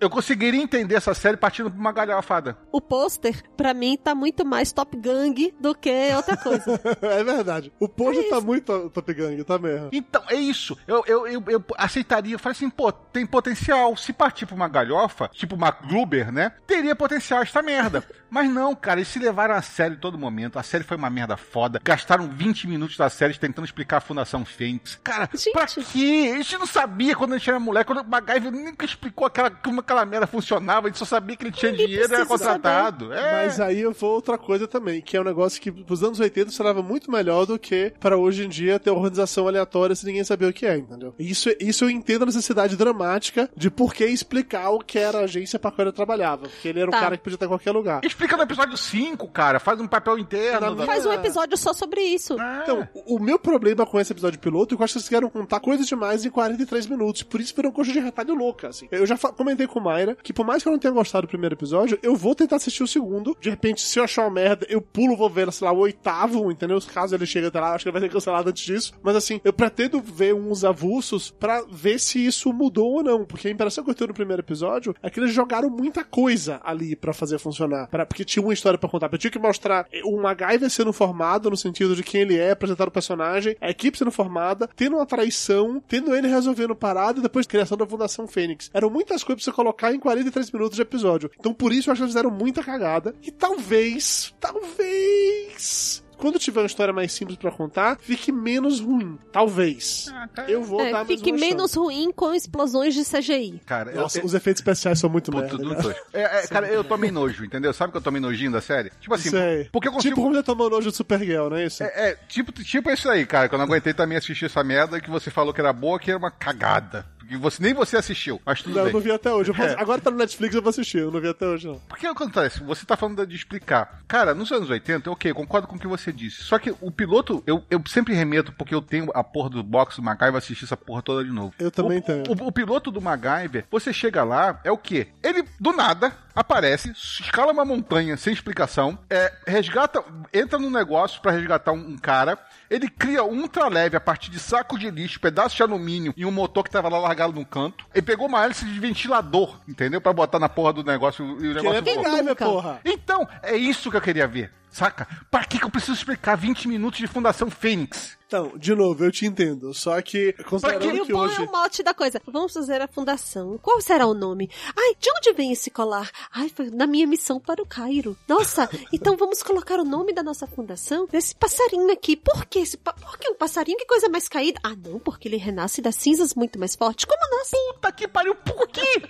Eu 0.00 0.10
conseguiria 0.10 0.60
entender 0.60 0.94
essa 0.94 1.14
série 1.14 1.36
partindo 1.36 1.70
pra 1.70 1.80
uma 1.80 1.92
galhofada. 1.92 2.56
O 2.72 2.80
pôster, 2.80 3.42
pra 3.56 3.74
mim, 3.74 3.96
tá 3.96 4.14
muito 4.14 4.44
mais 4.44 4.72
Top 4.72 4.96
Gang 4.96 5.54
do 5.60 5.74
que 5.74 6.12
outra 6.14 6.36
coisa. 6.36 6.80
é 7.02 7.24
verdade. 7.24 7.72
O 7.78 7.88
pôster 7.88 8.28
tá 8.28 8.40
muito 8.40 8.90
Top 8.90 9.14
Gang, 9.14 9.42
tá 9.44 9.58
mesmo. 9.58 9.88
Então, 9.92 10.22
é 10.28 10.34
isso. 10.34 10.76
Eu, 10.86 11.04
eu, 11.06 11.26
eu, 11.26 11.44
eu 11.48 11.64
aceitaria. 11.76 12.34
Eu 12.34 12.38
falei 12.38 12.56
assim, 12.56 12.70
pô, 12.70 12.90
tem 12.92 13.26
potencial. 13.26 13.96
Se 13.96 14.12
partir 14.12 14.46
pra 14.46 14.54
uma 14.54 14.68
galhofa, 14.68 15.28
tipo 15.32 15.54
uma 15.54 15.70
Gruber, 15.70 16.32
né? 16.32 16.52
Teria 16.66 16.94
potencial 16.94 17.42
essa 17.42 17.62
merda. 17.62 18.04
Mas 18.30 18.50
não, 18.50 18.74
cara, 18.74 19.00
eles 19.00 19.08
se 19.08 19.18
levaram 19.18 19.54
a 19.54 19.62
sério 19.62 19.96
em 19.96 20.00
todo 20.00 20.18
momento. 20.18 20.58
A 20.58 20.62
série 20.62 20.84
foi 20.84 20.96
uma 20.96 21.08
merda 21.08 21.36
foda. 21.36 21.80
Gastaram 21.82 22.28
20 22.28 22.66
minutos 22.66 22.96
da 22.96 23.08
série 23.08 23.38
tentando 23.38 23.64
explicar 23.64 23.98
a 23.98 24.00
Fundação 24.00 24.44
Fênix. 24.44 25.00
Cara, 25.02 25.28
Gente. 25.32 25.52
pra 25.52 25.66
quê? 25.66 26.32
A 26.34 26.36
gente 26.36 26.58
não 26.58 26.66
sabia 26.66 27.16
quando 27.16 27.34
a 27.34 27.38
gente 27.38 27.48
era 27.48 27.58
moleque. 27.58 27.86
Quando 27.86 28.06
o 28.06 28.08
MacGyver 28.08 28.52
nunca 28.52 28.84
explicou 28.84 29.26
aquela, 29.26 29.47
como 29.50 29.80
aquela 29.80 30.04
merda 30.04 30.26
funcionava. 30.26 30.86
A 30.86 30.90
gente 30.90 30.98
só 30.98 31.04
sabia 31.04 31.36
que 31.36 31.44
ele 31.44 31.52
tinha 31.52 31.70
Ninguém 31.72 31.86
dinheiro 31.88 32.12
e 32.12 32.14
era 32.14 32.26
contratado. 32.26 33.12
É. 33.12 33.44
Mas 33.46 33.60
aí 33.60 33.80
eu 33.80 33.92
vou 33.92 34.12
outra 34.14 34.36
coisa 34.38 34.66
também, 34.66 35.00
que 35.00 35.16
é 35.16 35.20
um 35.20 35.24
negócio 35.24 35.60
que 35.60 35.70
pros 35.70 36.02
anos 36.02 36.20
80 36.20 36.46
funcionava 36.50 36.82
muito 36.82 37.10
melhor 37.10 37.46
do 37.46 37.58
que 37.58 37.92
para 38.00 38.16
hoje 38.16 38.44
em 38.44 38.48
dia 38.48 38.78
ter 38.78 38.90
organização 38.90 39.46
aleatória 39.48 39.94
sem 39.94 40.08
ninguém 40.08 40.24
saber 40.24 40.46
o 40.46 40.52
que 40.52 40.66
é, 40.66 40.76
entendeu? 40.76 41.14
Isso, 41.18 41.50
isso 41.60 41.84
eu 41.84 41.90
entendo 41.90 42.22
a 42.22 42.26
necessidade 42.26 42.76
dramática 42.76 43.48
de 43.56 43.70
por 43.70 43.94
que 43.94 44.04
explicar 44.04 44.70
o 44.70 44.78
que 44.80 44.98
era 44.98 45.18
a 45.18 45.22
agência 45.22 45.58
para 45.58 45.70
qual 45.70 45.86
ele 45.86 45.94
trabalhava. 45.94 46.48
Porque 46.48 46.68
ele 46.68 46.80
era 46.80 46.88
um 46.88 46.92
Tá. 46.92 47.00
cara 47.00 47.16
que 47.16 47.22
podia 47.22 47.36
estar 47.36 47.46
em 47.46 47.50
qualquer 47.50 47.70
lugar. 47.72 48.00
Explica 48.04 48.36
no 48.36 48.42
episódio 48.42 48.76
5, 48.76 49.28
cara. 49.28 49.58
Faz 49.60 49.80
um 49.80 49.86
papel 49.86 50.18
interno. 50.18 50.60
Na 50.70 50.74
da- 50.74 50.86
Faz 50.86 51.04
um 51.06 51.12
episódio 51.12 51.56
só 51.56 51.72
sobre 51.72 52.00
isso. 52.00 52.40
É. 52.40 52.60
Então, 52.62 52.88
o 53.06 53.18
meu 53.18 53.38
problema 53.38 53.84
com 53.86 54.00
esse 54.00 54.12
episódio 54.12 54.38
piloto 54.38 54.74
é 54.74 54.76
que 54.76 54.82
eu 54.82 54.84
acho 54.84 54.94
que 54.94 54.98
eles 54.98 55.08
queriam 55.08 55.30
contar 55.30 55.60
coisas 55.60 55.86
demais 55.86 56.24
em 56.24 56.30
43 56.30 56.86
minutos. 56.86 57.22
Por 57.22 57.40
isso 57.40 57.54
virou 57.54 57.70
coxa 57.72 57.92
de 57.92 58.00
retalho 58.00 58.34
louca, 58.34 58.68
assim. 58.68 58.88
Eu 58.90 59.06
já 59.06 59.16
fa- 59.16 59.32
comentei 59.38 59.66
com 59.66 59.80
Mayra 59.80 60.16
que 60.22 60.32
por 60.32 60.44
mais 60.44 60.62
que 60.62 60.68
eu 60.68 60.72
não 60.72 60.78
tenha 60.78 60.92
gostado 60.92 61.26
do 61.26 61.30
primeiro 61.30 61.54
episódio, 61.54 61.98
eu 62.02 62.14
vou 62.14 62.34
tentar 62.34 62.56
assistir 62.56 62.82
o 62.82 62.86
segundo. 62.86 63.36
De 63.40 63.48
repente, 63.48 63.80
se 63.80 63.98
eu 63.98 64.04
achar 64.04 64.22
uma 64.22 64.30
merda, 64.30 64.66
eu 64.68 64.80
pulo, 64.82 65.16
vou 65.16 65.30
ver, 65.30 65.50
sei 65.52 65.66
lá, 65.66 65.72
o 65.72 65.78
oitavo, 65.78 66.50
entendeu? 66.50 66.78
Caso 66.92 67.14
ele 67.14 67.26
chegue 67.26 67.46
até 67.46 67.60
lá, 67.60 67.74
acho 67.74 67.84
que 67.84 67.88
ele 67.88 67.98
vai 67.98 68.02
ser 68.02 68.12
cancelado 68.12 68.50
antes 68.50 68.64
disso. 68.64 68.92
Mas 69.02 69.16
assim, 69.16 69.40
eu 69.44 69.52
pretendo 69.52 70.00
ver 70.00 70.34
uns 70.34 70.64
avulsos 70.64 71.30
pra 71.30 71.62
ver 71.70 71.98
se 71.98 72.24
isso 72.24 72.52
mudou 72.52 72.94
ou 72.94 73.02
não. 73.02 73.24
Porque 73.24 73.48
a 73.48 73.50
impressão 73.50 73.84
que 73.84 73.90
eu 73.90 73.94
tenho 73.94 74.08
no 74.08 74.14
primeiro 74.14 74.42
episódio 74.42 74.94
é 75.02 75.08
que 75.08 75.20
eles 75.20 75.32
jogaram 75.32 75.70
muita 75.70 76.04
coisa 76.04 76.60
ali 76.64 76.96
pra 76.96 77.12
fazer 77.12 77.38
funcionar. 77.38 77.88
Pra, 77.88 78.04
porque 78.04 78.24
tinha 78.24 78.42
uma 78.42 78.52
história 78.52 78.78
pra 78.78 78.88
contar. 78.88 79.08
Eu 79.12 79.18
tinha 79.18 79.30
que 79.30 79.38
mostrar 79.38 79.86
o 80.04 80.20
MacGyver 80.20 80.70
sendo 80.70 80.92
formado 80.92 81.50
no 81.50 81.56
sentido 81.56 81.94
de 81.94 82.02
quem 82.02 82.22
ele 82.22 82.36
é, 82.36 82.50
apresentar 82.50 82.88
o 82.88 82.90
personagem, 82.90 83.56
a 83.60 83.70
equipe 83.70 83.96
sendo 83.96 84.10
formada, 84.10 84.68
tendo 84.74 84.96
uma 84.96 85.06
traição, 85.06 85.82
tendo 85.86 86.14
ele 86.14 86.28
resolvendo 86.28 86.74
parada 86.74 87.18
e 87.18 87.22
depois 87.22 87.46
criação 87.46 87.76
da 87.76 87.86
Fundação 87.86 88.26
Fênix. 88.26 88.70
Eram 88.72 88.90
muitas 88.90 89.17
coisas 89.24 89.42
pra 89.44 89.52
você 89.52 89.54
colocar 89.56 89.92
em 89.94 89.98
43 89.98 90.50
minutos 90.50 90.76
de 90.76 90.82
episódio. 90.82 91.30
Então 91.38 91.52
por 91.54 91.72
isso 91.72 91.88
eu 91.88 91.92
acho 91.92 92.00
que 92.00 92.04
eles 92.04 92.12
fizeram 92.14 92.30
muita 92.30 92.62
cagada. 92.62 93.14
E 93.22 93.30
talvez, 93.30 94.34
talvez. 94.40 96.02
Quando 96.16 96.36
tiver 96.36 96.62
uma 96.62 96.66
história 96.66 96.92
mais 96.92 97.12
simples 97.12 97.38
pra 97.38 97.52
contar, 97.52 97.96
fique 98.00 98.32
menos 98.32 98.80
ruim. 98.80 99.16
Talvez. 99.30 100.06
Ah, 100.12 100.26
tá. 100.34 100.50
Eu 100.50 100.64
vou 100.64 100.80
É, 100.80 100.86
dar 100.90 101.04
mais 101.04 101.06
fique 101.06 101.30
uma 101.30 101.38
menos 101.38 101.70
chance. 101.70 101.78
ruim 101.78 102.10
com 102.10 102.34
explosões 102.34 102.92
de 102.92 103.04
CGI. 103.04 103.60
Cara, 103.64 103.92
eu- 103.92 104.00
Nossa, 104.02 104.18
eu- 104.18 104.24
os 104.24 104.34
efeitos 104.34 104.58
especiais 104.60 104.98
são 104.98 105.08
muito 105.08 105.30
merda. 105.32 105.50
tudo 105.50 105.64
né? 105.68 105.94
É, 106.12 106.40
é, 106.40 106.46
cara, 106.48 106.66
eu 106.66 106.82
tomei 106.82 107.12
nojo, 107.12 107.44
entendeu? 107.44 107.72
Sabe 107.72 107.92
que 107.92 107.98
eu 107.98 108.02
tomei 108.02 108.20
nojinho 108.20 108.50
da 108.50 108.60
série? 108.60 108.90
Tipo 109.00 109.14
assim, 109.14 109.30
Sei. 109.30 109.68
porque 109.70 109.86
eu 109.86 109.92
consigo... 109.92 110.12
Tipo 110.16 110.22
como 110.24 110.34
você 110.34 110.42
tomou 110.42 110.68
nojo 110.68 110.90
de 110.90 110.96
Supergirl, 110.96 111.50
não 111.50 111.56
é 111.56 111.66
isso? 111.66 111.84
É, 111.84 112.10
é, 112.10 112.16
tipo, 112.26 112.50
tipo 112.64 112.90
isso 112.90 113.08
aí, 113.08 113.24
cara, 113.24 113.48
que 113.48 113.54
eu 113.54 113.58
não 113.58 113.66
aguentei 113.66 113.94
também 113.94 114.18
assistir 114.18 114.46
essa 114.46 114.64
merda 114.64 115.00
que 115.00 115.08
você 115.08 115.30
falou 115.30 115.54
que 115.54 115.60
era 115.60 115.72
boa, 115.72 116.00
que 116.00 116.10
era 116.10 116.18
uma 116.18 116.32
cagada. 116.32 117.06
Você, 117.36 117.62
nem 117.62 117.74
você 117.74 117.96
assistiu, 117.96 118.40
mas 118.44 118.62
tudo 118.62 118.72
não, 118.74 118.78
eu 118.80 118.84
bem. 118.86 118.92
não 118.94 119.00
vi 119.00 119.10
até 119.10 119.32
hoje. 119.32 119.50
Eu 119.50 119.54
posso- 119.54 119.68
É. 119.68 119.80
Agora 119.80 120.00
tá 120.00 120.10
no 120.10 120.16
Netflix, 120.16 120.54
eu 120.54 120.62
vou 120.62 120.70
assistir. 120.70 120.98
Eu 120.98 121.10
não 121.10 121.20
vi 121.20 121.28
até 121.28 121.46
hoje, 121.46 121.66
não. 121.66 121.78
Porque 121.88 122.06
acontece, 122.06 122.62
você 122.62 122.84
tá 122.86 122.96
falando 122.96 123.26
de 123.26 123.36
explicar. 123.36 124.00
Cara, 124.08 124.34
nos 124.34 124.50
anos 124.52 124.70
80, 124.70 125.10
ok, 125.10 125.32
concordo 125.34 125.66
com 125.66 125.76
o 125.76 125.78
que 125.78 125.86
você 125.86 126.12
disse. 126.12 126.42
Só 126.42 126.58
que 126.58 126.74
o 126.80 126.90
piloto, 126.90 127.42
eu, 127.46 127.64
eu 127.70 127.82
sempre 127.88 128.14
remeto, 128.14 128.52
porque 128.52 128.74
eu 128.74 128.80
tenho 128.82 129.10
a 129.14 129.22
porra 129.24 129.50
do 129.50 129.62
box 129.62 129.96
do 129.96 130.02
MacGyver, 130.02 130.36
assistir 130.36 130.64
essa 130.64 130.76
porra 130.76 131.02
toda 131.02 131.24
de 131.24 131.30
novo. 131.30 131.52
Eu 131.58 131.70
também 131.70 131.98
o, 131.98 132.02
tenho. 132.02 132.22
O, 132.28 132.46
o 132.48 132.52
piloto 132.52 132.90
do 132.90 133.00
MacGyver, 133.00 133.66
você 133.70 133.92
chega 133.92 134.24
lá, 134.24 134.60
é 134.64 134.70
o 134.70 134.78
quê? 134.78 135.08
Ele, 135.22 135.44
do 135.60 135.72
nada, 135.72 136.12
aparece, 136.40 136.90
escala 136.92 137.52
uma 137.52 137.64
montanha 137.64 138.16
sem 138.16 138.32
explicação, 138.32 138.98
é, 139.10 139.32
resgata, 139.46 140.02
entra 140.32 140.58
num 140.58 140.70
negócio 140.70 141.20
pra 141.20 141.32
resgatar 141.32 141.72
um, 141.72 141.90
um 141.90 141.98
cara, 141.98 142.38
ele 142.70 142.88
cria 142.88 143.24
um 143.24 143.42
ultraleve 143.42 143.96
a 143.96 144.00
partir 144.00 144.30
de 144.30 144.38
saco 144.38 144.78
de 144.78 144.90
lixo, 144.90 145.20
pedaço 145.20 145.56
de 145.56 145.62
alumínio 145.62 146.12
e 146.16 146.24
um 146.24 146.30
motor 146.30 146.62
que 146.64 146.70
tava 146.70 146.88
lá 146.88 146.98
largado 146.98 147.32
num 147.32 147.44
canto. 147.44 147.84
Ele 147.94 148.02
pegou 148.02 148.26
uma 148.26 148.44
hélice 148.44 148.64
de 148.64 148.78
ventilador, 148.78 149.58
entendeu? 149.66 150.00
Pra 150.00 150.12
botar 150.12 150.38
na 150.38 150.48
porra 150.48 150.72
do 150.72 150.84
negócio 150.84 151.24
e 151.24 151.32
o 151.32 151.36
Que 151.38 151.46
é 151.46 151.72
negócio. 151.72 151.82
MacGyver, 151.96 152.24
nunca? 152.24 152.44
porra. 152.44 152.80
Então, 152.84 153.28
é 153.42 153.56
isso 153.56 153.90
que 153.90 153.96
eu 153.96 154.00
queria 154.00 154.26
ver. 154.26 154.52
Saca? 154.70 155.08
Pra 155.30 155.44
que, 155.44 155.58
que 155.58 155.64
eu 155.64 155.70
preciso 155.70 155.94
explicar 155.94 156.36
20 156.36 156.68
minutos 156.68 156.98
de 156.98 157.06
Fundação 157.06 157.50
Fênix? 157.50 158.16
Então, 158.26 158.52
de 158.58 158.74
novo, 158.74 159.02
eu 159.02 159.10
te 159.10 159.24
entendo. 159.24 159.72
Só 159.72 160.00
que, 160.02 160.34
considerando 160.44 160.96
E 160.96 161.00
o 161.00 161.06
que 161.06 161.12
bom 161.12 161.20
hoje... 161.20 161.36
é 161.40 161.46
o 161.46 161.50
mote 161.50 161.82
da 161.82 161.94
coisa. 161.94 162.20
Vamos 162.26 162.52
fazer 162.52 162.80
a 162.82 162.86
fundação. 162.86 163.56
Qual 163.56 163.80
será 163.80 164.06
o 164.06 164.12
nome? 164.12 164.50
Ai, 164.76 164.94
de 165.00 165.08
onde 165.16 165.32
vem 165.32 165.50
esse 165.50 165.70
colar? 165.70 166.10
Ai, 166.30 166.50
foi 166.50 166.68
na 166.68 166.86
minha 166.86 167.06
missão 167.06 167.40
para 167.40 167.62
o 167.62 167.66
Cairo. 167.66 168.14
Nossa, 168.28 168.68
então 168.92 169.16
vamos 169.16 169.42
colocar 169.42 169.80
o 169.80 169.84
nome 169.84 170.12
da 170.12 170.22
nossa 170.22 170.46
fundação 170.46 171.08
nesse 171.10 171.34
passarinho 171.34 171.90
aqui. 171.90 172.16
Por 172.16 172.44
que 172.44 172.58
esse 172.58 172.76
pa... 172.76 172.92
Por 172.92 173.16
que 173.18 173.30
um 173.30 173.34
passarinho? 173.34 173.78
Que 173.78 173.86
coisa 173.86 174.10
mais 174.10 174.28
caída? 174.28 174.60
Ah, 174.62 174.76
não, 174.76 174.98
porque 174.98 175.26
ele 175.26 175.38
renasce 175.38 175.80
das 175.80 175.96
cinzas 175.96 176.34
muito 176.34 176.58
mais 176.58 176.76
forte. 176.76 177.06
Como 177.06 177.18
nós? 177.30 177.50
Puta 177.72 177.92
que 177.92 178.06
pariu, 178.06 178.34
por 178.34 178.68
quê? 178.68 179.02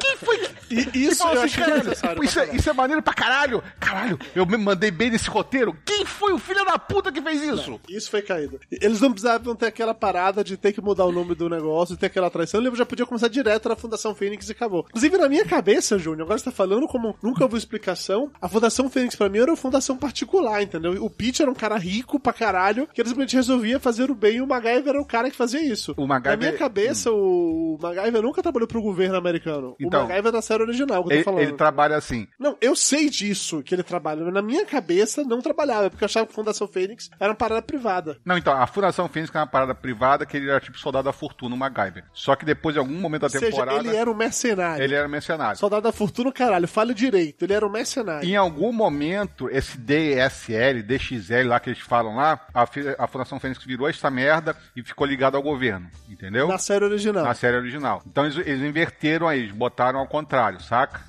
Quem 0.00 0.16
foi 0.16 0.38
que... 0.38 0.98
Isso 0.98 1.22
eu 1.22 1.42
assim, 1.42 1.60
isso, 2.24 2.40
é, 2.40 2.56
isso 2.56 2.70
é 2.70 2.72
maneiro 2.72 3.00
pra 3.02 3.14
caralho. 3.14 3.62
Caralho, 3.78 4.18
eu 4.34 4.44
me 4.44 4.56
mandei 4.56 4.90
bem 4.90 5.10
nesse 5.10 5.28
roteiro. 5.30 5.76
Quem 5.84 6.04
foi 6.04 6.32
o 6.32 6.38
filho 6.38 6.64
da 6.64 6.78
puta 6.78 7.12
que 7.12 7.22
fez 7.22 7.42
isso? 7.42 7.80
Isso 7.88 8.10
foi 8.10 8.20
caído. 8.22 8.58
Eles 8.70 9.00
não 9.00 9.12
precisavam 9.12 9.54
ter 9.54 9.66
aquela 9.66 9.94
parada 9.94 10.42
de 10.42 10.56
ter 10.56 10.72
que 10.72 10.80
mudar 10.80 11.04
o 11.04 11.12
nome 11.12 11.34
do 11.34 11.48
negócio, 11.48 11.96
ter 11.96 12.06
aquela 12.06 12.30
traição. 12.30 12.60
Ele 12.60 12.74
já 12.74 12.84
podia 12.84 13.06
começar 13.06 13.28
direto 13.28 13.68
na 13.68 13.76
Fundação 13.76 14.14
Fênix 14.14 14.48
e 14.48 14.52
acabou. 14.52 14.84
Inclusive, 14.88 15.16
na 15.18 15.28
minha 15.28 15.44
cabeça, 15.44 15.98
Júnior, 15.98 16.22
agora 16.22 16.38
você 16.38 16.46
tá 16.46 16.50
falando 16.52 16.88
como 16.88 17.16
nunca 17.22 17.44
houve 17.44 17.56
explicação, 17.56 18.30
a 18.40 18.48
Fundação 18.48 18.90
Fênix 18.90 19.14
pra 19.14 19.28
mim 19.28 19.38
era 19.38 19.50
uma 19.50 19.56
fundação 19.56 19.96
particular, 19.96 20.62
entendeu? 20.62 21.04
O 21.04 21.08
Pete 21.10 21.42
era 21.42 21.50
um 21.50 21.54
cara 21.54 21.76
rico 21.78 22.18
pra 22.18 22.32
caralho, 22.32 22.88
que 22.92 23.00
ele 23.00 23.08
simplesmente 23.08 23.36
resolvia 23.36 23.78
fazer 23.78 24.10
o 24.10 24.14
bem 24.14 24.36
e 24.36 24.40
o 24.42 24.46
MacGyver 24.46 24.88
era 24.88 25.00
o 25.00 25.04
cara 25.06 25.30
que 25.30 25.36
fazia 25.36 25.60
isso. 25.62 25.94
O 25.96 26.06
MacGyver- 26.06 26.36
Na 26.38 26.46
minha 26.46 26.58
cabeça, 26.58 27.10
o 27.12 27.78
MacGyver 27.80 28.22
nunca 28.22 28.42
trabalhou 28.42 28.66
pro 28.66 28.82
governo 28.82 29.16
americano. 29.16 29.65
Então, 29.80 30.00
o 30.00 30.08
MacGyver 30.08 30.28
é 30.28 30.32
da 30.32 30.42
série 30.42 30.62
original, 30.62 31.02
que 31.02 31.08
eu 31.08 31.10
tô 31.10 31.14
Ele, 31.14 31.24
falando. 31.24 31.40
ele 31.42 31.52
trabalha 31.54 31.96
assim. 31.96 32.28
Não, 32.38 32.56
eu 32.60 32.76
sei 32.76 33.08
disso 33.08 33.62
que 33.62 33.74
ele 33.74 33.82
trabalha, 33.82 34.22
mas 34.24 34.34
na 34.34 34.42
minha 34.42 34.64
cabeça 34.66 35.24
não 35.24 35.40
trabalhava, 35.40 35.90
porque 35.90 36.04
eu 36.04 36.06
achava 36.06 36.26
que 36.26 36.32
a 36.32 36.34
Fundação 36.34 36.68
Fênix 36.68 37.10
era 37.18 37.30
uma 37.30 37.34
parada 37.36 37.62
privada. 37.62 38.18
Não, 38.24 38.36
então, 38.36 38.52
a 38.52 38.66
Fundação 38.66 39.08
Fênix 39.08 39.34
é 39.34 39.38
uma 39.38 39.46
parada 39.46 39.74
privada 39.74 40.24
que 40.26 40.36
ele 40.36 40.48
era 40.50 40.60
tipo 40.60 40.78
soldado 40.78 41.04
da 41.04 41.12
fortuna, 41.12 41.54
o 41.54 41.58
MacGyver. 41.58 42.04
Só 42.12 42.34
que 42.36 42.44
depois, 42.44 42.76
em 42.76 42.78
algum 42.78 42.94
momento 42.94 43.22
da 43.22 43.26
Ou 43.26 43.30
seja, 43.30 43.46
temporada, 43.46 43.78
ele 43.78 43.96
era 43.96 44.10
um 44.10 44.14
mercenário. 44.14 44.84
ele 44.84 44.94
era 44.94 45.08
mercenário. 45.08 45.58
Soldado 45.58 45.82
da 45.82 45.92
Fortuna, 45.92 46.32
caralho, 46.32 46.68
fale 46.68 46.92
direito. 46.94 47.44
Ele 47.44 47.52
era 47.54 47.66
um 47.66 47.70
mercenário. 47.70 48.28
Em 48.28 48.36
algum 48.36 48.72
momento, 48.72 49.48
esse 49.50 49.78
DSL, 49.78 50.82
DXL 50.82 51.46
lá 51.48 51.60
que 51.60 51.70
eles 51.70 51.80
falam 51.80 52.16
lá, 52.16 52.40
a, 52.54 52.64
a 52.98 53.06
Fundação 53.06 53.38
Fênix 53.40 53.62
virou 53.64 53.88
essa 53.88 54.10
merda 54.10 54.56
e 54.74 54.82
ficou 54.82 55.06
ligado 55.06 55.36
ao 55.36 55.42
governo, 55.42 55.88
entendeu? 56.08 56.48
Na 56.48 56.58
série 56.58 56.84
original. 56.84 57.24
Na 57.24 57.34
série 57.34 57.56
original. 57.56 58.02
Então 58.06 58.24
eles, 58.24 58.36
eles 58.46 58.62
inverteram 58.62 59.28
aí, 59.28 59.50
botaram 59.56 59.98
ao 59.98 60.06
contrário, 60.06 60.60
saca? 60.62 61.00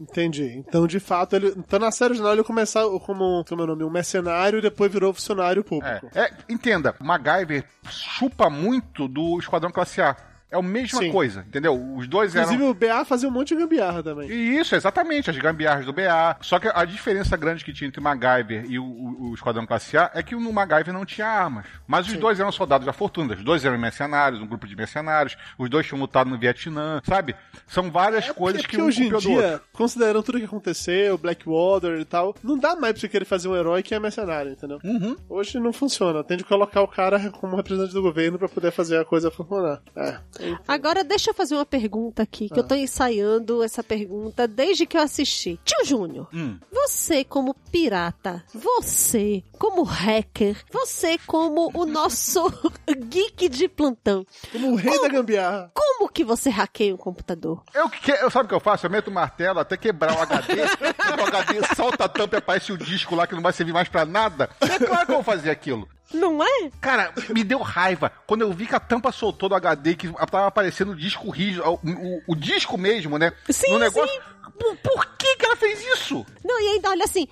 Entendi. 0.00 0.56
Então, 0.66 0.86
de 0.86 0.98
fato, 0.98 1.36
ele. 1.36 1.52
Então, 1.56 1.78
na 1.78 1.90
série 1.90 2.10
original, 2.12 2.32
ele 2.32 2.42
começou 2.44 2.98
como, 3.00 3.44
como 3.48 3.60
é 3.60 3.64
o 3.64 3.66
nome? 3.68 3.84
Um 3.84 3.90
mercenário 3.90 4.58
e 4.58 4.62
depois 4.62 4.90
virou 4.92 5.12
funcionário 5.12 5.60
É. 5.60 5.62
público. 5.62 6.10
É, 6.14 6.30
entenda, 6.48 6.94
o 7.00 7.04
MacGyver 7.04 7.64
chupa 7.88 8.48
muito 8.50 9.06
do 9.06 9.38
Esquadrão 9.38 9.70
Classe 9.70 10.00
A. 10.00 10.16
É 10.54 10.58
a 10.58 10.62
mesma 10.62 11.00
Sim. 11.00 11.10
coisa, 11.10 11.44
entendeu? 11.48 11.74
Os 11.96 12.06
dois 12.06 12.34
eram. 12.34 12.52
Inclusive, 12.52 12.70
o 12.70 12.74
BA 12.74 13.04
fazia 13.04 13.28
um 13.28 13.32
monte 13.32 13.48
de 13.48 13.60
gambiarra 13.60 14.04
também. 14.04 14.30
E 14.30 14.56
Isso, 14.56 14.76
exatamente, 14.76 15.28
as 15.28 15.36
gambiarras 15.36 15.84
do 15.84 15.92
BA. 15.92 16.36
Só 16.40 16.60
que 16.60 16.70
a 16.72 16.84
diferença 16.84 17.36
grande 17.36 17.64
que 17.64 17.72
tinha 17.72 17.88
entre 17.88 17.98
o 17.98 18.02
MacGyver 18.02 18.64
e 18.68 18.78
o, 18.78 18.84
o, 18.84 19.30
o 19.30 19.34
Esquadrão 19.34 19.66
Classe 19.66 19.98
A 19.98 20.12
é 20.14 20.22
que 20.22 20.36
no 20.36 20.52
MacGyver 20.52 20.94
não 20.94 21.04
tinha 21.04 21.26
armas. 21.26 21.66
Mas 21.88 22.06
os 22.06 22.14
dois 22.14 22.38
eram 22.38 22.52
soldados 22.52 22.86
da 22.86 22.92
fortuna, 22.92 23.34
os 23.34 23.42
dois 23.42 23.64
eram 23.64 23.76
mercenários, 23.76 24.40
um 24.40 24.46
grupo 24.46 24.66
de 24.68 24.76
mercenários, 24.76 25.36
os 25.58 25.68
dois 25.68 25.86
tinham 25.86 26.00
lutado 26.00 26.30
no 26.30 26.38
Vietnã, 26.38 27.02
sabe? 27.04 27.34
São 27.66 27.90
várias 27.90 28.30
coisas 28.30 28.60
É 28.60 28.62
que 28.62 28.68
porque 28.68 28.82
um 28.82 28.86
hoje 28.86 29.04
em 29.04 29.16
dia, 29.18 29.60
considerando 29.72 30.22
tudo 30.22 30.38
que 30.38 30.44
aconteceu, 30.44 31.18
Blackwater 31.18 31.98
e 31.98 32.04
tal, 32.04 32.34
não 32.44 32.56
dá 32.56 32.76
mais 32.76 32.92
pra 32.92 33.00
você 33.00 33.08
querer 33.08 33.24
fazer 33.24 33.48
um 33.48 33.56
herói 33.56 33.82
que 33.82 33.92
é 33.94 33.98
mercenário, 33.98 34.52
entendeu? 34.52 34.78
Uhum. 34.84 35.16
Hoje 35.28 35.58
não 35.58 35.72
funciona. 35.72 36.22
Tem 36.22 36.36
de 36.36 36.44
colocar 36.44 36.80
o 36.82 36.88
cara 36.88 37.30
como 37.30 37.56
representante 37.56 37.92
do 37.92 38.02
governo 38.02 38.38
pra 38.38 38.48
poder 38.48 38.70
fazer 38.70 38.98
a 38.98 39.04
coisa 39.04 39.30
funcionar. 39.30 39.80
É. 39.96 40.18
Agora 40.66 41.02
deixa 41.04 41.30
eu 41.30 41.34
fazer 41.34 41.54
uma 41.54 41.66
pergunta 41.66 42.22
aqui, 42.22 42.48
que 42.48 42.58
eu 42.58 42.64
tô 42.64 42.74
ensaiando 42.74 43.62
essa 43.62 43.82
pergunta 43.82 44.46
desde 44.48 44.86
que 44.86 44.96
eu 44.96 45.00
assisti. 45.02 45.58
Tio 45.64 45.84
Júnior, 45.84 46.28
Hum. 46.32 46.58
você 46.72 47.24
como 47.24 47.54
pirata, 47.70 48.44
você 48.52 49.42
como 49.58 49.82
hacker, 49.82 50.56
você 50.72 51.18
como 51.26 51.70
o 51.74 51.84
nosso 51.86 52.42
geek 53.08 53.48
de 53.48 53.68
plantão, 53.68 54.24
Como 54.52 54.72
o 54.72 54.74
rei 54.76 55.00
da 55.00 55.08
gambiarra. 55.08 55.70
como 55.74 56.08
que 56.08 56.24
você 56.24 56.50
hackeia 56.50 56.94
um 56.94 56.98
computador? 56.98 57.62
Eu, 57.74 57.88
que, 57.88 58.10
eu 58.12 58.30
sabe 58.30 58.46
o 58.46 58.48
que 58.48 58.54
eu 58.54 58.60
faço? 58.60 58.86
Eu 58.86 58.90
meto 58.90 59.08
o 59.08 59.12
martelo 59.12 59.58
até 59.60 59.76
quebrar 59.76 60.16
o 60.16 60.22
HD, 60.22 60.54
o 61.20 61.26
HD 61.26 61.74
solta 61.74 62.04
a 62.04 62.08
tampa 62.08 62.36
e 62.36 62.38
aparece 62.38 62.72
o 62.72 62.78
disco 62.78 63.14
lá 63.14 63.26
que 63.26 63.34
não 63.34 63.42
vai 63.42 63.52
servir 63.52 63.72
mais 63.72 63.88
pra 63.88 64.04
nada. 64.04 64.50
É 64.60 64.78
claro 64.78 65.06
que 65.06 65.12
eu 65.12 65.16
vou 65.16 65.24
fazer 65.24 65.50
aquilo. 65.50 65.88
Não 66.14 66.42
é? 66.42 66.70
Cara, 66.80 67.12
me 67.30 67.42
deu 67.44 67.58
raiva 67.58 68.10
quando 68.26 68.40
eu 68.42 68.52
vi 68.52 68.66
que 68.66 68.74
a 68.74 68.80
tampa 68.80 69.10
soltou 69.12 69.48
do 69.48 69.54
HD, 69.54 69.94
que 69.96 70.08
tava 70.30 70.46
aparecendo 70.46 70.92
o 70.92 70.96
disco 70.96 71.28
rígido, 71.30 71.64
o, 71.68 71.74
o- 71.74 72.22
o 72.28 72.34
disco 72.36 72.78
mesmo, 72.78 73.18
né? 73.18 73.32
Sim, 73.50 73.72
no 73.72 73.78
negócio. 73.80 74.22
Por, 74.58 74.76
por 74.76 75.06
que 75.16 75.36
que 75.36 75.44
ela 75.44 75.56
fez 75.56 75.80
isso? 75.94 76.24
Não, 76.44 76.60
e 76.60 76.68
ainda, 76.74 76.90
olha 76.90 77.04
assim, 77.04 77.26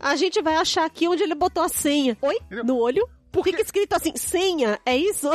a 0.00 0.16
gente 0.16 0.42
vai 0.42 0.56
achar 0.56 0.84
aqui 0.84 1.06
onde 1.06 1.22
ele 1.22 1.34
botou 1.34 1.62
a 1.62 1.68
senha. 1.68 2.16
Oi? 2.20 2.36
Entendeu? 2.46 2.64
No 2.64 2.78
olho? 2.78 3.08
Por 3.30 3.44
Fica 3.44 3.56
quê? 3.58 3.62
escrito 3.64 3.94
assim, 3.94 4.16
senha, 4.16 4.78
é 4.86 4.96
isso? 4.96 5.28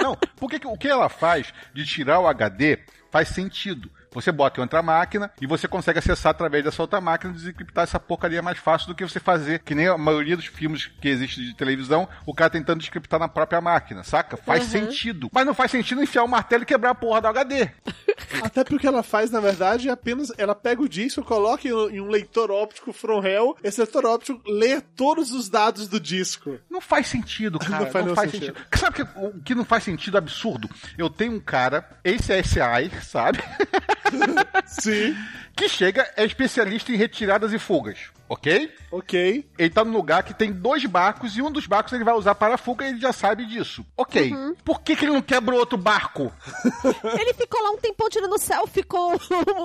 Não, 0.00 0.16
porque 0.36 0.58
que- 0.58 0.66
o 0.66 0.76
que 0.76 0.88
ela 0.88 1.08
faz 1.08 1.52
de 1.74 1.84
tirar 1.84 2.20
o 2.20 2.26
HD 2.26 2.78
faz 3.10 3.28
sentido. 3.28 3.90
Você 4.14 4.32
bota 4.32 4.60
em 4.60 4.62
outra 4.62 4.82
máquina 4.82 5.30
e 5.40 5.46
você 5.46 5.66
consegue 5.68 5.98
acessar 5.98 6.30
através 6.30 6.64
dessa 6.64 6.80
outra 6.80 7.00
máquina 7.00 7.32
e 7.32 7.36
desencriptar 7.36 7.84
essa 7.84 7.98
porcaria 8.00 8.40
mais 8.40 8.58
fácil 8.58 8.88
do 8.88 8.94
que 8.94 9.04
você 9.04 9.20
fazer, 9.20 9.58
que 9.60 9.74
nem 9.74 9.88
a 9.88 9.98
maioria 9.98 10.36
dos 10.36 10.46
filmes 10.46 10.86
que 11.00 11.08
existem 11.08 11.44
de 11.44 11.54
televisão, 11.54 12.08
o 12.24 12.32
cara 12.34 12.50
tentando 12.50 12.78
descriptar 12.80 13.18
na 13.20 13.28
própria 13.28 13.60
máquina, 13.60 14.02
saca? 14.04 14.36
Faz 14.36 14.64
sentido. 14.64 15.28
Mas 15.32 15.44
não 15.44 15.54
faz 15.54 15.70
sentido 15.70 16.02
enfiar 16.02 16.24
o 16.24 16.28
martelo 16.28 16.62
e 16.62 16.66
quebrar 16.66 16.90
a 16.90 16.94
porra 16.94 17.20
do 17.20 17.28
HD. 17.28 17.68
Até 18.42 18.64
porque 18.64 18.86
ela 18.86 19.02
faz, 19.02 19.30
na 19.30 19.40
verdade, 19.40 19.88
é 19.88 19.92
apenas. 19.92 20.32
Ela 20.38 20.54
pega 20.54 20.80
o 20.82 20.88
disco, 20.88 21.22
coloca 21.22 21.66
em 21.66 22.00
um- 22.00 22.08
leitor 22.08 22.50
óptico 22.50 22.92
from 22.92 23.24
hell, 23.24 23.56
esse 23.62 23.80
leitor 23.80 24.06
óptico 24.06 24.40
lê 24.46 24.80
todos 24.80 25.32
os 25.32 25.48
dados 25.48 25.88
do 25.88 25.98
disco. 25.98 26.58
Não 26.70 26.80
faz 26.80 27.08
sentido, 27.08 27.58
cara. 27.58 27.72
Não 27.72 27.78
Não 27.84 27.90
faz 27.90 28.04
faz, 28.14 28.32
nenhum 28.32 28.44
sentido. 28.46 28.56
Sabe 28.78 28.96
que, 28.96 29.02
o 29.02 29.40
que 29.42 29.54
não 29.54 29.64
faz 29.64 29.82
sentido 29.84 30.16
absurdo? 30.18 30.68
Eu 30.96 31.10
tenho 31.10 31.32
um 31.32 31.40
cara, 31.40 31.88
ex-CSI, 32.04 32.90
sabe? 33.02 33.38
Sim. 34.66 35.16
que 35.56 35.68
chega, 35.68 36.08
é 36.16 36.24
especialista 36.24 36.92
em 36.92 36.96
retiradas 36.96 37.52
e 37.52 37.58
fugas, 37.58 37.98
ok? 38.28 38.72
Ok. 38.90 39.48
Ele 39.58 39.70
tá 39.70 39.84
num 39.84 39.92
lugar 39.92 40.22
que 40.22 40.32
tem 40.34 40.52
dois 40.52 40.84
barcos 40.86 41.36
e 41.36 41.42
um 41.42 41.50
dos 41.50 41.66
barcos 41.66 41.92
ele 41.92 42.04
vai 42.04 42.14
usar 42.14 42.34
para 42.34 42.54
a 42.54 42.58
fuga 42.58 42.84
e 42.84 42.90
ele 42.90 43.00
já 43.00 43.12
sabe 43.12 43.44
disso. 43.46 43.84
Ok. 43.96 44.32
Por 44.64 44.80
que, 44.82 44.94
que 44.96 45.04
ele 45.04 45.12
não 45.12 45.22
quebra 45.22 45.54
o 45.54 45.58
outro 45.58 45.76
barco? 45.78 46.32
ele 47.18 47.34
ficou 47.34 47.62
lá 47.62 47.70
um 47.70 47.76
tempão 47.78 48.08
tirando 48.08 48.38
selfie 48.38 48.82
com 48.82 49.14
o, 49.14 49.18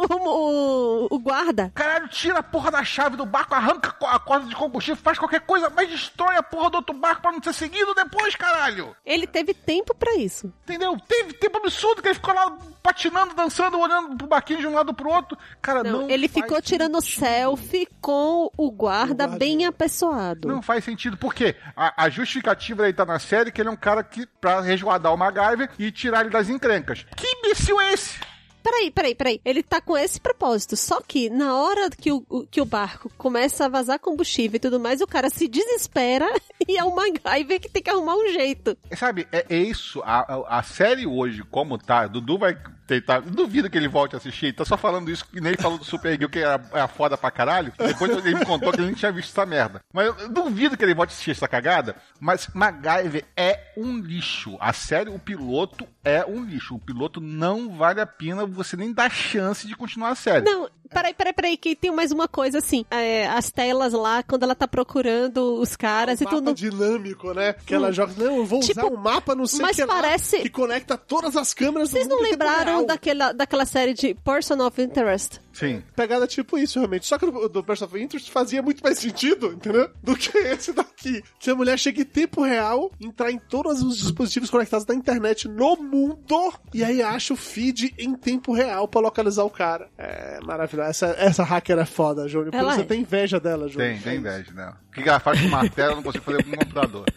o- 0.09 1.07
o 1.15 1.19
guarda. 1.19 1.71
Caralho, 1.75 2.07
tira 2.07 2.39
a 2.39 2.43
porra 2.43 2.71
da 2.71 2.83
chave 2.83 3.15
do 3.15 3.25
barco, 3.25 3.53
arranca 3.55 3.95
a 4.01 4.19
corda 4.19 4.47
de 4.47 4.55
combustível, 4.55 5.01
faz 5.01 5.17
qualquer 5.19 5.41
coisa, 5.41 5.69
mas 5.75 5.89
destrói 5.89 6.35
a 6.37 6.43
porra 6.43 6.69
do 6.69 6.75
outro 6.77 6.95
barco 6.95 7.21
pra 7.21 7.31
não 7.31 7.41
ser 7.41 7.53
seguido 7.53 7.93
depois, 7.93 8.35
caralho. 8.35 8.95
Ele 9.05 9.27
teve 9.27 9.53
tempo 9.53 9.93
pra 9.95 10.15
isso. 10.15 10.51
Entendeu? 10.63 10.97
Teve 11.07 11.33
tempo 11.33 11.57
absurdo 11.57 12.01
que 12.01 12.07
ele 12.07 12.15
ficou 12.15 12.33
lá 12.33 12.57
patinando, 12.81 13.33
dançando, 13.35 13.79
olhando 13.79 14.15
pro 14.17 14.27
barquinho 14.27 14.59
de 14.59 14.67
um 14.67 14.73
lado 14.73 14.93
pro 14.93 15.09
outro. 15.09 15.37
Cara, 15.61 15.83
não. 15.83 16.01
Não, 16.03 16.09
ele 16.09 16.27
ficou 16.27 16.61
tirando 16.61 17.01
sentido. 17.01 17.19
selfie 17.25 17.87
com 18.01 18.48
o 18.57 18.71
guarda 18.71 19.25
guarda. 19.25 19.37
bem 19.37 19.65
apessoado. 19.65 20.47
Não 20.47 20.61
faz 20.61 20.83
sentido. 20.83 21.17
Por 21.17 21.33
quê? 21.33 21.55
A, 21.75 22.05
a 22.05 22.09
justificativa 22.09 22.83
dele 22.83 22.93
tá 22.93 23.05
na 23.05 23.19
série 23.19 23.51
que 23.51 23.61
ele 23.61 23.69
é 23.69 23.71
um 23.71 23.77
cara 23.77 24.03
que, 24.03 24.25
pra 24.39 24.61
resguardar 24.61 25.13
o 25.13 25.17
MacGyver 25.17 25.69
e 25.77 25.91
tirar 25.91 26.21
ele 26.21 26.29
das 26.29 26.49
encrencas. 26.49 27.05
Que 27.15 27.27
imbecil 27.27 27.79
é 27.79 27.93
esse? 27.93 28.19
Peraí, 28.61 28.91
peraí, 28.91 29.15
peraí. 29.15 29.41
Ele 29.43 29.63
tá 29.63 29.81
com 29.81 29.97
esse 29.97 30.19
propósito. 30.19 30.75
Só 30.75 31.01
que 31.01 31.29
na 31.29 31.55
hora 31.55 31.89
que 31.89 32.11
o, 32.11 32.21
que 32.51 32.61
o 32.61 32.65
barco 32.65 33.11
começa 33.17 33.65
a 33.65 33.69
vazar 33.69 33.99
combustível 33.99 34.57
e 34.57 34.59
tudo 34.59 34.79
mais, 34.79 35.01
o 35.01 35.07
cara 35.07 35.29
se 35.29 35.47
desespera 35.47 36.27
e 36.67 36.77
é 36.77 36.83
o 36.83 36.95
MacGyver 36.95 37.59
que 37.59 37.69
tem 37.69 37.81
que 37.81 37.89
arrumar 37.89 38.15
um 38.15 38.27
jeito. 38.27 38.77
Sabe, 38.95 39.27
é, 39.31 39.45
é 39.49 39.57
isso. 39.57 40.01
A, 40.03 40.33
a, 40.33 40.59
a 40.59 40.63
série 40.63 41.07
hoje, 41.07 41.43
como 41.49 41.77
tá, 41.77 42.05
Dudu 42.07 42.37
vai 42.37 42.57
tentar. 42.89 43.21
Duvido 43.21 43.69
que 43.69 43.77
ele 43.77 43.87
volte 43.87 44.15
a 44.15 44.17
assistir. 44.17 44.47
Ele 44.47 44.53
tá 44.53 44.65
só 44.65 44.75
falando 44.77 45.09
isso 45.09 45.25
que 45.25 45.39
nem 45.39 45.53
ele 45.53 45.61
falou 45.61 45.77
do 45.77 45.85
Super 45.85 46.13
Girl, 46.17 46.29
que 46.29 46.39
era, 46.39 46.61
era 46.73 46.87
foda 46.87 47.17
pra 47.17 47.31
caralho. 47.31 47.71
Depois 47.77 48.11
ele 48.11 48.35
me 48.35 48.45
contou 48.45 48.71
que 48.71 48.79
ele 48.79 48.87
não 48.87 48.95
tinha 48.95 49.11
visto 49.11 49.29
essa 49.29 49.45
merda. 49.45 49.81
Mas 49.93 50.07
eu, 50.07 50.29
duvido 50.29 50.75
que 50.75 50.83
ele 50.83 50.93
volte 50.95 51.11
a 51.11 51.13
assistir 51.13 51.31
essa 51.31 51.47
cagada. 51.47 51.95
Mas 52.19 52.47
MacGyver 52.53 53.25
é 53.37 53.71
um 53.77 53.97
lixo. 53.99 54.57
A 54.59 54.73
série, 54.73 55.09
o 55.09 55.19
piloto 55.19 55.87
é 56.03 56.25
um 56.25 56.43
lixo. 56.43 56.75
O 56.75 56.79
piloto 56.79 57.21
não 57.21 57.69
vale 57.77 58.01
a 58.01 58.05
pena 58.05 58.45
você 58.45 58.75
nem 58.75 58.91
dar 58.91 59.09
chance 59.11 59.67
de 59.67 59.75
continuar 59.75 60.09
a 60.09 60.15
série. 60.15 60.43
Não, 60.45 60.67
peraí, 60.89 61.13
peraí, 61.13 61.33
peraí, 61.33 61.57
que 61.57 61.75
tem 61.75 61.91
mais 61.91 62.11
uma 62.11 62.27
coisa 62.27 62.57
assim. 62.57 62.83
É, 62.89 63.27
as 63.27 63.51
telas 63.51 63.93
lá, 63.93 64.23
quando 64.23 64.43
ela 64.43 64.55
tá 64.55 64.67
procurando 64.67 65.59
os 65.61 65.75
caras 65.75 66.19
e 66.21 66.23
mapa 66.23 66.35
tudo. 66.37 66.53
dinâmico, 66.53 67.33
né? 67.33 67.53
Que 67.53 67.73
ela 67.73 67.91
joga. 67.91 68.13
Não, 68.17 68.37
eu 68.37 68.45
vou 68.45 68.59
Tipo, 68.61 68.81
usar 68.81 68.91
um 68.91 68.97
mapa, 68.97 69.35
não 69.35 69.45
sei 69.45 69.59
o 69.59 69.61
mas 69.61 69.75
que 69.75 69.83
lá, 69.85 69.93
parece- 70.01 70.39
que 70.39 70.49
conecta 70.49 70.97
todas 70.97 71.35
as 71.35 71.53
câmeras 71.53 71.89
Vocês 71.91 72.07
do 72.07 72.15
não 72.15 72.21
lembraram. 72.23 72.78
Daquela, 72.85 73.31
daquela 73.31 73.65
série 73.65 73.93
de 73.93 74.13
Person 74.13 74.65
of 74.65 74.81
Interest? 74.81 75.39
Sim. 75.59 75.83
Pegada 75.93 76.25
tipo 76.25 76.57
isso, 76.57 76.79
realmente. 76.79 77.05
Só 77.05 77.17
que 77.17 77.25
o 77.25 77.49
do 77.49 77.61
Person 77.61 77.85
of 77.85 78.01
Interest 78.01 78.31
fazia 78.31 78.61
muito 78.61 78.81
mais 78.81 78.97
sentido, 78.97 79.47
entendeu? 79.47 79.89
Do 80.01 80.15
que 80.15 80.37
esse 80.37 80.71
daqui. 80.71 81.21
Que 81.37 81.49
a 81.49 81.55
mulher 81.55 81.77
chega 81.77 82.01
em 82.01 82.05
tempo 82.05 82.41
real, 82.41 82.89
entrar 82.99 83.29
em 83.29 83.37
todos 83.37 83.81
os 83.81 83.97
dispositivos 83.97 84.49
conectados 84.49 84.85
da 84.85 84.95
internet 84.95 85.49
no 85.49 85.75
mundo, 85.75 86.53
e 86.73 86.81
aí 86.83 87.01
acha 87.01 87.33
o 87.33 87.37
feed 87.37 87.93
em 87.97 88.15
tempo 88.15 88.53
real 88.53 88.87
pra 88.87 89.01
localizar 89.01 89.43
o 89.43 89.49
cara. 89.49 89.89
É 89.97 90.39
maravilhoso. 90.45 90.89
Essa, 90.89 91.07
essa 91.17 91.43
hacker 91.43 91.77
é 91.77 91.85
foda, 91.85 92.25
Júnior. 92.27 92.51
Por 92.51 92.61
isso 92.61 92.69
é. 92.69 92.75
você 92.75 92.83
tem 92.85 93.01
inveja 93.01 93.39
dela, 93.39 93.67
Júnior. 93.67 93.93
Tem, 93.93 94.01
tem 94.01 94.15
inveja, 94.17 94.53
né? 94.53 94.73
O 94.89 95.01
que 95.01 95.09
ela 95.09 95.19
faz 95.19 95.41
com 95.41 95.47
martelo 95.49 95.91
eu 95.91 95.95
não 95.97 96.03
consigo 96.03 96.23
fazer 96.23 96.43
com 96.43 96.49
um 96.49 96.57
computador. 96.57 97.05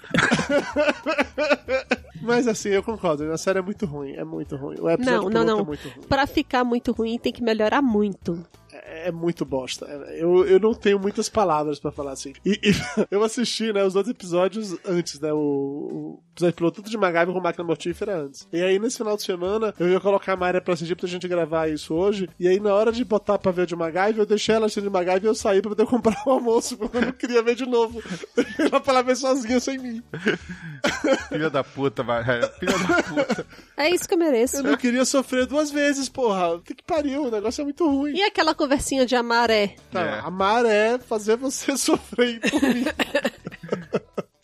Mas 2.22 2.46
assim, 2.46 2.68
eu 2.68 2.82
concordo. 2.82 3.30
A 3.32 3.36
série 3.36 3.58
é 3.58 3.62
muito 3.62 3.84
ruim. 3.84 4.12
É 4.12 4.24
muito 4.24 4.54
ruim. 4.56 4.76
O 4.80 4.88
episódio 4.88 5.22
Não, 5.22 5.22
não, 5.24 5.30
piloto 5.30 5.46
não. 5.46 5.58
é 5.58 5.64
muito 5.64 5.88
ruim. 5.88 6.06
Pra 6.06 6.26
ficar 6.26 6.62
muito 6.64 6.92
ruim, 6.92 7.18
tem 7.18 7.32
que 7.32 7.42
melhorar 7.42 7.82
muito. 7.82 8.31
É, 8.72 9.08
é 9.08 9.12
muito 9.12 9.44
bosta. 9.44 9.86
É, 9.86 10.22
Eu, 10.22 10.46
eu 10.46 10.58
não 10.58 10.74
tenho 10.74 10.98
muitas 10.98 11.28
palavras 11.28 11.78
pra 11.78 11.92
falar 11.92 12.12
assim. 12.12 12.32
E, 12.44 12.52
e 12.62 12.72
eu 13.10 13.22
assisti, 13.22 13.72
né, 13.72 13.84
os 13.84 13.94
dois 13.94 14.08
episódios 14.08 14.76
antes, 14.84 15.20
né? 15.20 15.32
O, 15.32 15.38
o 15.38 16.22
episódio 16.32 16.54
piloto 16.56 16.76
tanto 16.82 16.90
de 16.90 16.96
MacGyver 16.96 17.26
como 17.28 17.40
Máquina 17.42 17.64
Mortífera 17.64 18.16
antes. 18.22 18.46
E 18.52 18.62
aí, 18.62 18.78
nesse 18.78 18.98
final 18.98 19.16
de 19.16 19.22
semana, 19.22 19.74
eu 19.78 19.88
ia 19.88 20.00
colocar 20.00 20.32
a 20.32 20.36
Mayra 20.36 20.60
pra 20.60 20.74
assistir 20.74 20.94
pra 20.96 21.06
gente 21.08 21.28
gravar 21.28 21.68
isso 21.68 21.94
hoje. 21.94 22.28
E 22.40 22.48
aí, 22.48 22.58
na 22.58 22.74
hora 22.74 22.90
de 22.90 23.04
botar 23.04 23.38
pra 23.38 23.52
ver 23.52 23.66
de 23.66 23.76
MacGyver, 23.76 24.18
eu 24.18 24.26
deixei 24.26 24.54
ela 24.54 24.66
assistindo 24.66 24.84
de 24.84 24.90
MacGyver 24.90 25.24
e 25.24 25.26
eu 25.26 25.34
saí 25.34 25.60
pra 25.60 25.70
poder 25.70 25.86
comprar 25.88 26.22
o 26.26 26.30
almoço, 26.30 26.76
porque 26.76 26.96
eu 26.96 27.02
não 27.02 27.12
queria 27.12 27.42
ver 27.42 27.54
de 27.54 27.66
novo. 27.66 28.02
Ela 28.58 28.80
pra 28.80 28.92
ela 28.94 29.02
ver 29.02 29.16
sozinha 29.16 29.58
sem 29.60 29.78
mim. 29.78 30.02
Filha 31.28 31.50
da 31.50 31.62
puta, 31.64 32.02
vai. 32.02 32.22
Filha 32.24 32.78
da 32.78 33.02
puta. 33.02 33.46
É 33.76 33.90
isso 33.90 34.06
que 34.08 34.14
eu 34.14 34.18
mereço. 34.18 34.56
Eu 34.58 34.62
não 34.62 34.76
queria 34.76 35.04
sofrer 35.04 35.46
duas 35.46 35.70
vezes, 35.70 36.08
porra. 36.08 36.60
Que 36.64 36.74
que 36.74 36.82
pariu, 36.84 37.24
o 37.24 37.30
negócio 37.30 37.60
é 37.60 37.64
muito 37.64 37.86
ruim. 37.88 38.14
E 38.14 38.22
aquela 38.22 38.54
conversinha 38.54 39.04
de 39.04 39.14
amaré? 39.16 39.74
Tá, 39.90 40.00
É. 40.00 40.20
Amar 40.20 40.64
é 40.64 40.98
fazer 40.98 41.36
você 41.36 41.76
sofrer 41.76 42.40
por 42.40 42.62
mim. 42.62 42.84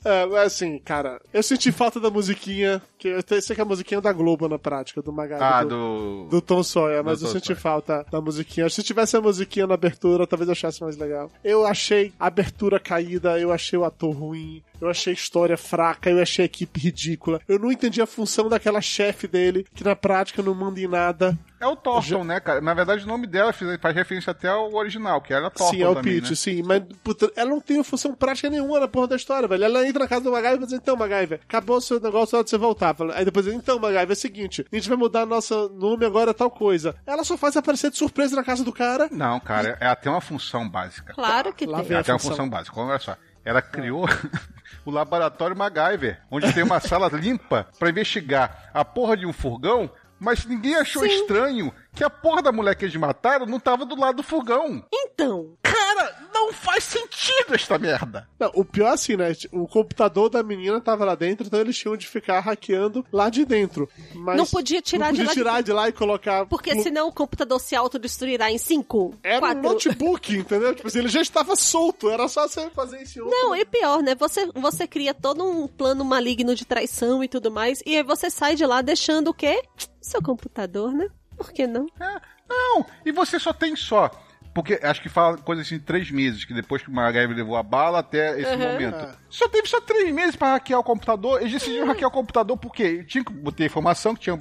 É, 0.09 0.25
mas 0.25 0.39
assim, 0.47 0.79
cara, 0.79 1.21
eu 1.35 1.43
senti 1.43 1.71
falta 1.71 2.01
da 2.01 2.09
musiquinha, 2.09 2.81
que 2.99 3.09
eu 3.09 3.23
sei 3.43 3.55
que 3.55 3.61
a 3.61 3.65
musiquinha 3.65 3.99
é 3.99 4.01
da 4.01 4.11
Globo 4.11 4.49
na 4.49 4.59
prática, 4.59 5.03
do 5.03 5.13
Magali. 5.13 5.43
Ah, 5.43 5.63
do, 5.63 6.25
do. 6.25 6.29
do 6.31 6.41
Tom 6.41 6.63
Sawyer, 6.63 7.05
mas 7.05 7.21
eu 7.21 7.29
senti 7.29 7.49
Sawyer. 7.49 7.61
falta 7.61 8.07
da 8.11 8.19
musiquinha. 8.19 8.71
Se 8.71 8.83
tivesse 8.83 9.19
a 9.19 9.21
musiquinha 9.21 9.67
na 9.67 9.75
abertura, 9.75 10.27
talvez 10.27 10.49
eu 10.49 10.53
achasse 10.53 10.81
mais 10.83 10.97
legal. 10.97 11.31
Eu 11.45 11.67
achei 11.67 12.13
a 12.19 12.27
abertura 12.27 12.81
caída, 12.81 13.39
eu 13.39 13.53
achei 13.53 13.79
o 13.79 13.85
ator 13.85 14.15
ruim, 14.17 14.63
eu 14.81 14.89
achei 14.89 15.13
a 15.13 15.15
história 15.15 15.57
fraca, 15.57 16.11
eu 16.11 16.21
achei 16.21 16.45
a 16.45 16.47
equipe 16.47 16.81
ridícula. 16.81 17.41
Eu 17.49 17.59
não 17.59 17.71
entendi 17.73 18.01
a 18.01 18.07
função 18.07 18.49
daquela 18.49 18.81
chefe 18.81 19.27
dele, 19.27 19.67
que 19.75 19.85
na 19.85 19.97
prática 19.97 20.43
não 20.43 20.55
manda 20.55 20.81
em 20.81 20.87
nada. 20.89 21.39
É 21.61 21.67
o 21.67 21.75
Thornton, 21.75 22.23
né, 22.23 22.39
cara? 22.39 22.61
Na 22.61 22.73
verdade, 22.73 23.03
o 23.05 23.09
nome 23.09 23.27
dela 23.27 23.53
faz 23.53 23.95
referência 23.95 24.31
até 24.31 24.47
ao 24.47 24.73
original, 24.75 25.21
que 25.21 25.33
era 25.35 25.51
Thornton 25.51 25.75
sim, 25.77 25.83
é 25.83 25.89
o 25.89 25.95
também, 25.95 26.15
Pete, 26.21 26.31
né? 26.31 26.37
sim. 26.37 26.63
Mas, 26.63 26.83
puta, 27.03 27.33
ela 27.35 27.51
não 27.51 27.61
tem 27.61 27.83
função 27.83 28.15
prática 28.15 28.49
nenhuma 28.49 28.79
na 28.79 28.87
porra 28.87 29.09
da 29.09 29.17
história, 29.17 29.49
velho. 29.49 29.65
Ela 29.65 29.87
entra 29.87 30.01
na 30.05 30.09
casa 30.09 30.23
do 30.23 30.31
MacGyver 30.31 30.63
e 30.63 30.67
diz, 30.67 30.73
então, 30.75 30.97
MacGyver, 30.97 31.41
acabou 31.43 31.79
o 31.79 31.81
seu 31.81 31.99
negócio, 32.01 32.37
é 32.37 32.39
hora 32.39 32.45
de 32.45 32.51
você 32.51 32.59
voltar. 32.59 32.95
Aí 33.15 33.25
depois, 33.25 33.47
então, 33.49 33.79
MacGyver, 33.81 34.11
é 34.11 34.13
o 34.13 34.17
seguinte, 34.17 34.65
a 34.71 34.77
gente 34.77 34.89
vai 34.89 34.97
mudar 34.97 35.27
nosso 35.27 35.69
nome 35.71 36.07
agora, 36.07 36.33
tal 36.33 36.49
coisa. 36.51 36.95
Ela 37.05 37.25
só 37.25 37.37
faz 37.37 37.57
aparecer 37.57 37.91
de 37.91 37.99
surpresa 37.99 38.37
na 38.37 38.45
casa 38.45 38.63
do 38.63 38.73
cara. 38.73 39.09
Não, 39.11 39.41
cara, 39.41 39.77
é 39.81 39.87
até 39.89 40.09
uma 40.09 40.21
função 40.21 40.69
básica. 40.69 41.13
Claro 41.15 41.53
que 41.53 41.67
Lá 41.67 41.79
tem. 41.79 41.89
vem 41.89 41.95
É 41.97 41.99
a 41.99 42.01
até 42.03 42.13
uma 42.13 42.19
função. 42.21 42.37
função 42.37 42.49
básica. 42.49 42.81
Olha 42.81 42.99
só. 43.01 43.17
Ela 43.45 43.61
criou 43.63 44.07
o 44.85 44.91
laboratório 44.91 45.57
MacGyver, 45.57 46.21
onde 46.31 46.53
tem 46.53 46.63
uma 46.63 46.81
sala 46.81 47.09
limpa 47.15 47.67
pra 47.79 47.91
investigar 47.91 48.71
a 48.73 48.85
porra 48.85 49.17
de 49.17 49.27
um 49.27 49.33
furgão, 49.33 49.91
mas 50.19 50.45
ninguém 50.45 50.77
achou 50.77 51.03
Sim. 51.03 51.09
estranho 51.09 51.73
que 51.99 52.05
a 52.05 52.11
porra 52.11 52.41
da 52.41 52.53
mulher 52.53 52.75
que 52.77 52.85
eles 52.85 52.95
mataram 52.97 53.45
não 53.45 53.59
tava 53.61 53.85
do 53.85 53.99
lado 53.99 54.17
do 54.19 54.23
furgão. 54.23 54.85
Então, 54.93 55.57
Cara, 55.63 56.29
não 56.33 56.53
faz 56.53 56.85
sentido 56.85 57.55
esta 57.55 57.79
merda. 57.79 58.29
Não, 58.39 58.51
o 58.55 58.65
pior 58.65 58.93
assim, 58.93 59.17
né? 59.17 59.33
O 59.53 59.67
computador 59.67 60.29
da 60.31 60.43
menina 60.43 60.81
tava 60.81 61.05
lá 61.05 61.15
dentro, 61.15 61.47
então 61.47 61.59
eles 61.61 61.77
tinham 61.77 61.97
de 61.97 62.07
ficar 62.07 62.41
hackeando 62.41 63.05
lá 63.13 63.29
de 63.29 63.45
dentro. 63.45 63.89
Mas 64.15 64.37
Não 64.37 64.47
podia 64.47 64.81
tirar 64.81 65.07
não 65.13 65.13
de 65.13 65.25
podia 65.25 65.27
lá 65.27 65.33
de 65.35 65.41
tirar 65.41 65.63
de 65.63 65.73
lá 65.73 65.89
e 65.89 65.93
colocar. 65.93 66.47
porque 66.47 66.75
no- 66.75 66.83
senão 66.83 67.09
o 67.09 67.13
computador 67.13 67.61
se 67.61 67.75
autodestruirá 67.77 68.51
em 68.51 68.59
5, 68.59 69.15
Era 69.23 69.39
um 69.39 69.41
4... 69.41 69.63
notebook, 69.63 70.37
entendeu? 70.37 70.75
Tipo 70.75 70.87
assim, 70.89 70.99
ele 71.01 71.09
já 71.09 71.21
estava 71.21 71.57
solto, 71.57 72.09
era 72.11 72.29
só 72.29 72.47
você 72.47 72.71
fazer 72.71 73.03
esse 73.03 73.21
outro. 73.21 73.37
Não, 73.37 73.55
e 73.57 73.65
pior, 73.65 74.03
né? 74.03 74.15
Você, 74.15 74.47
você 74.55 74.87
cria 74.87 75.13
todo 75.15 75.45
um 75.45 75.67
plano 75.67 76.05
maligno 76.05 76.55
de 76.55 76.65
traição 76.65 77.23
e 77.25 77.29
tudo 77.29 77.51
mais, 77.51 77.83
e 77.85 77.97
aí 77.97 78.03
você 78.03 78.31
sai 78.31 78.55
de 78.55 78.65
lá 78.65 78.83
deixando 78.83 79.29
o 79.29 79.35
quê? 79.35 79.63
Seu 80.01 80.23
computador, 80.23 80.93
né? 80.93 81.09
Por 81.39 81.51
que 81.53 81.67
não? 81.67 81.87
É, 82.01 82.21
não, 82.49 82.85
e 83.07 83.11
você 83.13 83.39
só 83.41 83.53
tem 83.53 83.75
só. 83.77 84.11
Porque 84.55 84.81
acho 84.83 85.01
que 85.01 85.09
fala 85.09 85.37
coisa 85.39 85.63
assim, 85.63 85.79
três 85.79 86.11
meses, 86.11 86.45
que 86.45 86.53
depois 86.53 86.83
que 86.83 86.89
o 86.89 86.93
MacGyver 86.93 87.37
levou 87.37 87.57
a 87.57 87.63
bala 87.63 88.01
até 88.01 88.41
esse 88.41 88.51
Uhum. 88.51 88.59
momento. 88.73 88.97
É. 88.97 89.13
Só 89.31 89.49
teve 89.49 89.69
só 89.69 89.81
três 89.81 90.13
meses 90.13 90.35
pra 90.35 90.53
hackear 90.55 90.81
o 90.81 90.83
computador. 90.83 91.41
Eles 91.41 91.53
decidiram 91.53 91.87
hackear 91.87 92.09
o 92.09 92.13
computador 92.13 92.57
porque 92.57 93.05
tinha 93.05 93.23
que 93.23 93.33
ter 93.53 93.67
informação, 93.67 94.17
que 94.17 94.23
tinha, 94.23 94.37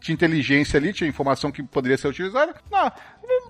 tinha 0.00 0.14
inteligência 0.14 0.76
ali, 0.78 0.92
tinha 0.92 1.08
informação 1.08 1.50
que 1.50 1.62
poderia 1.62 1.96
ser 1.96 2.08
utilizada. 2.08 2.54
Não, 2.70 2.80
vamos- 2.80 2.92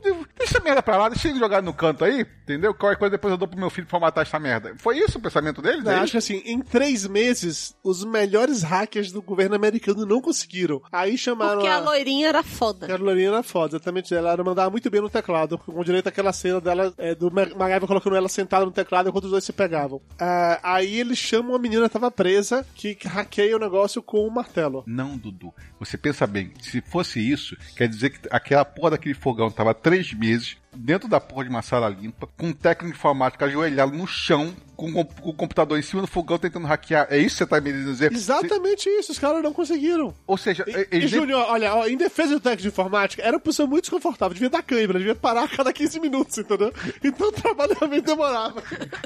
deixa 0.02 0.26
essa 0.40 0.60
merda 0.60 0.82
pra 0.82 0.96
lá, 0.96 1.08
deixa 1.08 1.28
ele 1.28 1.38
jogar 1.38 1.62
no 1.62 1.72
canto 1.72 2.04
aí, 2.04 2.20
entendeu? 2.44 2.74
Qualquer 2.74 2.98
coisa 2.98 3.10
depois 3.12 3.32
eu 3.32 3.38
dou 3.38 3.48
pro 3.48 3.58
meu 3.58 3.70
filho 3.70 3.86
formatar 3.86 4.22
essa 4.22 4.38
merda. 4.38 4.74
Foi 4.78 4.98
isso 4.98 5.18
o 5.18 5.20
pensamento 5.22 5.62
deles? 5.62 5.84
Não, 5.84 5.92
É 5.92 5.96
acho 5.96 6.12
que 6.12 6.18
assim, 6.18 6.42
em 6.44 6.60
três 6.60 7.06
meses, 7.06 7.74
os 7.82 8.04
melhores 8.04 8.62
hackers 8.62 9.12
do 9.12 9.22
governo 9.22 9.54
americano 9.54 10.04
não 10.06 10.20
conseguiram. 10.20 10.82
Aí 10.90 11.16
chamaram 11.16 11.54
Porque 11.54 11.68
a... 11.68 11.76
a 11.76 11.80
loirinha 11.80 12.28
era 12.28 12.42
foda. 12.42 12.86
Carolina 12.86 13.28
era 13.36 13.42
foda, 13.42 13.76
exatamente. 13.76 14.14
Ela 14.14 14.32
era- 14.32 14.42
mandava 14.44 14.70
muito 14.70 14.90
bem 14.90 15.00
no 15.00 15.08
teclado, 15.10 15.56
com 15.58 15.82
direito 15.84 16.08
àquela 16.08 16.32
cena 16.32 16.60
dela, 16.60 16.92
é, 16.98 17.14
do 17.14 17.30
Ma- 17.30 17.46
MacGyver 17.46 17.86
colocando 17.86 18.16
ela 18.16 18.28
sentada 18.28 18.64
no 18.64 18.72
teclado 18.72 19.08
enquanto 19.08 19.24
os 19.24 19.30
dois 19.30 19.44
se 19.44 19.52
pegavam. 19.52 20.00
Ah, 20.18 20.58
aí 20.62 20.98
eles 20.98 21.18
chamam 21.18 21.54
a 21.54 21.58
menina 21.58 21.86
que 21.88 21.92
tava 21.92 22.10
presa, 22.10 22.66
que 22.74 22.96
hackeia 23.04 23.56
o 23.56 23.60
negócio 23.60 24.02
com 24.02 24.26
o 24.26 24.30
martelo. 24.30 24.82
Não, 24.86 25.16
Dudu. 25.16 25.52
Você 25.78 25.96
pensa 25.96 26.26
bem, 26.26 26.52
se 26.60 26.80
fosse 26.80 27.18
isso, 27.20 27.56
quer 27.76 27.88
dizer 27.88 28.10
que 28.10 28.28
aquela 28.30 28.64
porra 28.64 28.90
daquele 28.92 29.14
fogão 29.14 29.50
tava 29.62 29.74
três 29.74 30.12
meses 30.12 30.56
dentro 30.74 31.08
da 31.08 31.20
porra 31.20 31.44
de 31.44 31.50
uma 31.50 31.62
sala 31.62 31.88
limpa, 31.88 32.28
com 32.38 32.46
um 32.48 32.52
técnico 32.52 32.94
informático 32.96 33.44
ajoelhado 33.44 33.92
no 33.92 34.06
chão, 34.06 34.54
com 34.76 34.90
o 34.90 35.04
com 35.04 35.28
o 35.30 35.34
computador 35.34 35.78
em 35.78 35.82
cima 35.82 36.00
do 36.02 36.08
fogão 36.08 36.38
tentando 36.38 36.66
hackear. 36.66 37.06
É 37.10 37.18
isso 37.18 37.36
que 37.36 37.38
você 37.44 37.46
tá 37.46 37.60
me 37.60 37.72
dizer? 37.72 38.12
Exatamente 38.12 38.88
isso, 38.88 39.12
os 39.12 39.18
caras 39.18 39.42
não 39.42 39.52
conseguiram. 39.52 40.12
Ou 40.26 40.36
seja, 40.36 40.64
E, 40.66 40.70
eles 40.70 40.88
e 40.90 40.98
nem- 40.98 41.08
Júnior, 41.08 41.44
olha, 41.48 41.74
ó, 41.74 41.86
em 41.86 41.96
defesa 41.96 42.34
do 42.34 42.40
técnico 42.40 42.62
de 42.62 42.68
informática, 42.68 43.22
era 43.22 43.36
uma 43.36 43.40
pessoa 43.40 43.66
muito 43.68 43.82
desconfortável, 43.84 44.34
devia 44.34 44.50
dar 44.50 44.62
câimbra, 44.62 44.98
devia 44.98 45.14
parar 45.14 45.44
a 45.44 45.48
cada 45.48 45.72
15 45.72 46.00
minutos, 46.00 46.38
entendeu? 46.38 46.72
Então 47.04 47.28
o 47.28 47.32
trabalho 47.32 47.76
realmente 47.78 48.04
demorava. 48.06 48.60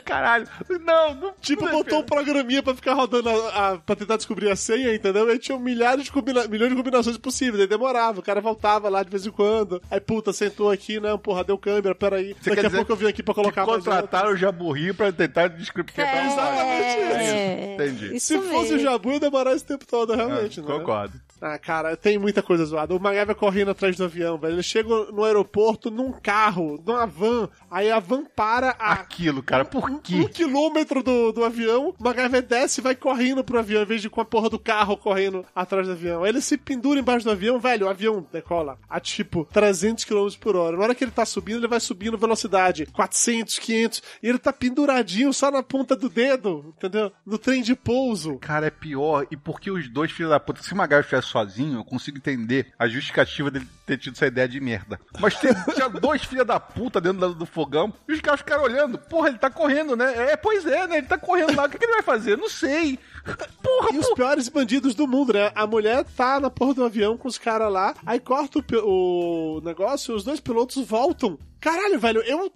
Caralho. 0.04 0.46
Não, 0.84 1.14
não. 1.14 1.34
Tipo, 1.40 1.62
não 1.62 1.68
é 1.68 1.72
botou 1.72 1.98
um 2.00 2.02
programinha 2.04 2.62
pra 2.62 2.74
ficar 2.74 2.94
rodando 2.94 3.28
a, 3.28 3.72
a, 3.72 3.78
pra 3.78 3.96
tentar 3.96 4.16
descobrir 4.16 4.50
a 4.50 4.56
senha, 4.56 4.94
entendeu? 4.94 5.28
Aí 5.28 5.38
tinha 5.38 5.58
milhares 5.58 6.04
de 6.04 6.12
combina 6.12 6.46
milhões 6.46 6.70
de 6.70 6.76
combinações 6.76 7.16
possíveis, 7.18 7.60
aí 7.60 7.66
demorava, 7.66 8.20
o 8.20 8.22
cara 8.22 8.40
voltava 8.40 8.88
lá 8.88 9.02
de 9.02 9.10
vez 9.10 9.26
em 9.26 9.30
quando. 9.30 9.82
Aí, 9.90 10.00
puta, 10.00 10.32
sentou 10.32 10.70
aqui, 10.70 10.98
não, 11.00 11.18
porra, 11.18 11.44
deu 11.44 11.55
câmera, 11.58 11.94
peraí. 11.94 12.34
Você 12.40 12.50
Daqui 12.50 12.66
a 12.66 12.70
pouco 12.70 12.92
eu 12.92 12.96
vim 12.96 13.06
aqui 13.06 13.22
pra 13.22 13.34
Que 13.34 13.40
colocar 13.40 13.66
mais 13.66 13.84
contrataram 13.84 14.30
o 14.30 14.36
Jaburri 14.36 14.92
pra 14.92 15.12
tentar 15.12 15.48
descrever. 15.48 15.92
É, 15.96 16.26
exatamente 16.26 16.86
é, 16.96 17.74
Entendi. 17.74 18.16
Isso 18.16 18.26
Se 18.26 18.38
fosse 18.38 18.70
o 18.70 18.76
mesmo. 18.76 18.78
Jabu, 18.78 19.12
ia 19.12 19.20
demorar 19.20 19.52
esse 19.54 19.64
tempo 19.64 19.86
todo, 19.86 20.14
realmente, 20.14 20.60
né? 20.60 20.66
Concordo. 20.66 21.20
Ah, 21.40 21.58
cara, 21.58 21.96
tem 21.96 22.18
muita 22.18 22.42
coisa 22.42 22.64
zoada. 22.64 22.94
O 22.94 23.00
MacGyver 23.00 23.34
correndo 23.36 23.70
atrás 23.70 23.96
do 23.96 24.04
avião, 24.04 24.38
velho. 24.38 24.54
Ele 24.54 24.62
chega 24.62 24.88
no 25.12 25.24
aeroporto 25.24 25.90
num 25.90 26.12
carro, 26.12 26.82
numa 26.84 27.06
van. 27.06 27.48
Aí 27.70 27.90
a 27.90 27.98
van 27.98 28.24
para 28.24 28.74
a 28.78 28.92
Aquilo, 28.92 29.42
cara, 29.42 29.64
por 29.64 29.90
um 29.90 29.98
quê? 29.98 30.28
quilômetro 30.28 31.02
do, 31.02 31.32
do 31.32 31.44
avião. 31.44 31.94
O 31.98 32.04
MacGyver 32.04 32.42
desce 32.42 32.80
e 32.80 32.82
vai 32.82 32.94
correndo 32.94 33.44
pro 33.44 33.58
avião, 33.58 33.82
em 33.82 33.86
vez 33.86 34.00
de 34.02 34.10
com 34.10 34.20
a 34.20 34.24
porra 34.24 34.48
do 34.48 34.58
carro 34.58 34.96
correndo 34.96 35.44
atrás 35.54 35.86
do 35.86 35.92
avião. 35.92 36.24
Aí 36.24 36.30
ele 36.30 36.40
se 36.40 36.56
pendura 36.56 36.98
embaixo 36.98 37.24
do 37.24 37.30
avião, 37.30 37.58
velho. 37.60 37.86
O 37.86 37.90
avião 37.90 38.26
decola 38.32 38.78
a 38.88 38.98
tipo 38.98 39.46
300 39.52 40.04
km 40.04 40.28
por 40.40 40.56
hora. 40.56 40.76
Na 40.76 40.82
hora 40.84 40.94
que 40.94 41.04
ele 41.04 41.10
tá 41.10 41.26
subindo, 41.26 41.58
ele 41.58 41.68
vai 41.68 41.80
subindo 41.80 42.16
velocidade 42.18 42.86
400, 42.86 43.58
500. 43.58 44.02
E 44.22 44.28
ele 44.28 44.38
tá 44.38 44.52
penduradinho 44.52 45.32
só 45.32 45.50
na 45.50 45.62
ponta 45.62 45.94
do 45.94 46.08
dedo, 46.08 46.74
entendeu? 46.76 47.12
No 47.24 47.38
trem 47.38 47.62
de 47.62 47.74
pouso. 47.74 48.38
Cara, 48.38 48.66
é 48.66 48.70
pior. 48.70 49.26
E 49.30 49.36
porque 49.36 49.70
os 49.70 49.88
dois 49.88 50.10
filhos 50.10 50.30
da 50.30 50.40
puta, 50.40 50.62
se 50.62 50.72
o 50.72 50.82
estivesse 50.82 51.25
sozinho, 51.26 51.78
eu 51.78 51.84
consigo 51.84 52.18
entender 52.18 52.72
a 52.78 52.86
justificativa 52.88 53.50
dele 53.50 53.68
ter 53.84 53.98
tido 53.98 54.14
essa 54.14 54.26
ideia 54.26 54.48
de 54.48 54.60
merda. 54.60 54.98
Mas 55.20 55.34
tem, 55.36 55.52
tinha 55.74 55.88
dois 55.88 56.24
filhos 56.24 56.46
da 56.46 56.58
puta 56.58 57.00
dentro 57.00 57.20
do, 57.20 57.34
do 57.34 57.46
fogão 57.46 57.92
e 58.08 58.12
os 58.12 58.20
caras 58.20 58.40
ficaram 58.40 58.64
olhando. 58.64 58.98
Porra, 58.98 59.28
ele 59.28 59.38
tá 59.38 59.50
correndo, 59.50 59.96
né? 59.96 60.32
É, 60.32 60.36
pois 60.36 60.66
é, 60.66 60.86
né? 60.86 60.98
Ele 60.98 61.06
tá 61.06 61.18
correndo 61.18 61.56
lá. 61.56 61.66
O 61.66 61.68
que, 61.68 61.78
que 61.78 61.84
ele 61.84 61.92
vai 61.94 62.02
fazer? 62.02 62.36
Não 62.36 62.48
sei. 62.48 62.98
Porra, 63.62 63.90
E 63.92 63.98
os 63.98 64.08
piores 64.14 64.48
bandidos 64.48 64.94
do 64.94 65.06
mundo, 65.06 65.32
né? 65.32 65.50
A 65.54 65.66
mulher 65.66 66.04
tá 66.16 66.38
na 66.38 66.48
porra 66.48 66.74
do 66.74 66.84
avião 66.84 67.16
com 67.16 67.28
os 67.28 67.38
caras 67.38 67.72
lá, 67.72 67.94
aí 68.04 68.20
corta 68.20 68.58
o, 68.58 69.56
o 69.56 69.60
negócio 69.62 70.12
e 70.12 70.16
os 70.16 70.24
dois 70.24 70.40
pilotos 70.40 70.86
voltam. 70.86 71.38
Caralho, 71.60 71.98
velho, 71.98 72.22
eu 72.22 72.52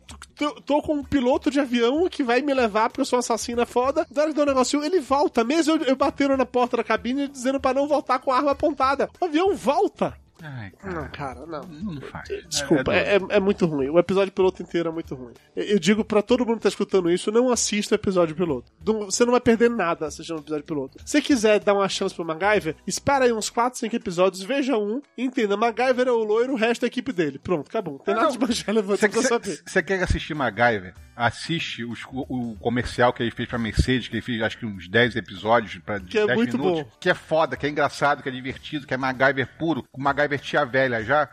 tô, 0.64 0.80
com 0.82 0.94
um 0.94 1.02
piloto 1.02 1.50
de 1.50 1.58
avião 1.58 2.08
que 2.08 2.22
vai 2.22 2.40
me 2.42 2.54
levar 2.54 2.88
porque 2.88 3.00
eu 3.00 3.04
sou 3.04 3.18
um 3.18 3.20
assassino 3.20 3.60
é 3.60 3.66
foda. 3.66 4.06
Na 4.10 4.22
hora 4.22 4.30
que 4.30 4.36
dá 4.36 4.44
um 4.44 4.46
negocinho, 4.46 4.84
ele 4.84 5.00
volta. 5.00 5.42
Mesmo 5.42 5.74
eu, 5.74 5.82
eu 5.82 5.96
batendo 5.96 6.36
na 6.36 6.46
porta 6.46 6.76
da 6.76 6.84
cabine 6.84 7.26
dizendo 7.26 7.58
pra 7.58 7.74
não 7.74 7.88
voltar 7.88 8.20
com 8.20 8.30
a 8.30 8.36
arma 8.36 8.52
apontada. 8.52 9.10
O 9.20 9.24
avião 9.24 9.54
volta. 9.56 10.16
Ai, 10.42 10.72
Não, 10.84 11.08
cara, 11.10 11.46
não. 11.46 11.62
não 11.62 12.00
faz. 12.00 12.28
Desculpa, 12.48 12.94
É, 12.94 13.14
é, 13.14 13.16
é- 13.16 13.36
é 13.36 13.40
muito 13.40 13.66
ruim. 13.66 13.88
O 13.90 13.98
episódio 13.98 14.32
piloto 14.32 14.62
inteiro 14.62 14.88
é 14.88 14.92
muito 14.92 15.14
ruim. 15.14 15.32
Eu, 15.54 15.78
digo 15.78 16.04
pra 16.04 16.22
todo 16.22 16.44
mundo 16.46 16.56
que 16.56 16.62
tá 16.62 16.68
escutando 16.68 17.10
isso, 17.10 17.30
não 17.30 17.50
assista 17.50 17.94
o 17.94 17.96
episódio 17.96 18.34
piloto. 18.34 18.70
Não- 18.84 19.06
você 19.06 19.24
não 19.24 19.32
vai 19.32 19.40
perder 19.40 19.70
nada 19.70 20.06
assistindo 20.06 20.36
o 20.38 20.40
episódio 20.40 20.64
piloto. 20.64 20.98
Se 21.04 21.20
quiser 21.20 21.60
dar 21.60 21.74
uma 21.74 21.88
chance 21.88 22.14
pro 22.14 22.24
MacGyver, 22.24 22.76
espera 22.86 23.24
aí 23.24 23.32
uns 23.32 23.50
4, 23.50 23.78
5 23.78 23.94
episódios, 23.96 24.42
veja 24.42 24.76
um, 24.78 25.00
e 25.16 25.24
entenda, 25.24 25.56
MacGyver 25.56 26.08
é 26.08 26.12
o 26.12 26.22
loiro, 26.24 26.52
o 26.54 26.56
resto 26.56 26.84
é 26.84 26.86
a 26.86 26.88
equipe 26.88 27.12
dele. 27.12 27.38
Pronto, 27.38 27.68
acabou. 27.68 27.94
Não 27.94 28.04
tem 28.04 28.14
Não, 28.14 28.22
nada 28.22 28.32
de 28.32 28.38
mais 28.38 28.62
relevante 28.62 29.00
Você 29.00 29.08
pra 29.08 29.22
saber. 29.22 29.62
você 29.66 29.82
quer 29.82 30.02
assistir 30.02 30.34
MacGyver? 30.34 30.94
Assiste 31.16 31.84
os- 31.84 32.02
o, 32.10 32.56
comercial 32.60 33.12
que 33.12 33.22
ele 33.22 33.30
fez 33.30 33.46
pra 33.48 33.58
Mercedes, 33.58 34.08
que 34.08 34.14
ele 34.14 34.22
fez 34.22 34.40
acho 34.40 34.56
que 34.58 34.64
uns 34.64 34.88
10 34.88 35.16
episódios, 35.16 35.76
pra 35.84 36.00
Que 36.00 36.18
é 36.18 36.26
10 36.26 36.38
muito 36.38 36.56
minutos. 36.58 36.82
bom. 36.84 36.90
Que 36.98 37.10
é 37.10 37.14
foda, 37.14 37.56
que 37.56 37.66
é 37.66 37.68
engraçado, 37.68 38.22
que 38.22 38.28
é 38.28 38.32
divertido, 38.32 38.86
que 38.86 38.94
é 38.94 38.96
MacGyver 38.96 39.46
puro, 39.58 39.84
com 39.92 40.00
MacGyver 40.00 40.29
tia 40.38 40.64
velha 40.64 41.02
já. 41.02 41.28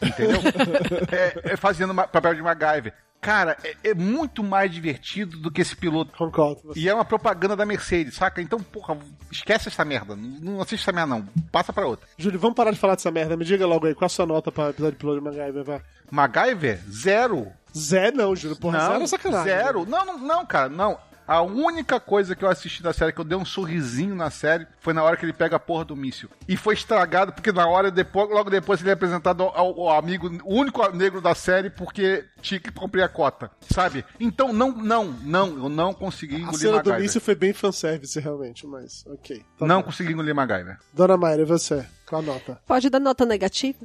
entendeu? 0.00 0.40
é, 1.10 1.52
é 1.52 1.56
fazendo 1.56 1.94
papel 1.94 2.34
de 2.34 2.42
MacGyver. 2.42 2.92
Cara, 3.22 3.56
é, 3.62 3.90
é 3.90 3.94
muito 3.94 4.42
mais 4.42 4.68
divertido 4.72 5.38
do 5.38 5.48
que 5.48 5.60
esse 5.60 5.76
piloto. 5.76 6.10
Concordo. 6.18 6.72
E 6.74 6.88
é 6.88 6.94
uma 6.94 7.04
propaganda 7.04 7.54
da 7.54 7.64
Mercedes, 7.64 8.14
saca? 8.16 8.42
Então, 8.42 8.58
porra, 8.58 8.98
esquece 9.30 9.68
essa 9.68 9.84
merda. 9.84 10.16
Não, 10.16 10.54
não 10.54 10.60
assiste 10.60 10.82
essa 10.82 10.90
merda, 10.90 11.14
não. 11.14 11.28
Passa 11.52 11.72
pra 11.72 11.86
outra. 11.86 12.04
Júlio, 12.18 12.40
vamos 12.40 12.56
parar 12.56 12.72
de 12.72 12.80
falar 12.80 12.96
dessa 12.96 13.12
merda. 13.12 13.36
Me 13.36 13.44
diga 13.44 13.64
logo 13.64 13.86
aí, 13.86 13.94
qual 13.94 14.06
a 14.06 14.08
sua 14.08 14.26
nota 14.26 14.50
para 14.50 14.64
o 14.64 14.70
episódio 14.70 14.98
piloto 14.98 15.20
de 15.20 15.24
MacGyver? 15.24 15.62
Vai. 15.62 15.80
MacGyver, 16.10 16.80
zero. 16.90 17.46
Zé 17.76 18.10
não, 18.10 18.34
Júlio. 18.34 18.56
Porra, 18.56 18.78
não, 18.78 18.90
zero 18.90 19.04
é 19.04 19.06
sacanagem. 19.06 19.44
Zero. 19.44 19.86
Não, 19.86 20.04
não, 20.04 20.18
não, 20.18 20.44
cara, 20.44 20.68
não. 20.68 20.98
A 21.26 21.40
única 21.42 21.98
coisa 22.00 22.34
que 22.34 22.44
eu 22.44 22.48
assisti 22.50 22.82
da 22.82 22.92
série, 22.92 23.12
que 23.12 23.20
eu 23.20 23.24
dei 23.24 23.36
um 23.38 23.44
sorrisinho 23.44 24.14
na 24.14 24.30
série, 24.30 24.66
foi 24.80 24.92
na 24.92 25.02
hora 25.02 25.16
que 25.16 25.24
ele 25.24 25.32
pega 25.32 25.56
a 25.56 25.60
porra 25.60 25.84
do 25.84 25.96
míssil. 25.96 26.28
E 26.48 26.56
foi 26.56 26.74
estragado, 26.74 27.32
porque 27.32 27.52
na 27.52 27.66
hora 27.66 27.90
depois, 27.90 28.28
logo 28.30 28.50
depois 28.50 28.80
ele 28.80 28.90
é 28.90 28.92
apresentado 28.92 29.42
ao, 29.42 29.56
ao- 29.56 29.80
ao 29.88 29.98
amigo, 29.98 30.28
o 30.44 30.54
único 30.54 30.86
negro 30.90 31.20
da 31.20 31.34
série, 31.34 31.70
porque 31.70 32.24
tinha 32.40 32.58
que 32.60 32.70
cumprir 32.72 33.02
a 33.02 33.08
cota, 33.08 33.50
sabe? 33.70 34.04
Então, 34.18 34.52
não, 34.52 34.72
não, 34.72 35.04
não, 35.06 35.46
eu 35.64 35.68
não 35.68 35.92
consegui 35.94 36.36
A 36.36 36.38
engolir 36.40 36.58
cena 36.58 36.72
do 36.72 36.76
MacGyver. 36.76 36.98
início 37.00 37.20
foi 37.20 37.34
bem 37.34 37.52
fanservice, 37.52 38.18
realmente, 38.20 38.66
mas 38.66 39.04
ok. 39.06 39.44
Tá 39.58 39.66
Não 39.66 39.76
bom. 39.80 39.84
consegui 39.86 40.12
engolir 40.12 40.34
MacGyver. 40.34 40.78
Dona 40.92 41.16
Mayra, 41.16 41.42
e 41.42 41.44
você? 41.46 41.86
Qual 42.12 42.20
a 42.20 42.24
nota? 42.26 42.60
Pode 42.66 42.90
dar 42.90 43.00
nota 43.00 43.24
negativa? 43.24 43.78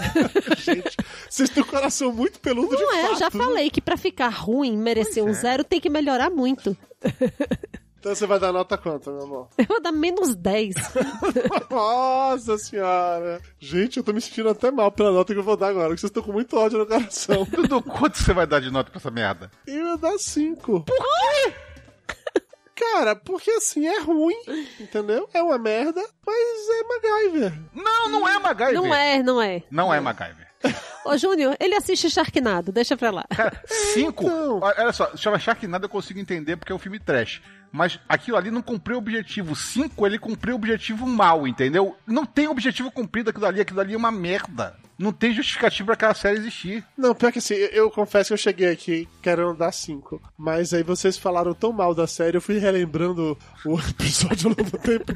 Gente, 0.56 0.96
vocês 1.28 1.50
têm 1.50 1.62
um 1.62 1.66
coração 1.66 2.10
muito 2.14 2.40
peludo 2.40 2.74
de 2.74 2.82
Não 2.82 2.94
é, 2.94 3.02
eu 3.02 3.08
fato. 3.08 3.18
já 3.18 3.28
viu? 3.28 3.42
falei 3.42 3.68
que 3.68 3.82
pra 3.82 3.98
ficar 3.98 4.28
ruim, 4.30 4.74
merecer 4.74 5.22
um 5.22 5.34
zero, 5.34 5.62
tem 5.62 5.78
que 5.78 5.90
melhorar 5.90 6.30
muito. 6.30 6.74
Então 8.04 8.14
você 8.14 8.26
vai 8.26 8.38
dar 8.38 8.52
nota 8.52 8.76
quanto, 8.76 9.10
meu 9.10 9.22
amor? 9.22 9.48
Eu 9.56 9.64
vou 9.64 9.80
dar 9.80 9.90
menos 9.90 10.34
10. 10.34 10.74
Nossa 11.70 12.58
senhora. 12.58 13.40
Gente, 13.58 13.96
eu 13.96 14.02
tô 14.04 14.12
me 14.12 14.20
sentindo 14.20 14.50
até 14.50 14.70
mal 14.70 14.92
pela 14.92 15.10
nota 15.10 15.32
que 15.32 15.38
eu 15.38 15.42
vou 15.42 15.56
dar 15.56 15.68
agora, 15.68 15.88
porque 15.88 16.02
vocês 16.02 16.10
estão 16.10 16.22
com 16.22 16.30
muito 16.30 16.54
ódio 16.54 16.78
no 16.80 16.86
coração. 16.86 17.48
Dudu, 17.50 17.80
quanto 17.82 18.18
você 18.18 18.34
vai 18.34 18.46
dar 18.46 18.60
de 18.60 18.70
nota 18.70 18.90
pra 18.90 18.98
essa 18.98 19.10
merda? 19.10 19.50
Eu 19.66 19.86
ia 19.86 19.96
dar 19.96 20.18
5. 20.18 20.82
Por 20.82 20.84
quê? 20.98 21.54
Cara, 22.74 23.14
porque 23.14 23.50
assim, 23.52 23.86
é 23.86 24.00
ruim, 24.00 24.36
entendeu? 24.80 25.28
É 25.32 25.42
uma 25.42 25.58
merda, 25.58 26.02
mas 26.26 26.68
é 26.68 26.82
MacGyver. 26.82 27.52
Não, 27.72 28.08
não 28.08 28.28
é 28.28 28.38
MacGyver. 28.38 28.74
Não 28.74 28.94
é, 28.94 29.22
não 29.22 29.42
é. 29.42 29.62
Não 29.70 29.94
é 29.94 30.00
MacGyver. 30.00 30.44
Ô, 31.04 31.16
Júnior, 31.16 31.56
ele 31.60 31.74
assiste 31.74 32.10
Sharknado, 32.10 32.72
deixa 32.72 32.96
pra 32.96 33.10
lá. 33.10 33.24
Cara, 33.28 33.62
cinco. 33.66 34.24
então. 34.24 34.60
Olha 34.60 34.92
só, 34.92 35.14
chama 35.16 35.38
Sharknado 35.38 35.84
eu 35.84 35.88
consigo 35.90 36.18
entender 36.18 36.56
porque 36.56 36.72
é 36.72 36.74
um 36.74 36.78
filme 36.78 36.98
trash. 36.98 37.42
Mas 37.70 37.98
aquilo 38.08 38.36
ali 38.36 38.50
não 38.50 38.62
cumpriu 38.62 38.96
o 38.96 39.00
objetivo. 39.00 39.54
Cinco, 39.54 40.06
ele 40.06 40.18
cumpriu 40.18 40.54
o 40.54 40.58
objetivo 40.58 41.06
mal, 41.06 41.46
entendeu? 41.46 41.96
Não 42.06 42.24
tem 42.24 42.48
objetivo 42.48 42.90
cumprido 42.90 43.30
aquilo 43.30 43.46
ali. 43.46 43.60
Aquilo 43.60 43.80
ali 43.80 43.94
é 43.94 43.96
uma 43.96 44.12
merda. 44.12 44.76
Não 44.98 45.12
tem 45.12 45.32
justificativa 45.34 45.86
pra 45.86 45.94
aquela 45.94 46.14
série 46.14 46.38
existir. 46.38 46.84
Não, 46.96 47.14
pior 47.14 47.32
que 47.32 47.38
assim, 47.38 47.54
eu, 47.54 47.68
eu 47.68 47.90
confesso 47.90 48.28
que 48.28 48.34
eu 48.34 48.38
cheguei 48.38 48.70
aqui 48.70 49.08
querendo 49.22 49.54
dar 49.54 49.72
5. 49.72 50.20
Mas 50.38 50.72
aí 50.72 50.82
vocês 50.82 51.18
falaram 51.18 51.52
tão 51.54 51.72
mal 51.72 51.94
da 51.94 52.06
série, 52.06 52.36
eu 52.36 52.40
fui 52.40 52.58
relembrando 52.58 53.36
o 53.66 53.78
episódio 53.90 54.48
ao 54.50 54.54
longo 54.56 54.70
do 54.70 54.78
tempo. 54.78 55.14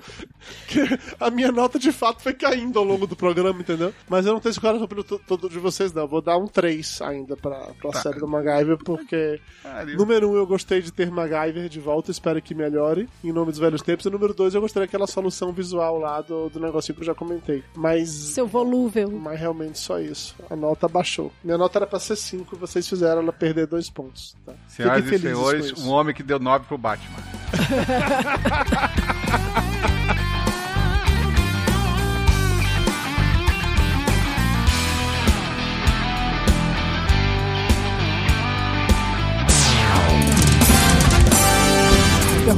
Que 0.67 0.81
a 1.21 1.31
minha 1.31 1.53
nota 1.53 1.79
de 1.79 1.93
fato 1.93 2.23
foi 2.23 2.33
caindo 2.35 2.79
ao 2.79 2.85
longo 2.85 3.07
do 3.07 3.15
programa, 3.17 3.61
entendeu? 3.61 3.93
Mas 4.09 4.27
eu 4.27 4.33
não 4.33 4.41
tenho 4.41 4.55
pelo 4.89 5.05
to- 5.05 5.21
todo 5.27 5.49
de 5.49 5.59
vocês, 5.59 5.93
não. 5.93 6.03
Eu 6.03 6.09
Vou 6.09 6.23
dar 6.23 6.37
um 6.37 6.47
3 6.47 7.01
ainda 7.03 7.37
pra, 7.37 7.71
pra 7.81 7.93
série 8.01 8.19
do 8.19 8.27
MacGyver, 8.27 8.79
porque. 8.79 9.41
Caralho. 9.63 9.97
Número 9.97 10.29
1, 10.29 10.33
um, 10.33 10.37
eu 10.37 10.47
gostei 10.47 10.81
de 10.83 10.93
ter 10.93 11.11
MacGyver 11.11 11.69
de 11.69 11.79
volta, 11.81 12.11
espero 12.11 12.41
que 12.43 12.55
melhore 12.55 13.09
em 13.23 13.33
nome 13.33 13.51
dos 13.51 13.59
velhos 13.61 13.83
tempos. 13.83 14.07
E 14.07 14.11
número 14.11 14.35
2, 14.35 14.55
eu 14.55 14.61
gostei 14.61 14.83
daquela 14.83 15.07
solução 15.07 15.53
visual 15.53 15.99
lá 15.99 16.21
do, 16.21 16.49
do 16.49 16.59
negocinho 16.61 16.97
que 16.97 17.03
eu 17.03 17.07
já 17.07 17.15
comentei. 17.15 17.63
Mas. 17.77 18.09
Seu 18.11 18.47
volúvel. 18.47 19.11
Mas 19.11 19.39
realmente 19.39 19.68
só 19.77 19.99
isso. 19.99 20.35
A 20.49 20.57
nota 20.57 20.89
baixou. 20.89 21.33
Minha 21.43 21.59
nota 21.59 21.79
era 21.79 21.87
pra 21.87 21.99
ser 21.99 22.17
5 22.17 22.55
e 22.55 22.59
vocês 22.59 22.89
fizeram 22.89 23.23
ela 23.23 23.33
perder 23.33 23.67
dois 23.67 23.91
pontos. 23.91 24.37
Tá? 24.47 24.53
Senhoras 24.69 25.05
e 25.05 25.19
senhores, 25.19 25.73
um 25.79 25.91
homem 25.91 26.15
que 26.15 26.23
deu 26.23 26.39
nove 26.39 26.67
pro 26.67 26.79
Batman. 26.79 27.19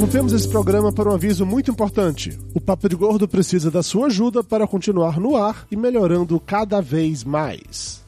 Interrompemos 0.01 0.33
esse 0.33 0.49
programa 0.49 0.91
para 0.91 1.11
um 1.11 1.13
aviso 1.13 1.45
muito 1.45 1.71
importante. 1.71 2.39
O 2.55 2.61
Papo 2.61 2.89
de 2.89 2.97
Gordo 2.97 3.29
precisa 3.29 3.71
da 3.71 3.83
sua 3.83 4.07
ajuda 4.07 4.43
para 4.43 4.67
continuar 4.67 5.21
no 5.21 5.37
ar 5.37 5.67
e 5.71 5.77
melhorando 5.77 6.41
cada 6.41 6.81
vez 6.81 7.23
mais. 7.23 8.00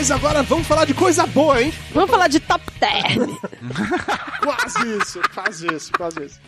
Mas 0.00 0.10
agora 0.10 0.42
vamos 0.42 0.66
falar 0.66 0.86
de 0.86 0.94
coisa 0.94 1.26
boa, 1.26 1.60
hein? 1.60 1.74
Vamos 1.92 2.08
falar 2.10 2.26
de 2.26 2.40
Top 2.40 2.64
Term. 2.80 3.36
Quase 4.42 4.96
isso, 4.96 5.20
quase 5.34 5.74
isso, 5.74 5.92
quase 5.92 6.24
isso. 6.24 6.40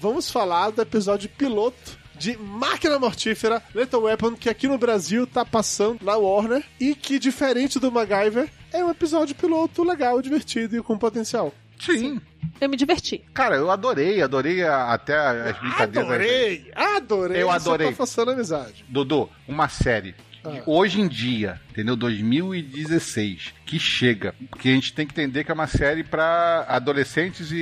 Vamos 0.00 0.30
falar 0.30 0.70
do 0.70 0.80
episódio 0.80 1.28
piloto 1.28 1.98
de 2.14 2.36
Máquina 2.36 3.00
Mortífera, 3.00 3.60
Lethal 3.74 4.02
Weapon, 4.02 4.36
que 4.36 4.48
aqui 4.48 4.68
no 4.68 4.78
Brasil 4.78 5.26
tá 5.26 5.44
passando 5.44 5.98
na 6.00 6.16
Warner 6.16 6.62
e 6.78 6.94
que, 6.94 7.18
diferente 7.18 7.80
do 7.80 7.90
MacGyver, 7.90 8.48
é 8.72 8.84
um 8.84 8.90
episódio 8.90 9.34
piloto 9.34 9.82
legal, 9.82 10.22
divertido 10.22 10.76
e 10.76 10.80
com 10.80 10.96
potencial. 10.96 11.52
Sim. 11.80 12.20
Eu 12.60 12.68
me 12.68 12.76
diverti. 12.76 13.24
Cara, 13.34 13.56
eu 13.56 13.68
adorei, 13.68 14.22
adorei 14.22 14.62
até 14.62 15.16
as 15.16 15.58
brincadeiras. 15.58 16.08
Adorei! 16.08 16.72
Adorei! 16.76 17.42
Eu 17.42 17.48
Você 17.48 17.56
adorei. 17.56 17.88
tá 17.88 17.96
forçando 17.96 18.30
a 18.30 18.34
amizade. 18.34 18.84
Dudu, 18.88 19.28
uma 19.48 19.68
série. 19.68 20.14
Ah. 20.44 20.50
Hoje 20.66 21.00
em 21.00 21.06
dia, 21.08 21.60
entendeu? 21.70 21.94
2016, 21.96 23.54
que 23.64 23.78
chega. 23.78 24.34
Porque 24.50 24.68
a 24.68 24.72
gente 24.72 24.92
tem 24.92 25.06
que 25.06 25.12
entender 25.12 25.44
que 25.44 25.50
é 25.50 25.54
uma 25.54 25.66
série 25.66 26.02
para 26.02 26.64
adolescentes 26.68 27.50
e, 27.52 27.56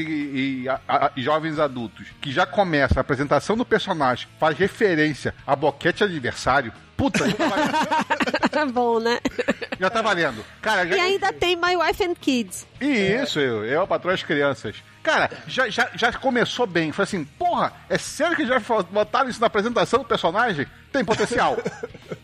e 0.65 0.69
a- 0.69 0.81
a- 0.89 1.11
e 1.17 1.23
jovens 1.23 1.59
adultos. 1.59 2.07
Que 2.21 2.33
já 2.33 2.47
começa 2.47 2.99
a 2.99 3.03
apresentação 3.03 3.57
do 3.57 3.65
personagem, 3.65 4.27
faz 4.39 4.57
referência 4.57 5.35
a 5.47 5.55
boquete 5.55 6.03
aniversário. 6.05 6.73
Puta, 6.97 7.27
já 7.29 7.35
tá 7.37 7.47
valendo. 7.49 8.51
Tá 8.51 8.67
bom, 8.73 9.01
né? 9.01 9.19
Já 9.79 9.89
tá 9.91 10.03
valendo. 10.03 10.45
Cara, 10.61 10.87
já, 10.87 10.97
E 10.97 11.01
ainda 11.01 11.33
tem 11.33 11.57
My 11.57 11.75
Wife 11.77 12.05
and 12.05 12.15
Kids. 12.15 12.67
Isso, 12.81 13.41
eu, 13.41 13.65
eu 13.65 13.87
patrão 13.87 14.13
as 14.13 14.23
crianças. 14.23 14.77
Cara, 15.03 15.31
já, 15.47 15.71
já, 15.71 15.91
já 15.95 16.13
começou 16.13 16.67
bem. 16.67 16.93
Foi 16.93 17.05
assim, 17.05 17.25
porra, 17.25 17.73
é 17.89 17.97
sério 17.97 18.37
que 18.37 18.47
já 18.47 18.61
botaram 18.91 19.31
isso 19.31 19.41
na 19.41 19.47
apresentação 19.47 20.01
do 20.01 20.05
personagem? 20.05 20.67
Tem 20.93 21.03
potencial. 21.03 21.57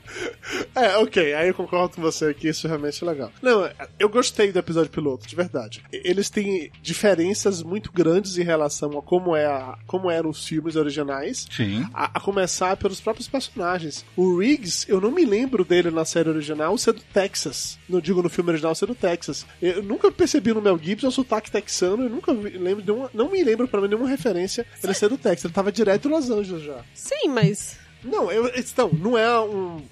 É, 0.74 0.96
ok, 0.98 1.34
aí 1.34 1.48
eu 1.48 1.54
concordo 1.54 1.96
com 1.96 2.02
você 2.02 2.32
que 2.34 2.48
isso 2.48 2.68
realmente 2.68 3.02
é 3.02 3.06
legal. 3.06 3.32
Não, 3.42 3.68
eu 3.98 4.08
gostei 4.08 4.52
do 4.52 4.58
episódio 4.58 4.90
piloto, 4.90 5.26
de 5.26 5.34
verdade. 5.34 5.82
Eles 5.92 6.28
têm 6.30 6.70
diferenças 6.82 7.62
muito 7.62 7.90
grandes 7.92 8.38
em 8.38 8.42
relação 8.42 8.98
a 8.98 9.02
como, 9.02 9.34
é 9.34 9.46
a, 9.46 9.78
como 9.86 10.10
eram 10.10 10.30
os 10.30 10.46
filmes 10.46 10.76
originais. 10.76 11.46
Sim. 11.50 11.86
A, 11.92 12.18
a 12.18 12.20
começar 12.20 12.76
pelos 12.76 13.00
próprios 13.00 13.28
personagens. 13.28 14.04
O 14.16 14.38
Riggs, 14.38 14.86
eu 14.88 15.00
não 15.00 15.10
me 15.10 15.24
lembro 15.24 15.64
dele 15.64 15.90
na 15.90 16.04
série 16.04 16.28
original 16.28 16.76
ser 16.78 16.92
do 16.92 17.02
Texas. 17.02 17.78
Não 17.88 18.00
digo 18.00 18.22
no 18.22 18.28
filme 18.28 18.50
original 18.50 18.74
ser 18.74 18.86
do 18.86 18.94
Texas. 18.94 19.46
Eu 19.60 19.82
nunca 19.82 20.10
percebi 20.12 20.52
no 20.52 20.62
Mel 20.62 20.78
Gibson 20.78 21.08
o 21.08 21.12
sotaque 21.12 21.50
texano. 21.50 22.04
Eu 22.04 22.10
nunca 22.10 22.32
lembro 22.32 22.82
de 22.82 22.90
nenhuma, 22.90 23.10
não 23.12 23.30
me 23.30 23.42
lembro 23.42 23.66
pra 23.66 23.80
mim 23.80 23.88
nenhuma 23.88 24.08
referência 24.08 24.66
ele 24.82 24.94
ser 24.94 25.08
do 25.08 25.18
Texas. 25.18 25.44
Ele 25.44 25.54
tava 25.54 25.72
direto 25.72 26.08
em 26.08 26.10
Los 26.10 26.30
Angeles 26.30 26.64
já. 26.64 26.84
Sim, 26.94 27.28
mas. 27.28 27.78
Não, 28.06 28.30
eu, 28.30 28.50
então, 28.56 28.90
não 28.92 29.18
é 29.18 29.40
um 29.40 29.82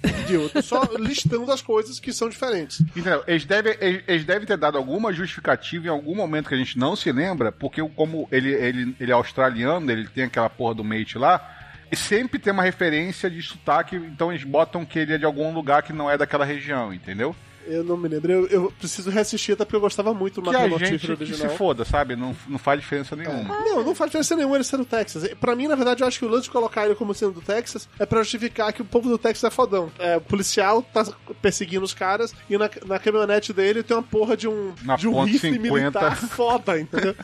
tô 0.51 0.61
só 0.61 0.81
listando 0.97 1.51
as 1.51 1.61
coisas 1.61 1.99
que 1.99 2.11
são 2.11 2.29
diferentes. 2.29 2.81
Entendeu? 2.81 3.23
Eles 3.27 3.45
devem, 3.45 3.75
eles, 3.79 4.03
eles 4.07 4.25
devem 4.25 4.47
ter 4.47 4.57
dado 4.57 4.77
alguma 4.77 5.13
justificativa 5.13 5.87
em 5.87 5.89
algum 5.89 6.15
momento 6.15 6.49
que 6.49 6.55
a 6.55 6.57
gente 6.57 6.77
não 6.77 6.95
se 6.95 7.11
lembra, 7.11 7.51
porque 7.51 7.81
como 7.89 8.27
ele, 8.31 8.53
ele, 8.53 8.95
ele 8.99 9.11
é 9.11 9.13
australiano, 9.13 9.91
ele 9.91 10.07
tem 10.07 10.25
aquela 10.25 10.49
porra 10.49 10.75
do 10.75 10.83
mate 10.83 11.17
lá, 11.17 11.51
e 11.91 11.95
sempre 11.95 12.39
tem 12.39 12.51
uma 12.51 12.63
referência 12.63 13.29
de 13.29 13.41
sotaque, 13.41 13.95
então 13.95 14.31
eles 14.31 14.43
botam 14.43 14.85
que 14.85 14.97
ele 14.97 15.13
é 15.13 15.17
de 15.17 15.25
algum 15.25 15.53
lugar 15.53 15.83
que 15.83 15.93
não 15.93 16.09
é 16.09 16.17
daquela 16.17 16.45
região, 16.45 16.93
entendeu? 16.93 17.35
Eu 17.67 17.83
não 17.83 17.97
me 17.97 18.07
lembro. 18.07 18.31
Eu, 18.31 18.47
eu 18.47 18.73
preciso 18.77 19.09
reassistir 19.09 19.53
até 19.53 19.65
porque 19.65 19.75
eu 19.75 19.81
gostava 19.81 20.13
muito 20.13 20.41
do 20.41 20.45
Máquina 20.45 20.67
Mortífera 20.67 21.13
original. 21.13 21.49
se 21.51 21.57
foda, 21.57 21.85
sabe? 21.85 22.15
Não, 22.15 22.35
não 22.47 22.57
faz 22.59 22.79
diferença 22.79 23.15
nenhuma. 23.15 23.43
Não, 23.59 23.83
não 23.83 23.95
faz 23.95 24.09
diferença 24.11 24.35
nenhuma 24.35 24.55
ele 24.55 24.63
ser 24.63 24.77
do 24.77 24.85
Texas. 24.85 25.27
Pra 25.39 25.55
mim, 25.55 25.67
na 25.67 25.75
verdade, 25.75 26.01
eu 26.03 26.07
acho 26.07 26.19
que 26.19 26.25
o 26.25 26.29
lance 26.29 26.43
de 26.43 26.51
colocar 26.51 26.85
ele 26.85 26.95
como 26.95 27.13
sendo 27.13 27.33
do 27.33 27.41
Texas 27.41 27.87
é 27.99 28.05
pra 28.05 28.19
justificar 28.21 28.71
que 28.73 28.81
o 28.81 28.85
povo 28.85 29.09
do 29.09 29.17
Texas 29.17 29.43
é 29.43 29.49
fodão. 29.49 29.91
É, 29.99 30.17
o 30.17 30.21
policial 30.21 30.81
tá 30.81 31.03
perseguindo 31.41 31.83
os 31.83 31.93
caras 31.93 32.33
e 32.49 32.57
na, 32.57 32.69
na 32.85 32.99
caminhonete 32.99 33.51
dele 33.53 33.83
tem 33.83 33.95
uma 33.95 34.03
porra 34.03 34.37
de 34.37 34.47
um, 34.47 34.73
Na 34.83 34.95
de 34.95 35.07
um 35.07 35.23
rifle 35.23 35.53
50. 35.53 35.73
militar 35.73 36.15
foda, 36.17 36.79
entendeu? 36.79 37.15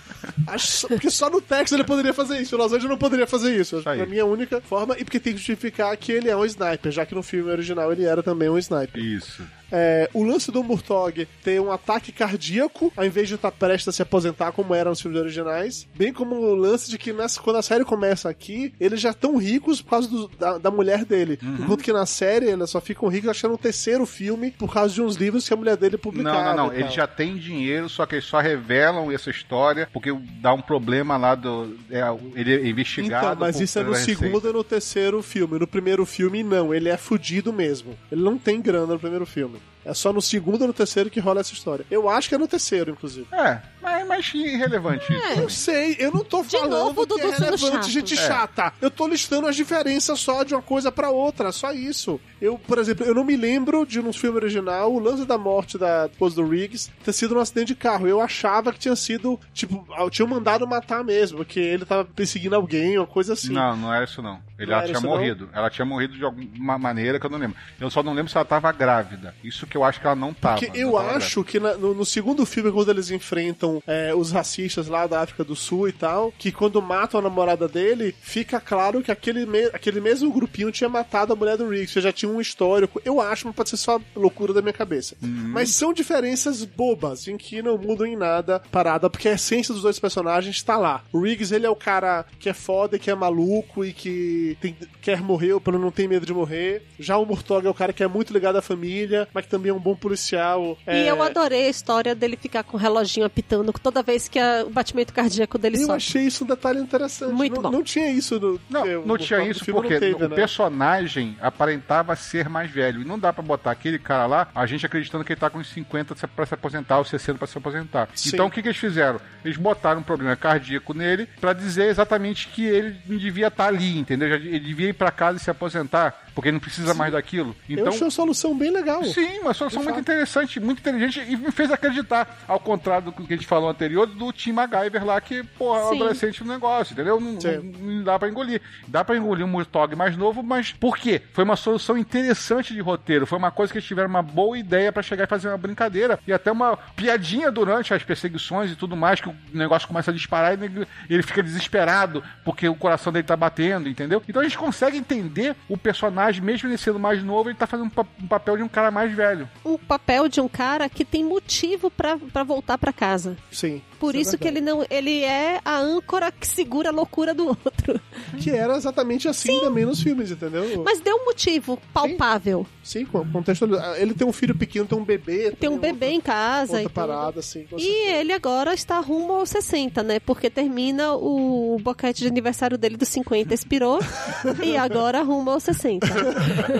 Acho 0.48 0.88
porque 0.88 1.10
só 1.10 1.30
no 1.30 1.42
Texas 1.42 1.72
ele 1.74 1.84
poderia 1.84 2.14
fazer 2.14 2.39
isso. 2.39 2.56
O 2.56 2.58
Los 2.60 2.72
Angeles 2.72 2.89
não 2.89 2.98
poderia 2.98 3.28
fazer 3.28 3.56
isso. 3.56 3.78
Isso 3.80 3.89
aí. 3.89 3.98
Pra 4.00 4.08
mim, 4.08 4.18
é 4.18 4.22
a 4.22 4.26
única 4.26 4.60
forma. 4.62 4.96
E 4.98 5.04
porque 5.04 5.20
tem 5.20 5.34
que 5.34 5.39
justificar 5.39 5.96
que 5.98 6.12
ele 6.12 6.30
é 6.30 6.36
um 6.36 6.46
sniper, 6.46 6.92
já 6.92 7.06
que 7.06 7.16
no 7.16 7.24
filme 7.24 7.52
original 7.52 7.92
ele 7.92 8.04
era 8.06 8.22
também 8.24 8.50
um 8.50 8.58
sniper. 8.58 9.02
Isso. 9.02 9.44
É, 9.72 10.09
o 10.13 10.24
lance 10.24 10.51
do 10.51 10.63
Murtog 10.63 11.28
ter 11.43 11.59
um 11.61 11.72
ataque 11.72 12.11
cardíaco, 12.11 12.91
ao 12.95 13.05
invés 13.05 13.28
de 13.28 13.36
estar 13.36 13.51
prestes 13.51 13.88
a 13.88 13.91
se 13.91 14.01
aposentar, 14.01 14.51
como 14.51 14.74
era 14.76 14.89
nos 14.89 15.01
filmes 15.01 15.19
originais. 15.19 15.88
Bem 15.95 16.11
como 16.13 16.36
o 16.36 16.55
lance 16.55 16.89
de 16.89 16.97
que 16.97 17.13
nessa, 17.13 17.39
quando 17.41 17.55
a 17.57 17.61
série 17.61 17.86
começa 17.86 18.30
aqui, 18.30 18.74
eles 18.80 18.99
já 18.99 19.11
estão 19.11 19.38
ricos 19.38 19.82
por 19.82 19.89
causa 19.91 20.07
do- 20.09 20.28
da, 20.28 20.57
da 20.57 20.72
mulher 20.72 21.05
dele. 21.05 21.39
Uhum. 21.41 21.55
Enquanto 21.61 21.84
que 21.84 21.93
na 21.93 22.05
série 22.05 22.47
eles 22.47 22.69
só 22.69 22.82
ficam 22.82 23.07
ricos 23.09 23.30
achando 23.30 23.53
o 23.53 23.57
terceiro 23.57 24.05
filme 24.05 24.51
por 24.51 24.74
causa 24.74 24.93
de 24.93 25.01
uns 25.01 25.15
livros 25.15 25.47
que 25.47 25.53
a 25.53 25.57
mulher 25.57 25.78
dele 25.78 25.97
publicava. 25.97 26.43
Não, 26.43 26.55
não, 26.55 26.67
não. 26.67 26.74
Eles 26.74 26.93
já 26.93 27.07
têm 27.07 27.38
dinheiro, 27.38 27.88
só 27.89 28.05
que 28.05 28.15
eles 28.15 28.26
só 28.26 28.39
revelam 28.39 29.11
essa 29.11 29.30
história 29.30 29.88
porque 29.93 30.11
dá 30.41 30.53
um 30.53 30.61
problema 30.61 31.17
lá 31.17 31.36
do. 31.36 31.78
é, 31.89 32.01
ele 32.36 32.53
é 32.55 32.67
investigado. 32.67 33.26
Então, 33.28 33.38
mas 33.39 33.59
isso 33.59 33.80
é 33.80 33.84
no 33.84 33.95
segundo 33.95 34.49
e 34.49 34.53
no 34.53 34.63
terceiro 34.63 35.22
filme. 35.22 35.57
No 35.59 35.67
primeiro 35.67 36.05
filme, 36.05 36.43
não. 36.43 36.74
Ele 36.74 36.89
é 36.89 36.97
fudido 36.97 37.53
mesmo. 37.53 37.97
Ele 38.11 38.22
não 38.22 38.38
tem 38.38 38.61
grana 38.61 38.93
no 38.93 38.99
primeiro 38.99 39.26
filme. 39.26 39.61
É 39.86 39.93
só 39.93 40.13
no 40.13 40.21
segundo 40.21 40.63
e 40.63 40.67
no 40.67 40.73
terceiro 40.73 41.09
que 41.09 41.19
rola 41.19 41.41
essa 41.41 41.53
história. 41.53 41.86
Eu 41.89 42.07
acho 42.09 42.29
que 42.29 42.36
é 42.36 42.38
no 42.38 42.47
terceiro, 42.47 42.91
inclusive. 42.91 43.27
É, 43.32 43.59
mas, 43.82 44.07
mas 44.07 44.34
irrelevante 44.34 45.11
isso. 45.11 45.39
Eu 45.39 45.49
sei, 45.49 45.95
eu 45.99 46.11
não 46.11 46.23
tô 46.23 46.43
falando 46.43 46.69
novo, 46.71 47.07
que 47.07 47.21
é 47.21 47.32
relevante, 47.32 47.59
chato. 47.59 47.89
gente 47.89 48.13
É. 48.13 48.17
chata. 48.17 48.73
Eu 48.82 48.91
tô 48.91 49.07
listando 49.07 49.47
as 49.47 49.55
diferenças 49.55 50.19
só 50.19 50.43
de 50.43 50.53
uma 50.53 50.61
coisa 50.61 50.91
pra 50.91 51.09
outra, 51.09 51.51
só 51.51 51.71
isso. 51.71 52.19
Eu, 52.39 52.57
por 52.57 52.77
exemplo, 52.77 53.05
eu 53.05 53.15
não 53.15 53.23
me 53.23 53.36
lembro 53.36 53.86
de 53.86 53.99
um 53.99 54.13
filme 54.13 54.38
original 54.38 54.93
o 54.93 54.99
lance 54.99 55.25
da 55.25 55.38
morte 55.38 55.77
da 55.77 56.07
esposa 56.11 56.36
do 56.36 56.47
Riggs 56.47 56.89
ter 57.03 57.13
sido 57.13 57.36
um 57.36 57.39
acidente 57.39 57.67
de 57.67 57.75
carro. 57.75 58.07
Eu 58.07 58.21
achava 58.21 58.71
que 58.71 58.79
tinha 58.79 58.95
sido, 58.95 59.39
tipo, 59.53 59.86
tinham 60.09 60.27
mandado 60.27 60.67
matar 60.67 61.03
mesmo, 61.03 61.38
porque 61.38 61.59
ele 61.59 61.86
tava 61.86 62.05
perseguindo 62.05 62.55
alguém, 62.55 62.97
uma 62.97 63.07
coisa 63.07 63.34
assim. 63.34 63.51
Não, 63.53 63.75
não 63.75 63.93
era 63.93 64.05
isso 64.05 64.21
não. 64.21 64.39
Ele, 64.62 64.72
Não 64.72 64.78
ela 64.78 64.86
tinha 64.88 64.99
morrido. 65.01 65.49
Ela 65.53 65.70
tinha 65.70 65.86
morrido 65.86 66.16
de 66.16 66.24
alguma 66.24 66.78
maneira 66.78 67.20
que 67.20 67.26
eu 67.26 67.30
não 67.30 67.38
lembro. 67.39 67.57
Eu 67.80 67.89
só 67.89 68.03
não 68.03 68.14
lembro 68.14 68.32
se 68.32 68.38
ela 68.38 68.45
tava 68.45 68.72
grávida. 68.72 69.34
Isso 69.43 69.66
que 69.66 69.76
eu 69.76 69.84
acho 69.84 69.99
que 69.99 70.05
ela 70.05 70.16
não 70.16 70.34
tava. 70.34 70.59
Porque 70.59 70.70
não 70.70 70.76
eu 70.76 70.91
tava 70.97 71.18
acho 71.18 71.43
que 71.43 71.59
na- 71.59 71.74
no, 71.76 71.93
no 71.93 72.05
segundo 72.05 72.45
filme, 72.45 72.72
quando 72.72 72.89
eles 72.89 73.09
enfrentam 73.09 73.82
é, 73.88 74.14
os 74.14 74.32
racistas 74.32 74.88
lá 74.88 75.07
da 75.07 75.22
África 75.22 75.43
do 75.43 75.55
Sul 75.55 75.88
e 75.89 75.91
tal, 75.91 76.32
que 76.38 76.51
quando 76.51 76.82
matam 76.82 77.20
a 77.20 77.24
namorada 77.24 77.68
dele, 77.68 78.16
fica 78.22 78.59
claro 78.59 79.01
que 79.01 79.12
aquele, 79.12 79.45
me- 79.45 79.66
aquele 79.74 79.99
mesmo 79.99 80.32
grupinho 80.32 80.72
tinha 80.72 80.89
matado 80.89 81.34
a 81.34 81.36
mulher 81.36 81.57
do 81.57 81.68
Riggs, 81.68 81.93
que 81.93 82.01
já 82.01 82.12
tinha 82.12 82.32
um 82.32 82.39
histórico. 82.39 83.01
Eu 83.03 83.20
acho, 83.20 83.47
mas 83.47 83.55
pode 83.55 83.70
ser 83.70 83.78
só 83.78 83.99
loucura 84.16 84.53
da 84.53 84.62
minha 84.62 84.74
cabeça. 84.74 85.16
Uhum. 85.22 85.49
Mas 85.53 85.72
são 85.74 85.91
diferenças 85.93 86.64
bobas, 86.64 87.28
em 87.28 87.38
que 87.38 87.62
não 87.62 87.78
mudam 87.78 88.05
em 88.05 88.16
nada 88.16 88.62
parada, 88.72 89.09
porque 89.09 89.28
a 89.30 89.34
essência 89.34 89.74
dos 89.74 89.84
dois 89.84 89.99
personagens 89.99 90.55
está 90.55 90.78
lá. 90.78 91.03
O 91.12 91.20
Riggs, 91.22 91.53
ele 91.53 91.66
é 91.66 91.70
o 91.70 91.76
cara 91.76 92.26
que 92.39 92.49
é 92.49 92.53
foda 92.53 92.95
e 92.95 92.99
que 92.99 93.09
é 93.09 93.16
maluco 93.16 93.84
e 93.86 93.93
que 93.93 94.51
tem- 94.56 94.76
quer 95.02 95.22
morrer, 95.22 95.54
ou 95.54 95.62
pelo 95.62 95.78
menos 95.78 95.86
não 95.86 95.91
tem 95.91 96.08
medo 96.08 96.26
de 96.26 96.34
morrer. 96.34 96.84
Já 96.99 97.18
o 97.18 97.26
Murtog 97.26 97.66
é 97.66 97.70
o 97.70 97.74
cara 97.74 97.93
que 97.93 98.04
é 98.04 98.08
muito 98.08 98.34
ligado 98.34 98.56
à 98.58 98.62
família, 98.62 99.28
mas 99.34 99.45
que 99.45 99.52
também 99.52 99.70
é 99.70 99.74
um 99.74 99.80
bom 99.80 99.95
policial. 99.95 100.78
E 100.88 100.91
É, 100.91 101.12
eu 101.12 101.22
adorei 101.22 101.66
a 101.66 101.70
história 101.70 102.14
dele 102.16 102.38
ficar 102.38 102.64
com 102.64 102.78
o 102.78 102.80
reloginho 102.80 103.26
apitando 103.26 103.72
toda 103.82 104.02
vez 104.04 104.28
que 104.28 104.39
a- 104.39 104.64
o 104.66 104.70
batimento 104.70 105.14
cardíaco 105.14 105.58
dele 105.58 105.78
Eu 105.78 105.82
sobe. 105.82 105.93
achei 105.97 106.24
isso 106.24 106.43
um 106.43 106.47
detalhe 106.47 106.80
interessante. 106.80 107.32
Muito 107.34 107.56
não, 107.62 107.70
bom. 107.70 107.78
não 107.78 107.84
tinha 107.84 108.10
isso 108.12 108.39
no. 108.39 108.60
Não, 108.70 108.86
é, 108.86 108.95
não 109.06 109.18
tinha 109.18 109.41
isso 109.43 109.64
porque 109.66 109.93
não 109.93 109.99
teve, 109.99 110.24
o 110.26 110.30
né? 110.30 110.36
personagem 110.36 111.36
aparentava 111.41 112.16
ser 112.16 112.49
mais 112.49 112.70
velho. 112.70 113.02
E 113.02 113.06
não 113.06 113.18
dá 113.20 113.32
pra 113.34 113.43
botar 113.43 113.72
aquele 113.72 113.97
cara 113.99 114.26
lá, 114.26 114.47
a 114.54 114.66
gente 114.66 114.86
acreditando 114.86 115.24
que 115.24 115.34
ele 115.34 115.39
tá 115.39 115.49
com 115.49 115.60
uns 115.60 115.70
50 115.72 116.16
se- 116.16 116.28
pra 116.28 116.45
se 116.45 116.54
aposentar, 116.54 116.97
ou 116.97 117.06
60 117.06 117.38
pra 117.38 117.47
se 117.47 117.58
aposentar. 117.58 118.10
Sim. 118.16 118.30
Então 118.34 118.47
o 118.47 118.52
que, 118.52 118.62
que 118.62 118.68
eles 118.68 118.78
fizeram? 118.78 119.20
Eles 119.43 119.58
botaram 119.58 119.99
um 119.99 120.04
problema 120.04 120.36
cardíaco 120.36 120.93
nele 120.93 121.28
pra 121.39 121.54
dizer 121.54 121.86
exatamente 121.89 122.47
que 122.47 122.66
ele 122.66 122.95
não 123.08 123.18
devia 123.18 123.47
estar 123.47 123.68
ali, 123.68 123.97
entendeu? 123.97 124.30
Já- 124.30 124.38
devia 124.42 124.89
ir 124.89 124.94
pra 124.94 125.12
casa 125.12 125.38
e 125.38 125.39
se 125.39 125.50
aposentar, 125.52 126.30
porque 126.36 126.51
não 126.51 126.59
precisa 126.59 126.93
mais 126.93 127.11
daquilo. 127.13 127.55
Eu 127.69 127.75
Então, 127.79 127.88
achei 127.89 128.01
uma 128.03 128.11
solução 128.11 128.55
bem 128.57 128.71
legal. 128.71 129.03
Sim, 129.03 129.39
uma 129.39 129.53
solução 129.53 129.84
muito 129.84 129.99
interessante, 129.99 130.59
muito 130.59 130.79
inteligente 130.79 131.19
e 131.27 131.36
me 131.36 131.51
fez 131.51 131.71
acreditar, 131.71 132.43
ao 132.47 132.59
contrário 132.59 133.05
do 133.05 133.11
que 133.11 133.34
a 133.34 133.36
gente 133.38 133.47
falou 133.47 133.69
anterior, 133.69 134.05
do 134.07 134.32
Tim 134.32 134.51
MacGyver 134.53 135.05
lá, 135.05 135.19
que, 135.21 135.43
porra, 135.43 135.79
é 135.79 135.84
um 135.86 135.89
Sim. 135.89 135.95
adolescente 135.95 136.43
no 136.43 136.51
negócio, 136.53 136.93
entendeu? 136.93 137.19
Não, 137.19 137.39
Sim. 137.39 137.73
não- 137.79 138.03
dá 138.03 138.17
pra 138.19 138.29
engolir. 138.29 138.61
Dá 138.88 139.03
pra 139.03 139.17
engolir 139.17 139.45
um 139.45 139.49
Murtog 139.49 139.95
mais 139.95 140.15
novo, 140.17 140.41
mas 140.43 140.71
por 140.71 140.97
quê? 140.97 141.21
Foi 141.34 141.43
uma 141.43 141.55
solução 141.55 141.97
interessante 141.97 142.73
de 142.73 142.79
roteiro, 142.82 143.25
foi 143.25 143.38
uma 143.38 143.51
coisa 143.51 143.71
que 143.71 143.77
eles 143.79 143.88
tiveram 143.88 144.09
uma 144.09 144.21
boa 144.21 144.57
ideia 144.57 144.91
pra 144.91 145.01
chegar 145.03 145.23
e 145.23 145.27
fazer 145.27 145.47
uma 145.49 145.57
brincadeira 145.57 146.19
e 146.27 146.34
até 146.34 146.51
uma 146.51 146.77
piadinha 146.95 147.51
durante 147.51 147.93
as 147.93 148.03
perseguições 148.03 148.71
e 148.71 148.75
tudo 148.75 148.95
mais, 148.95 149.19
que 149.21 149.29
o 149.29 149.36
negócio 149.53 149.88
começa 149.88 150.11
a 150.11 150.13
disparar 150.13 150.57
e 150.57 150.88
ele 151.09 151.23
fica 151.23 151.41
desesperado 151.43 152.23
porque 152.43 152.67
o 152.67 152.75
coração 152.75 153.11
dele 153.11 153.23
tá 153.25 153.36
batendo, 153.36 153.88
entendeu? 153.89 154.21
Então 154.27 154.41
a 154.41 154.45
gente 154.45 154.57
consegue 154.57 154.97
entender 154.97 155.55
o 155.69 155.77
personagem, 155.77 156.20
mesmo 156.39 156.69
ele 156.69 156.78
sendo 156.78 156.99
mais 156.99 157.24
novo, 157.24 157.49
ele 157.49 157.57
tá 157.57 157.65
fazendo 157.67 157.88
um 157.88 157.89
pa- 157.89 158.05
um 158.22 158.28
papel 158.28 158.57
de 158.57 158.63
um 158.63 158.67
cara 158.69 158.91
mais 158.91 159.11
velho. 159.13 159.47
Um 159.65 159.78
papel 159.78 160.28
de 160.28 160.39
um 160.41 160.47
cara 160.47 160.88
que 160.89 161.03
tem 161.05 161.24
motivo 161.24 161.89
pra 161.89 162.17
pra 162.32 162.43
voltar 162.43 162.78
pra 162.78 162.93
casa. 162.93 163.38
Sim. 163.51 163.82
Por 164.02 164.16
isso, 164.16 164.34
é 164.34 164.38
que 164.39 164.47
ele 164.47 164.60
não. 164.60 164.84
Ele 164.89 165.24
é 165.24 165.62
a 165.64 165.78
âncora 165.78 166.32
que 166.32 166.47
segura 166.47 166.89
a 166.89 166.91
loucura 166.91 167.36
do 167.36 167.49
outro. 167.49 168.02
Que 168.41 168.49
era 168.49 168.76
exatamente 168.76 169.28
assim 169.28 169.60
também 169.60 169.86
nos 169.86 170.02
filmes, 170.02 170.32
entendeu? 170.32 170.82
Mas 170.84 170.99
deu 170.99 171.18
um 171.18 171.26
motivo 171.26 171.78
palpável. 171.93 172.66
Sim, 172.84 173.06
com 173.06 173.24
contexto. 173.32 173.70
Ele 173.97 174.16
tem 174.16 174.28
um 174.28 174.34
filho 174.34 174.56
pequeno, 174.56 174.88
tem 174.88 174.97
um 174.97 175.06
bebê. 175.06 175.52
Tem 175.52 175.70
um 175.70 175.78
bebê 175.78 176.08
em 176.08 176.20
casa. 176.20 176.78
Outra 176.78 176.89
e 176.89 176.89
parada, 176.89 177.39
assim. 177.41 177.68
E 177.78 178.10
ele 178.10 178.34
agora 178.34 178.74
está 178.74 178.99
rumo 178.99 179.34
aos 179.34 179.49
60, 179.49 180.02
né? 180.02 180.20
Porque 180.20 180.49
termina 180.49 181.14
o 181.14 181.78
boquete 181.80 182.22
de 182.22 182.28
aniversário 182.28 182.80
dele 182.80 182.97
dos 182.97 183.10
50, 183.10 183.54
expirou. 183.54 183.99
e 184.66 184.76
agora 184.78 185.22
rumo 185.22 185.52
aos 185.52 185.62
60. 185.62 186.08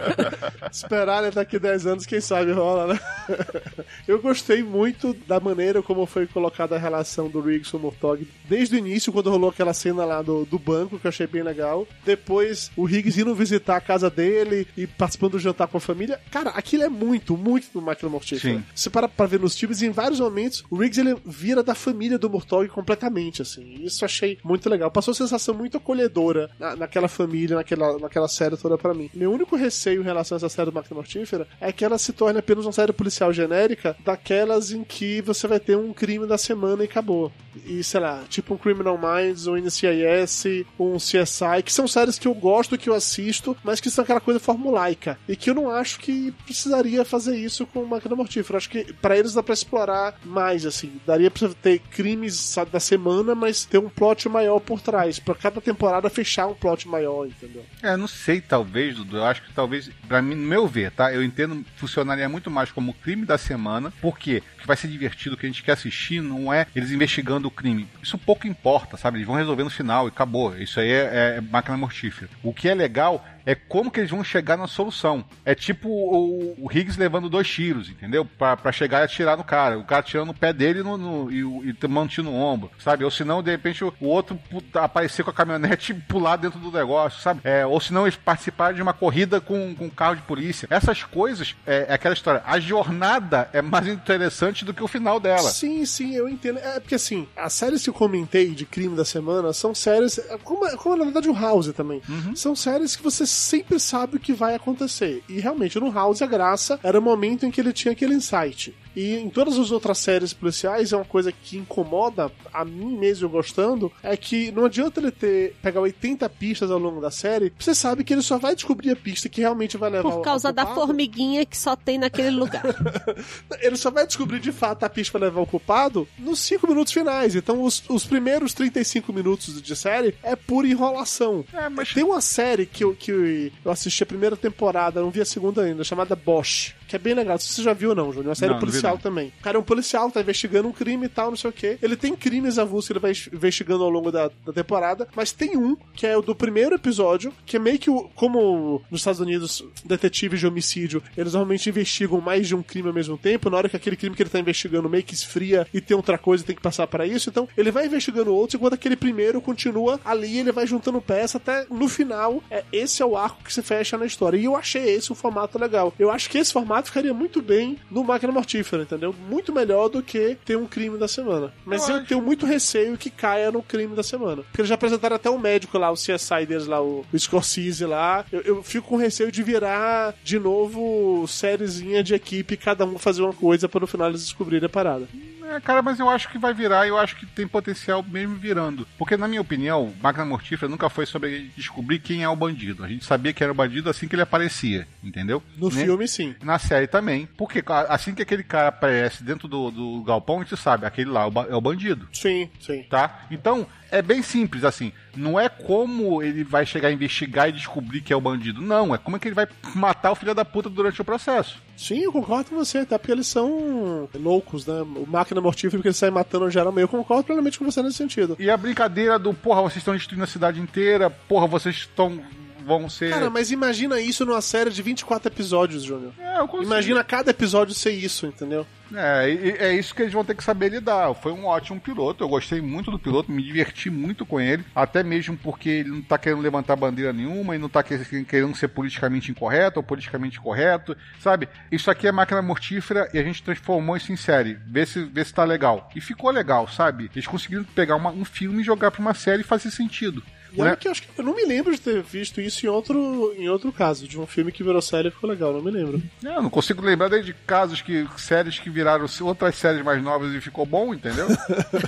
Esperar 0.72 1.22
né, 1.22 1.30
daqui 1.30 1.59
10 1.59 1.86
anos, 1.86 2.05
quem 2.07 2.19
sabe 2.19 2.51
rola, 2.51 2.95
né? 2.95 2.99
Eu 4.07 4.19
gostei 4.19 4.63
muito 4.63 5.13
da 5.28 5.39
maneira 5.39 5.84
como 5.84 6.07
foi 6.07 6.26
colocada 6.26 6.76
a 6.76 6.80
relação 6.80 7.11
do 7.30 7.41
Riggs 7.41 7.72
com 7.72 7.78
o 7.78 7.80
Murtog. 7.80 8.28
Desde 8.47 8.76
o 8.76 8.78
início, 8.78 9.12
quando 9.12 9.30
rolou 9.30 9.49
aquela 9.49 9.74
cena 9.74 10.05
lá 10.05 10.22
do, 10.22 10.45
do 10.45 10.57
banco, 10.59 10.99
que 10.99 11.07
eu 11.07 11.09
achei 11.09 11.28
bem 11.28 11.43
legal. 11.43 11.88
Depois, 12.05 12.72
o 12.76 12.84
Riggs 12.86 13.20
indo 13.20 13.34
visitar 13.36 13.78
a 13.78 13.82
casa 13.82 14.09
dele 14.09 14.68
e 14.78 14.86
participando 14.88 15.32
do 15.34 15.39
jantar 15.39 15.68
com 15.68 15.78
a 15.78 15.82
família. 15.82 16.20
Cara, 16.32 16.49
aquilo 16.51 16.84
é 16.84 16.89
muito, 16.89 17.38
muito 17.38 17.68
do 17.74 17.82
Máquina 17.82 18.09
Mortífera. 18.09 18.55
Sim. 18.59 18.64
Se 18.76 18.89
para 18.89 19.07
pra 19.07 19.26
ver 19.26 19.39
nos 19.39 19.57
filmes, 19.57 19.82
em 19.82 19.89
vários 19.91 20.20
momentos, 20.20 20.64
o 20.70 20.76
Riggs 20.76 20.99
ele 20.99 21.16
vira 21.26 21.64
da 21.64 21.76
família 21.76 22.18
do 22.18 22.30
Murtog 22.30 22.68
completamente, 22.70 23.41
assim. 23.41 23.76
Isso 23.84 24.03
eu 24.03 24.05
achei 24.05 24.38
muito 24.43 24.70
legal. 24.70 24.91
Passou 24.91 25.12
uma 25.12 25.18
sensação 25.18 25.53
muito 25.55 25.78
acolhedora 25.78 26.49
na- 26.59 26.76
naquela 26.76 27.07
família, 27.07 27.55
naquela, 27.55 27.97
naquela 27.99 28.28
série 28.28 28.57
toda 28.57 28.78
pra 28.78 28.93
mim. 28.93 29.09
Meu 29.14 29.32
único 29.32 29.55
receio 29.55 30.01
em 30.01 30.05
relação 30.05 30.36
a 30.36 30.38
essa 30.38 30.49
série 30.49 30.70
do 30.70 30.74
Máquina 30.74 30.95
Mortífera 30.95 31.47
é 31.59 31.72
que 31.72 31.84
ela 31.86 31.97
se 31.97 32.14
torne 32.14 32.39
apenas 32.39 32.66
uma 32.66 32.72
série 32.72 32.91
policial 32.93 33.32
genérica 33.34 33.95
daquelas 34.03 34.72
em 34.72 34.84
que 34.84 35.22
você 35.22 35.47
vai 35.47 35.59
ter 35.59 35.78
um 35.78 35.93
crime 35.93 36.26
da 36.28 36.38
semana 36.38 36.84
e 36.84 36.88
acabou. 37.01 37.31
E, 37.65 37.83
sei 37.83 37.99
lá, 37.99 38.23
tipo 38.29 38.53
um 38.53 38.57
Criminal 38.57 38.97
Minds, 38.97 39.47
um 39.47 39.57
NCIS, 39.57 40.65
um 40.79 40.95
CSI, 40.95 41.61
que 41.63 41.73
são 41.73 41.87
séries 41.87 42.17
que 42.17 42.27
eu 42.27 42.33
gosto, 42.33 42.77
que 42.77 42.89
eu 42.89 42.93
assisto, 42.93 43.57
mas 43.63 43.81
que 43.81 43.89
são 43.89 44.03
aquela 44.03 44.21
coisa 44.21 44.39
formulaica. 44.39 45.17
E 45.27 45.35
que 45.35 45.49
eu 45.49 45.55
não 45.55 45.69
acho 45.69 45.99
que 45.99 46.31
precisaria 46.45 47.03
fazer 47.03 47.37
isso 47.37 47.65
com 47.65 47.83
Máquina 47.83 48.15
Mortífera. 48.15 48.57
Acho 48.57 48.69
que 48.69 48.93
pra 48.93 49.17
eles 49.17 49.33
dá 49.33 49.43
pra 49.43 49.53
explorar 49.53 50.15
mais, 50.23 50.65
assim. 50.65 50.93
Daria 51.05 51.29
pra 51.29 51.49
ter 51.49 51.79
crimes 51.79 52.35
sabe, 52.35 52.71
da 52.71 52.79
semana, 52.79 53.35
mas 53.35 53.65
ter 53.65 53.77
um 53.77 53.89
plot 53.89 54.29
maior 54.29 54.59
por 54.59 54.79
trás. 54.79 55.19
Pra 55.19 55.35
cada 55.35 55.59
temporada 55.59 56.09
fechar 56.09 56.47
um 56.47 56.55
plot 56.55 56.87
maior, 56.87 57.27
entendeu? 57.27 57.65
É, 57.81 57.97
não 57.97 58.07
sei, 58.07 58.39
talvez, 58.39 58.95
Dudu. 58.95 59.17
Eu 59.17 59.25
acho 59.25 59.43
que 59.43 59.53
talvez, 59.53 59.89
pra 60.07 60.21
mim, 60.21 60.35
no 60.35 60.47
meu 60.47 60.67
ver, 60.67 60.91
tá? 60.91 61.13
Eu 61.13 61.23
entendo, 61.23 61.65
funcionaria 61.75 62.29
muito 62.29 62.49
mais 62.49 62.71
como 62.71 62.93
crime 62.93 63.25
da 63.25 63.37
semana. 63.37 63.91
Porque 64.01 64.41
vai 64.65 64.77
ser 64.77 64.87
divertido, 64.87 65.35
o 65.35 65.37
que 65.37 65.45
a 65.45 65.49
gente 65.49 65.63
quer 65.63 65.73
assistir 65.73 66.21
não 66.21 66.53
é 66.53 66.65
eles 66.75 66.90
investigando 66.91 67.47
o 67.47 67.51
crime. 67.51 67.87
Isso 68.01 68.17
pouco 68.17 68.47
importa, 68.47 68.97
sabe? 68.97 69.17
Eles 69.17 69.27
vão 69.27 69.35
resolver 69.35 69.63
no 69.63 69.69
final 69.69 70.05
e 70.05 70.09
acabou. 70.09 70.57
Isso 70.57 70.79
aí 70.79 70.89
é, 70.89 71.35
é 71.37 71.41
máquina 71.41 71.77
mortífera. 71.77 72.29
O 72.43 72.53
que 72.53 72.67
é 72.69 72.73
legal 72.73 73.25
É 73.45 73.55
como 73.55 73.89
que 73.91 73.99
eles 73.99 74.11
vão 74.11 74.23
chegar 74.23 74.57
na 74.57 74.67
solução. 74.67 75.23
É 75.45 75.53
tipo 75.55 75.89
o, 75.89 76.55
o 76.65 76.71
Higgs 76.71 76.99
levando 76.99 77.29
dois 77.29 77.47
tiros, 77.49 77.89
entendeu? 77.89 78.23
Pra, 78.25 78.55
pra 78.57 78.71
chegar 78.71 79.01
e 79.01 79.03
atirar 79.05 79.37
no 79.37 79.43
cara. 79.43 79.77
O 79.77 79.83
cara 79.83 80.03
tirando 80.03 80.29
o 80.29 80.33
pé 80.33 80.53
dele 80.53 80.83
no, 80.83 80.97
no- 80.97 81.31
e, 81.31 81.43
o- 81.43 81.63
e 81.63 82.21
no 82.21 82.33
ombro, 82.35 82.69
sabe? 82.79 83.03
Ou 83.03 83.11
senão, 83.11 83.41
de 83.41 83.51
repente, 83.51 83.83
o, 83.83 83.93
o 83.99 84.07
outro 84.07 84.39
aparecer 84.75 85.23
com 85.23 85.29
a 85.29 85.33
caminhonete 85.33 85.91
e 85.93 85.95
pular 85.95 86.35
dentro 86.35 86.59
do 86.59 86.71
negócio, 86.71 87.21
sabe? 87.21 87.41
É, 87.43 87.65
ou 87.65 87.79
senão 87.79 88.03
eles 88.05 88.15
participarem 88.15 88.75
de 88.75 88.81
uma 88.81 88.93
corrida 88.93 89.41
com, 89.41 89.73
com 89.75 89.85
um 89.85 89.89
carro 89.89 90.15
de 90.15 90.21
polícia. 90.23 90.67
Essas 90.69 91.03
coisas, 91.03 91.55
é, 91.65 91.87
é 91.89 91.93
aquela 91.93 92.13
história. 92.13 92.43
A 92.45 92.59
jornada 92.59 93.49
é 93.53 93.61
mais 93.61 93.87
interessante 93.87 94.63
do 94.65 94.73
que 94.73 94.83
o 94.83 94.87
final 94.87 95.19
dela. 95.19 95.49
Sim, 95.49 95.85
sim, 95.85 96.13
eu 96.15 96.27
entendo. 96.29 96.59
É 96.59 96.79
porque 96.79 96.95
assim, 96.95 97.27
as 97.35 97.53
séries 97.53 97.83
que 97.83 97.89
eu 97.89 97.93
comentei 97.93 98.51
de 98.51 98.65
crime 98.65 98.95
da 98.95 99.05
semana 99.05 99.53
são 99.53 99.73
séries. 99.75 100.17
é 100.19 100.37
Como, 100.43 100.69
como 100.77 100.95
na 100.97 101.03
verdade 101.05 101.29
o 101.29 101.33
House 101.33 101.71
também. 101.73 102.01
São 102.35 102.55
séries 102.55 102.95
que 102.95 103.03
você 103.03 103.25
sempre 103.32 103.79
sabe 103.79 104.17
o 104.17 104.19
que 104.19 104.34
vai 104.34 104.55
acontecer. 104.55 105.23
E 105.27 105.39
realmente, 105.39 105.79
no 105.79 105.91
House 105.91 106.21
a 106.21 106.27
graça 106.27 106.79
era 106.84 106.99
o 106.99 107.01
momento 107.01 107.45
em 107.45 107.51
que 107.51 107.61
ele 107.61 107.73
tinha 107.73 107.91
aquele 107.91 108.13
insight. 108.13 108.75
E 108.95 109.15
em 109.15 109.29
todas 109.29 109.57
as 109.57 109.71
outras 109.71 109.97
séries 109.97 110.33
policiais 110.33 110.91
é 110.91 110.95
uma 110.95 111.05
coisa 111.05 111.31
que 111.31 111.57
incomoda 111.57 112.31
a 112.53 112.65
mim 112.65 112.97
mesmo 112.97 113.25
eu 113.25 113.29
gostando, 113.29 113.91
é 114.03 114.15
que 114.17 114.51
não 114.51 114.65
adianta 114.65 114.99
ele 114.99 115.11
ter 115.11 115.55
pegar 115.61 115.81
80 115.81 116.27
pistas 116.29 116.71
ao 116.71 116.77
longo 116.77 116.99
da 116.99 117.11
série, 117.11 117.53
você 117.57 117.73
sabe 117.73 118.03
que 118.03 118.13
ele 118.13 118.21
só 118.21 118.37
vai 118.37 118.55
descobrir 118.55 118.91
a 118.91 118.95
pista 118.95 119.29
que 119.29 119.41
realmente 119.41 119.77
vai 119.77 119.89
levar 119.89 120.11
Por 120.11 120.21
causa 120.21 120.51
da 120.51 120.65
formiguinha 120.65 121.45
que 121.45 121.57
só 121.57 121.75
tem 121.75 121.97
naquele 121.97 122.29
lugar. 122.29 122.63
Ele 123.61 123.75
só 123.75 123.91
vai 123.91 124.05
descobrir 124.07 124.39
de 124.39 124.51
fato 124.51 124.83
a 124.83 124.89
pista 124.89 125.17
pra 125.17 125.27
levar 125.27 125.41
o 125.41 125.45
culpado 125.45 126.07
nos 126.17 126.39
5 126.39 126.67
minutos 126.67 126.93
finais. 126.93 127.35
Então, 127.35 127.63
os, 127.63 127.83
os 127.89 128.05
primeiros 128.05 128.53
35 128.53 129.13
minutos 129.13 129.61
de 129.61 129.75
série 129.75 130.15
é 130.23 130.35
pura 130.35 130.67
enrolação. 130.67 131.45
É, 131.53 131.69
mas 131.69 131.93
Tem 131.93 132.03
uma 132.03 132.21
série 132.21 132.65
que 132.65 132.83
eu, 132.83 132.95
que 132.95 133.51
eu 133.63 133.71
assisti 133.71 134.03
a 134.03 134.05
primeira 134.05 134.35
temporada, 134.35 135.01
não 135.01 135.11
vi 135.11 135.21
a 135.21 135.25
segunda 135.25 135.63
ainda, 135.63 135.83
chamada 135.83 136.15
Bosch. 136.15 136.73
Que 136.91 136.97
é 136.97 136.99
bem 136.99 137.13
legal. 137.13 137.39
Se 137.39 137.53
você 137.53 137.63
já 137.63 137.71
viu 137.71 137.91
ou 137.91 137.95
não, 137.95 138.07
Júnior. 138.11 138.25
É 138.25 138.29
uma 138.31 138.35
série 138.35 138.51
Não, 138.51 138.59
policial 138.59 138.95
não. 138.95 139.01
também. 139.01 139.31
O 139.39 139.43
cara 139.43 139.55
é 139.55 139.59
um 139.61 139.63
policial, 139.63 140.11
tá 140.11 140.19
investigando 140.19 140.67
um 140.67 140.73
crime 140.73 141.05
e 141.05 141.09
tal, 141.09 141.29
não 141.29 141.37
sei 141.37 141.49
o 141.49 141.53
quê. 141.53 141.77
Ele 141.81 141.95
tem 141.95 142.13
crimes 142.17 142.59
avulsos 142.59 142.87
que 142.87 142.91
ele 142.91 142.99
vai 142.99 143.13
investigando 143.31 143.81
ao 143.81 143.89
longo 143.89 144.11
da, 144.11 144.29
da 144.45 144.51
temporada, 144.51 145.07
mas 145.15 145.31
tem 145.31 145.55
um, 145.55 145.77
que 145.93 146.05
é 146.05 146.17
o 146.17 146.21
do 146.21 146.35
primeiro 146.35 146.75
episódio, 146.75 147.33
que 147.45 147.55
é 147.55 147.59
meio 147.59 147.79
que 147.79 147.89
o, 147.89 148.09
como 148.13 148.81
nos 148.91 148.99
Estados 148.99 149.21
Unidos, 149.21 149.63
detetives 149.85 150.41
de 150.41 150.47
homicídio, 150.47 151.01
eles 151.15 151.31
normalmente 151.31 151.69
investigam 151.69 152.19
mais 152.19 152.45
de 152.45 152.55
um 152.55 152.61
crime 152.61 152.89
ao 152.89 152.93
mesmo 152.93 153.17
tempo, 153.17 153.49
na 153.49 153.55
hora 153.55 153.69
que 153.69 153.77
aquele 153.77 153.95
crime 153.95 154.13
que 154.13 154.23
ele 154.23 154.29
tá 154.29 154.39
investigando 154.39 154.89
meio 154.89 155.03
que 155.05 155.13
esfria 155.13 155.65
e 155.73 155.79
tem 155.79 155.95
outra 155.95 156.17
coisa 156.17 156.43
e 156.43 156.45
tem 156.45 156.55
que 156.57 156.61
passar 156.61 156.87
para 156.87 157.07
isso, 157.07 157.29
então 157.29 157.47
ele 157.55 157.71
vai 157.71 157.85
investigando 157.85 158.33
outros, 158.35 158.55
enquanto 158.55 158.73
aquele 158.73 158.97
primeiro 158.97 159.39
continua 159.39 159.97
ali, 160.03 160.39
ele 160.39 160.51
vai 160.51 160.67
juntando 160.67 160.99
peça 161.01 161.37
até 161.37 161.65
no 161.69 161.87
final, 161.87 162.43
é, 162.51 162.65
esse 162.73 163.01
é 163.01 163.05
o 163.05 163.15
arco 163.15 163.45
que 163.45 163.53
se 163.53 163.61
fecha 163.61 163.97
na 163.97 164.05
história. 164.05 164.37
E 164.37 164.43
eu 164.43 164.57
achei 164.57 164.89
esse 164.89 165.09
um 165.09 165.15
formato 165.15 165.57
legal. 165.57 165.93
Eu 165.97 166.11
acho 166.11 166.29
que 166.29 166.37
esse 166.37 166.51
formato 166.51 166.80
ficaria 166.84 167.13
muito 167.13 167.41
bem 167.41 167.77
no 167.89 168.03
Máquina 168.03 168.32
Mortífera, 168.32 168.84
entendeu? 168.84 169.13
Muito 169.29 169.53
melhor 169.53 169.89
do 169.89 170.01
que 170.01 170.38
ter 170.45 170.57
um 170.57 170.65
crime 170.65 170.97
da 170.97 171.07
semana. 171.07 171.53
Mas 171.65 171.88
Eu 171.88 171.97
eu, 171.97 172.05
tenho 172.05 172.21
muito 172.21 172.45
receio 172.45 172.97
que 172.97 173.09
caia 173.09 173.51
no 173.51 173.61
crime 173.61 173.95
da 173.95 174.03
semana. 174.03 174.43
Porque 174.43 174.61
eles 174.61 174.69
já 174.69 174.75
apresentaram 174.75 175.15
até 175.15 175.29
o 175.29 175.39
médico 175.39 175.77
lá, 175.77 175.91
o 175.91 175.95
CSI 175.95 176.45
deles 176.47 176.67
lá, 176.67 176.82
o, 176.82 177.05
o 177.11 177.19
Scorsese 177.19 177.86
lá. 177.86 178.25
Eu, 178.32 178.41
eu 178.41 178.63
fico 178.63 178.88
com 178.88 178.95
receio 178.95 179.32
de 179.32 179.43
virar 179.43 180.15
de 180.23 180.39
novo 180.39 181.25
sériezinha 181.27 182.03
de 182.03 182.13
equipe, 182.13 182.57
cada 182.57 182.86
um 182.86 182.97
fazer 182.97 183.21
uma 183.21 183.34
coisa 183.34 183.69
para 183.69 183.82
no 183.82 183.88
final 183.88 184.09
eles 184.09 184.23
descobrirem 184.23 184.65
a 184.65 184.69
parada. 184.69 185.07
É, 185.51 185.59
cara, 185.59 185.81
mas 185.81 185.99
eu 185.99 186.09
acho 186.09 186.29
que 186.29 186.37
vai 186.37 186.53
virar, 186.53 186.87
eu 186.87 186.97
acho 186.97 187.15
que 187.17 187.25
tem 187.25 187.47
potencial 187.47 188.01
mesmo 188.03 188.35
virando. 188.35 188.87
Porque, 188.97 189.17
na 189.17 189.27
minha 189.27 189.41
opinião, 189.41 189.93
Máquina 190.01 190.23
Mortífera 190.25 190.69
nunca 190.69 190.89
foi 190.89 191.05
sobre 191.05 191.51
descobrir 191.57 191.99
quem 191.99 192.23
é 192.23 192.29
o 192.29 192.35
bandido. 192.35 192.83
A 192.83 192.87
gente 192.87 193.03
sabia 193.05 193.33
que 193.33 193.43
era 193.43 193.51
o 193.51 193.55
bandido 193.55 193.89
assim 193.89 194.07
que 194.07 194.15
ele 194.15 194.21
aparecia, 194.21 194.87
entendeu? 195.03 195.43
No 195.57 195.69
Né? 195.69 195.83
filme, 195.83 196.07
sim. 196.07 196.35
Na 196.43 196.57
série 196.57 196.87
também. 196.87 197.27
Porque 197.37 197.63
assim 197.89 198.13
que 198.15 198.21
aquele 198.21 198.43
cara 198.43 198.69
aparece 198.69 199.23
dentro 199.23 199.47
do, 199.47 199.69
do 199.71 200.03
galpão, 200.03 200.37
a 200.39 200.43
gente 200.43 200.55
sabe, 200.57 200.85
aquele 200.85 201.09
lá 201.09 201.23
é 201.23 201.27
o 201.27 201.51
é 201.51 201.55
o 201.55 201.61
bandido. 201.61 202.07
Sim, 202.13 202.49
sim. 202.59 202.83
Tá? 202.89 203.25
Então, 203.29 203.67
é 203.91 204.01
bem 204.01 204.21
simples, 204.21 204.63
assim. 204.63 204.91
Não 205.15 205.39
é 205.39 205.49
como 205.49 206.23
ele 206.23 206.43
vai 206.43 206.65
chegar 206.65 206.87
a 206.87 206.91
investigar 206.91 207.49
e 207.49 207.51
descobrir 207.51 208.01
que 208.01 208.13
é 208.13 208.15
o 208.15 208.21
bandido. 208.21 208.61
Não, 208.61 208.95
é 208.95 208.97
como 208.97 209.17
é 209.17 209.19
que 209.19 209.27
ele 209.27 209.35
vai 209.35 209.47
matar 209.75 210.11
o 210.11 210.15
filho 210.15 210.33
da 210.33 210.45
puta 210.45 210.69
durante 210.69 211.01
o 211.01 211.05
processo. 211.05 211.61
Sim, 211.75 211.99
eu 211.99 212.11
concordo 212.11 212.51
com 212.51 212.55
você, 212.55 212.79
até 212.79 212.97
porque 212.97 213.11
eles 213.11 213.27
são 213.27 214.07
loucos, 214.15 214.65
né? 214.65 214.81
O 214.81 215.05
máquina 215.05 215.41
mortífera, 215.41 215.77
porque 215.77 215.89
eles 215.89 215.97
saem 215.97 216.13
matando 216.13 216.49
geral 216.49 216.71
meio. 216.71 216.85
Eu 216.85 216.89
concordo 216.89 217.23
plenamente 217.23 217.59
com 217.59 217.65
você 217.65 217.81
nesse 217.83 217.97
sentido. 217.97 218.37
E 218.39 218.49
a 218.49 218.55
brincadeira 218.55 219.19
do, 219.19 219.33
porra, 219.33 219.61
vocês 219.61 219.77
estão 219.77 219.93
destruindo 219.93 220.23
a 220.23 220.27
cidade 220.27 220.61
inteira, 220.61 221.09
porra, 221.09 221.47
vocês 221.47 221.75
estão. 221.75 222.21
Vão 222.66 222.89
ser. 222.89 223.09
Cara, 223.12 223.30
mas 223.30 223.51
imagina 223.51 223.99
isso 223.99 224.26
numa 224.26 224.41
série 224.41 224.70
de 224.70 224.82
24 224.82 225.28
episódios, 225.28 225.84
Júnior. 225.84 226.14
É, 226.20 226.39
eu 226.39 226.47
consigo. 226.47 226.72
Imagina 226.72 227.03
cada 227.03 227.32
episódio 227.32 227.74
ser 227.74 227.91
isso, 227.91 228.26
entendeu? 228.28 228.66
É, 228.93 229.30
é 229.70 229.74
isso 229.74 229.95
que 229.95 230.01
eles 230.01 230.12
vão 230.12 230.26
ter 230.26 230.36
que 230.36 230.43
saber 230.43 230.68
lidar. 230.70 231.14
Foi 231.14 231.32
um 231.32 231.45
ótimo 231.45 231.80
piloto, 231.80 232.24
eu 232.24 232.28
gostei 232.28 232.59
muito 232.59 232.91
do 232.91 232.99
piloto, 232.99 233.32
me 233.32 233.41
diverti 233.41 233.89
muito 233.89 234.26
com 234.26 234.38
ele, 234.39 234.66
até 234.76 235.01
mesmo 235.01 235.38
porque 235.38 235.70
ele 235.70 235.89
não 235.89 236.01
tá 236.01 236.18
querendo 236.18 236.41
levantar 236.41 236.76
bandeira 236.76 237.14
nenhuma 237.14 237.55
e 237.55 237.57
não 237.57 237.70
tá 237.70 237.82
que- 237.84 238.26
querendo 238.26 238.53
ser 238.53 238.68
politicamente 238.68 239.32
incorreto 239.32 239.80
ou 239.80 239.84
politicamente 239.84 240.41
correto, 240.41 240.93
sabe? 241.22 241.47
Isso 241.72 241.89
aqui 241.89 242.05
é 242.05 242.12
máquina 242.12 242.41
mortífera 242.41 243.07
e 243.14 243.18
a 243.20 243.24
gente 243.24 243.41
transformou 243.41 243.95
isso 243.95 244.12
em 244.12 244.18
série. 244.18 244.57
Vê 244.68 244.86
se, 244.86 245.05
vê 245.05 245.24
se 245.24 245.34
tá 245.34 245.45
legal. 245.45 245.89
E 245.95 246.01
ficou 246.01 246.30
legal, 246.30 246.68
sabe? 246.68 247.09
Eles 247.16 247.28
conseguiram 247.28 247.64
pegar 247.64 247.95
uma- 247.95 248.12
um 248.12 248.26
filme 248.26 248.59
e 248.59 248.66
jogar 248.66 248.91
pra 248.91 248.99
uma 249.01 249.14
série 249.14 249.39
e 249.41 249.45
fazer 249.45 249.72
sentido. 249.72 250.22
E 250.53 250.61
olha 250.61 250.71
Né? 250.71 250.75
que 250.75 250.87
eu 250.87 250.91
acho 250.91 251.03
que 251.03 251.07
eu 251.17 251.23
não 251.23 251.35
me 251.35 251.45
lembro 251.45 251.71
de 251.73 251.79
ter 251.81 252.01
visto 252.01 252.41
isso 252.41 252.65
em 252.65 252.69
outro, 252.69 253.33
em 253.37 253.47
outro 253.49 253.71
caso, 253.71 254.07
de 254.07 254.19
um 254.19 254.25
filme 254.27 254.51
que 254.51 254.63
virou 254.63 254.81
série 254.81 255.07
e 255.07 255.11
ficou 255.11 255.29
legal, 255.29 255.53
não 255.53 255.61
me 255.61 255.71
lembro. 255.71 256.01
É, 256.23 256.29
Eu 256.35 256.41
não 256.41 256.49
consigo 256.49 256.81
lembrar 256.81 257.09
daí 257.09 257.23
de 257.23 257.33
casos 257.33 257.81
que 257.81 258.07
séries 258.17 258.59
que 258.59 258.69
viraram 258.69 259.05
outras 259.21 259.55
séries 259.55 259.83
mais 259.83 260.01
novas 260.03 260.33
e 260.33 260.41
ficou 260.41 260.65
bom, 260.65 260.93
entendeu? 260.93 261.27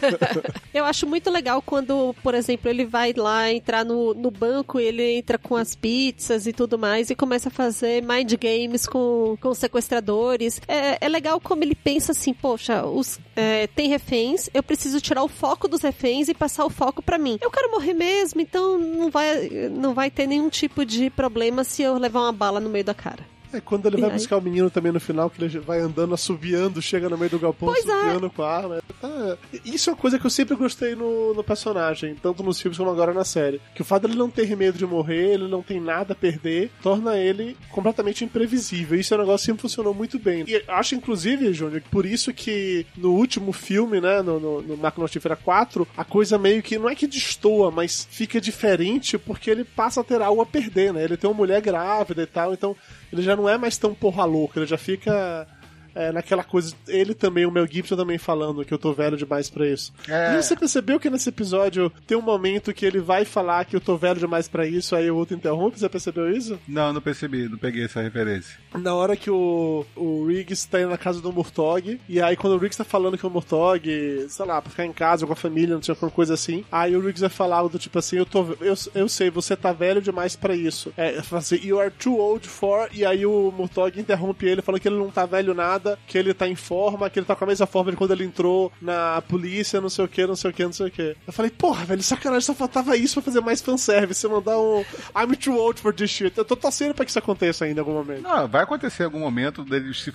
Eu 0.73 0.85
acho 0.85 1.05
muito 1.07 1.29
legal 1.29 1.61
quando, 1.61 2.15
por 2.23 2.33
exemplo, 2.33 2.69
ele 2.69 2.85
vai 2.85 3.13
lá 3.15 3.51
entrar 3.51 3.85
no, 3.85 4.13
no 4.13 4.31
banco, 4.31 4.79
ele 4.79 5.17
entra 5.17 5.37
com 5.37 5.55
as 5.55 5.75
pizzas 5.75 6.47
e 6.47 6.53
tudo 6.53 6.77
mais 6.77 7.09
e 7.09 7.15
começa 7.15 7.49
a 7.49 7.51
fazer 7.51 8.01
mind 8.01 8.33
games 8.39 8.87
com, 8.87 9.37
com 9.39 9.49
os 9.49 9.57
sequestradores. 9.57 10.61
É, 10.67 10.97
é 11.05 11.09
legal 11.09 11.39
como 11.39 11.63
ele 11.63 11.75
pensa 11.75 12.11
assim, 12.11 12.33
poxa, 12.33 12.85
os, 12.85 13.19
é, 13.35 13.67
tem 13.67 13.89
reféns, 13.89 14.49
eu 14.53 14.63
preciso 14.63 14.99
tirar 15.01 15.23
o 15.23 15.27
foco 15.27 15.67
dos 15.67 15.81
reféns 15.81 16.27
e 16.27 16.33
passar 16.33 16.65
o 16.65 16.69
foco 16.69 17.01
pra 17.01 17.17
mim. 17.17 17.37
Eu 17.41 17.51
quero 17.51 17.71
morrer 17.71 17.93
mesmo, 17.93 18.41
então 18.53 18.77
não 18.77 19.09
vai, 19.09 19.49
não 19.71 19.95
vai 19.95 20.11
ter 20.11 20.27
nenhum 20.27 20.47
tipo 20.47 20.85
de 20.85 21.09
problema 21.09 21.63
se 21.63 21.81
eu 21.81 21.97
levar 21.97 22.19
uma 22.19 22.31
bala 22.31 22.59
no 22.59 22.69
meio 22.69 22.85
da 22.85 22.93
cara. 22.93 23.25
É 23.53 23.61
quando 23.61 23.85
ele 23.87 23.97
vai 23.97 24.09
aí? 24.09 24.15
buscar 24.15 24.37
o 24.37 24.41
menino 24.41 24.69
também 24.69 24.91
no 24.91 24.99
final, 24.99 25.29
que 25.29 25.43
ele 25.43 25.59
vai 25.59 25.79
andando, 25.79 26.13
assobiando, 26.13 26.81
chega 26.81 27.07
no 27.09 27.17
meio 27.17 27.29
do 27.31 27.39
galpão, 27.39 27.69
Pois 27.73 27.85
é. 27.87 28.29
com 28.35 28.43
a 28.43 28.49
arma. 28.57 28.81
Tá- 29.01 29.37
Isso 29.65 29.89
é 29.89 29.93
uma 29.93 29.99
coisa 29.99 30.17
que 30.19 30.25
eu 30.25 30.29
sempre 30.29 30.55
gostei 30.55 30.95
no, 30.95 31.33
no 31.33 31.43
personagem, 31.43 32.15
tanto 32.15 32.41
nos 32.43 32.59
filmes 32.59 32.77
como 32.77 32.89
agora 32.89 33.13
na 33.13 33.23
série. 33.23 33.61
Que 33.75 33.81
o 33.81 33.85
fato 33.85 34.03
dele 34.07 34.17
não 34.17 34.29
ter 34.29 34.55
medo 34.55 34.77
de 34.77 34.85
morrer, 34.85 35.33
ele 35.33 35.47
não 35.47 35.61
tem 35.61 35.79
nada 35.79 36.13
a 36.13 36.15
perder, 36.15 36.71
torna 36.81 37.17
ele 37.17 37.55
completamente 37.71 38.23
imprevisível. 38.23 38.99
Isso 38.99 39.13
é 39.13 39.17
um 39.17 39.21
negócio 39.21 39.43
que 39.43 39.51
sempre 39.51 39.61
funcionou 39.61 39.93
muito 39.93 40.17
bem. 40.19 40.43
E 40.47 40.63
acho, 40.67 40.95
inclusive, 40.95 41.53
Júnior, 41.53 41.81
que 41.81 41.89
por 41.89 42.05
isso 42.05 42.33
que 42.33 42.85
no 42.97 43.11
último 43.11 43.51
filme, 43.51 43.99
né, 44.01 44.21
no, 44.21 44.39
no, 44.39 44.61
no 44.61 44.77
Máquina 44.77 45.01
Mortífera 45.03 45.35
4, 45.35 45.87
a 45.95 46.03
coisa 46.03 46.37
meio 46.37 46.61
que 46.63 46.77
não 46.77 46.89
é 46.89 46.95
que 46.95 47.07
destoa, 47.07 47.69
mas 47.71 48.07
fica 48.09 48.39
diferente 48.41 49.17
porque 49.17 49.49
ele 49.49 49.63
passa 49.63 50.01
a 50.01 50.03
ter 50.03 50.21
algo 50.21 50.41
a 50.41 50.45
perder, 50.45 50.93
né? 50.93 51.03
Ele 51.03 51.17
tem 51.17 51.29
uma 51.29 51.35
mulher 51.35 51.61
grávida 51.61 52.23
e 52.23 52.25
tal, 52.27 52.53
então 52.53 52.75
ele 53.11 53.21
já 53.21 53.35
não 53.35 53.42
é 53.47 53.57
mais 53.57 53.77
tão 53.77 53.93
porra 53.93 54.25
louca, 54.25 54.59
ele 54.59 54.67
já 54.67 54.77
fica 54.77 55.47
é, 55.95 56.11
naquela 56.11 56.43
coisa. 56.43 56.75
Ele 56.87 57.13
também, 57.13 57.45
o 57.45 57.51
Mel 57.51 57.67
Gibson 57.67 57.95
também 57.95 58.17
falando 58.17 58.65
que 58.65 58.73
eu 58.73 58.77
tô 58.77 58.93
velho 58.93 59.17
demais 59.17 59.49
pra 59.49 59.67
isso. 59.67 59.93
É. 60.07 60.33
E 60.33 60.41
você 60.41 60.55
percebeu 60.55 60.99
que 60.99 61.09
nesse 61.09 61.29
episódio 61.29 61.91
tem 62.07 62.17
um 62.17 62.21
momento 62.21 62.73
que 62.73 62.85
ele 62.85 62.99
vai 62.99 63.25
falar 63.25 63.65
que 63.65 63.75
eu 63.75 63.81
tô 63.81 63.97
velho 63.97 64.19
demais 64.19 64.47
pra 64.47 64.65
isso, 64.65 64.95
aí 64.95 65.09
o 65.09 65.15
outro 65.15 65.35
interrompe? 65.35 65.79
Você 65.79 65.89
percebeu 65.89 66.31
isso? 66.31 66.59
Não, 66.67 66.93
não 66.93 67.01
percebi, 67.01 67.47
não 67.47 67.57
peguei 67.57 67.85
essa 67.85 68.01
referência. 68.01 68.57
Na 68.73 68.93
hora 68.95 69.15
que 69.15 69.29
o, 69.29 69.85
o 69.95 70.25
Riggs 70.25 70.67
tá 70.67 70.79
indo 70.79 70.89
na 70.89 70.97
casa 70.97 71.21
do 71.21 71.31
Murtog, 71.31 71.99
e 72.07 72.21
aí 72.21 72.35
quando 72.35 72.53
o 72.53 72.57
Riggs 72.57 72.77
tá 72.77 72.83
falando 72.83 73.17
que 73.17 73.25
o 73.25 73.29
Murtog, 73.29 74.25
sei 74.29 74.45
lá, 74.45 74.61
pra 74.61 74.71
ficar 74.71 74.85
em 74.85 74.93
casa 74.93 75.25
com 75.25 75.33
a 75.33 75.35
família, 75.35 75.75
não 75.75 75.81
sei 75.81 75.93
alguma 75.93 76.11
coisa 76.11 76.33
assim, 76.33 76.63
aí 76.71 76.95
o 76.95 76.99
Riggs 76.99 77.21
vai 77.21 77.29
falar 77.29 77.63
do 77.67 77.79
tipo 77.79 77.97
assim, 77.99 78.17
eu 78.17 78.25
tô, 78.25 78.45
eu, 78.59 78.75
eu 78.95 79.09
sei, 79.09 79.29
você 79.29 79.55
tá 79.55 79.71
velho 79.71 80.01
demais 80.01 80.35
pra 80.35 80.55
isso. 80.55 80.93
É, 80.97 81.21
fala 81.21 81.39
assim, 81.39 81.59
you 81.63 81.79
are 81.79 81.91
too 81.91 82.17
old 82.17 82.47
for, 82.47 82.89
e 82.91 83.05
aí 83.05 83.25
o 83.25 83.51
Murtog 83.51 83.99
interrompe 83.99 84.45
ele, 84.45 84.61
falando 84.61 84.81
que 84.81 84.87
ele 84.87 84.97
não 84.97 85.09
tá 85.09 85.25
velho 85.25 85.53
nada, 85.53 85.82
que 86.07 86.17
ele 86.17 86.33
tá 86.33 86.47
em 86.47 86.55
forma, 86.55 87.09
que 87.09 87.19
ele 87.19 87.25
tá 87.25 87.35
com 87.35 87.43
a 87.43 87.47
mesma 87.47 87.65
forma 87.65 87.91
de 87.91 87.97
quando 87.97 88.11
ele 88.11 88.23
entrou 88.23 88.71
na 88.81 89.21
polícia, 89.21 89.81
não 89.81 89.89
sei 89.89 90.05
o 90.05 90.07
que, 90.07 90.25
não 90.25 90.35
sei 90.35 90.51
o 90.51 90.53
que, 90.53 90.63
não 90.63 90.73
sei 90.73 90.87
o 90.87 90.91
que. 90.91 91.15
Eu 91.25 91.33
falei, 91.33 91.51
porra, 91.51 91.85
velho, 91.85 92.03
sacanagem, 92.03 92.45
só 92.45 92.53
faltava 92.53 92.95
isso 92.95 93.15
pra 93.15 93.23
fazer 93.23 93.41
mais 93.41 93.61
fanservice, 93.61 94.21
você 94.21 94.27
mandar 94.27 94.59
um 94.59 94.83
I'm 95.15 95.35
too 95.35 95.55
old 95.55 95.79
for 95.79 95.93
this 95.93 96.09
shit. 96.09 96.37
Eu 96.37 96.45
tô 96.45 96.55
torcendo 96.55 96.93
pra 96.93 97.05
que 97.05 97.11
isso 97.11 97.19
aconteça 97.19 97.65
ainda 97.65 97.79
em 97.79 97.83
algum 97.83 97.93
momento. 97.93 98.21
Não, 98.21 98.47
vai 98.47 98.63
acontecer 98.63 99.03
em 99.03 99.05
algum 99.05 99.19
momento 99.19 99.63
dele 99.63 99.93
se, 99.93 100.11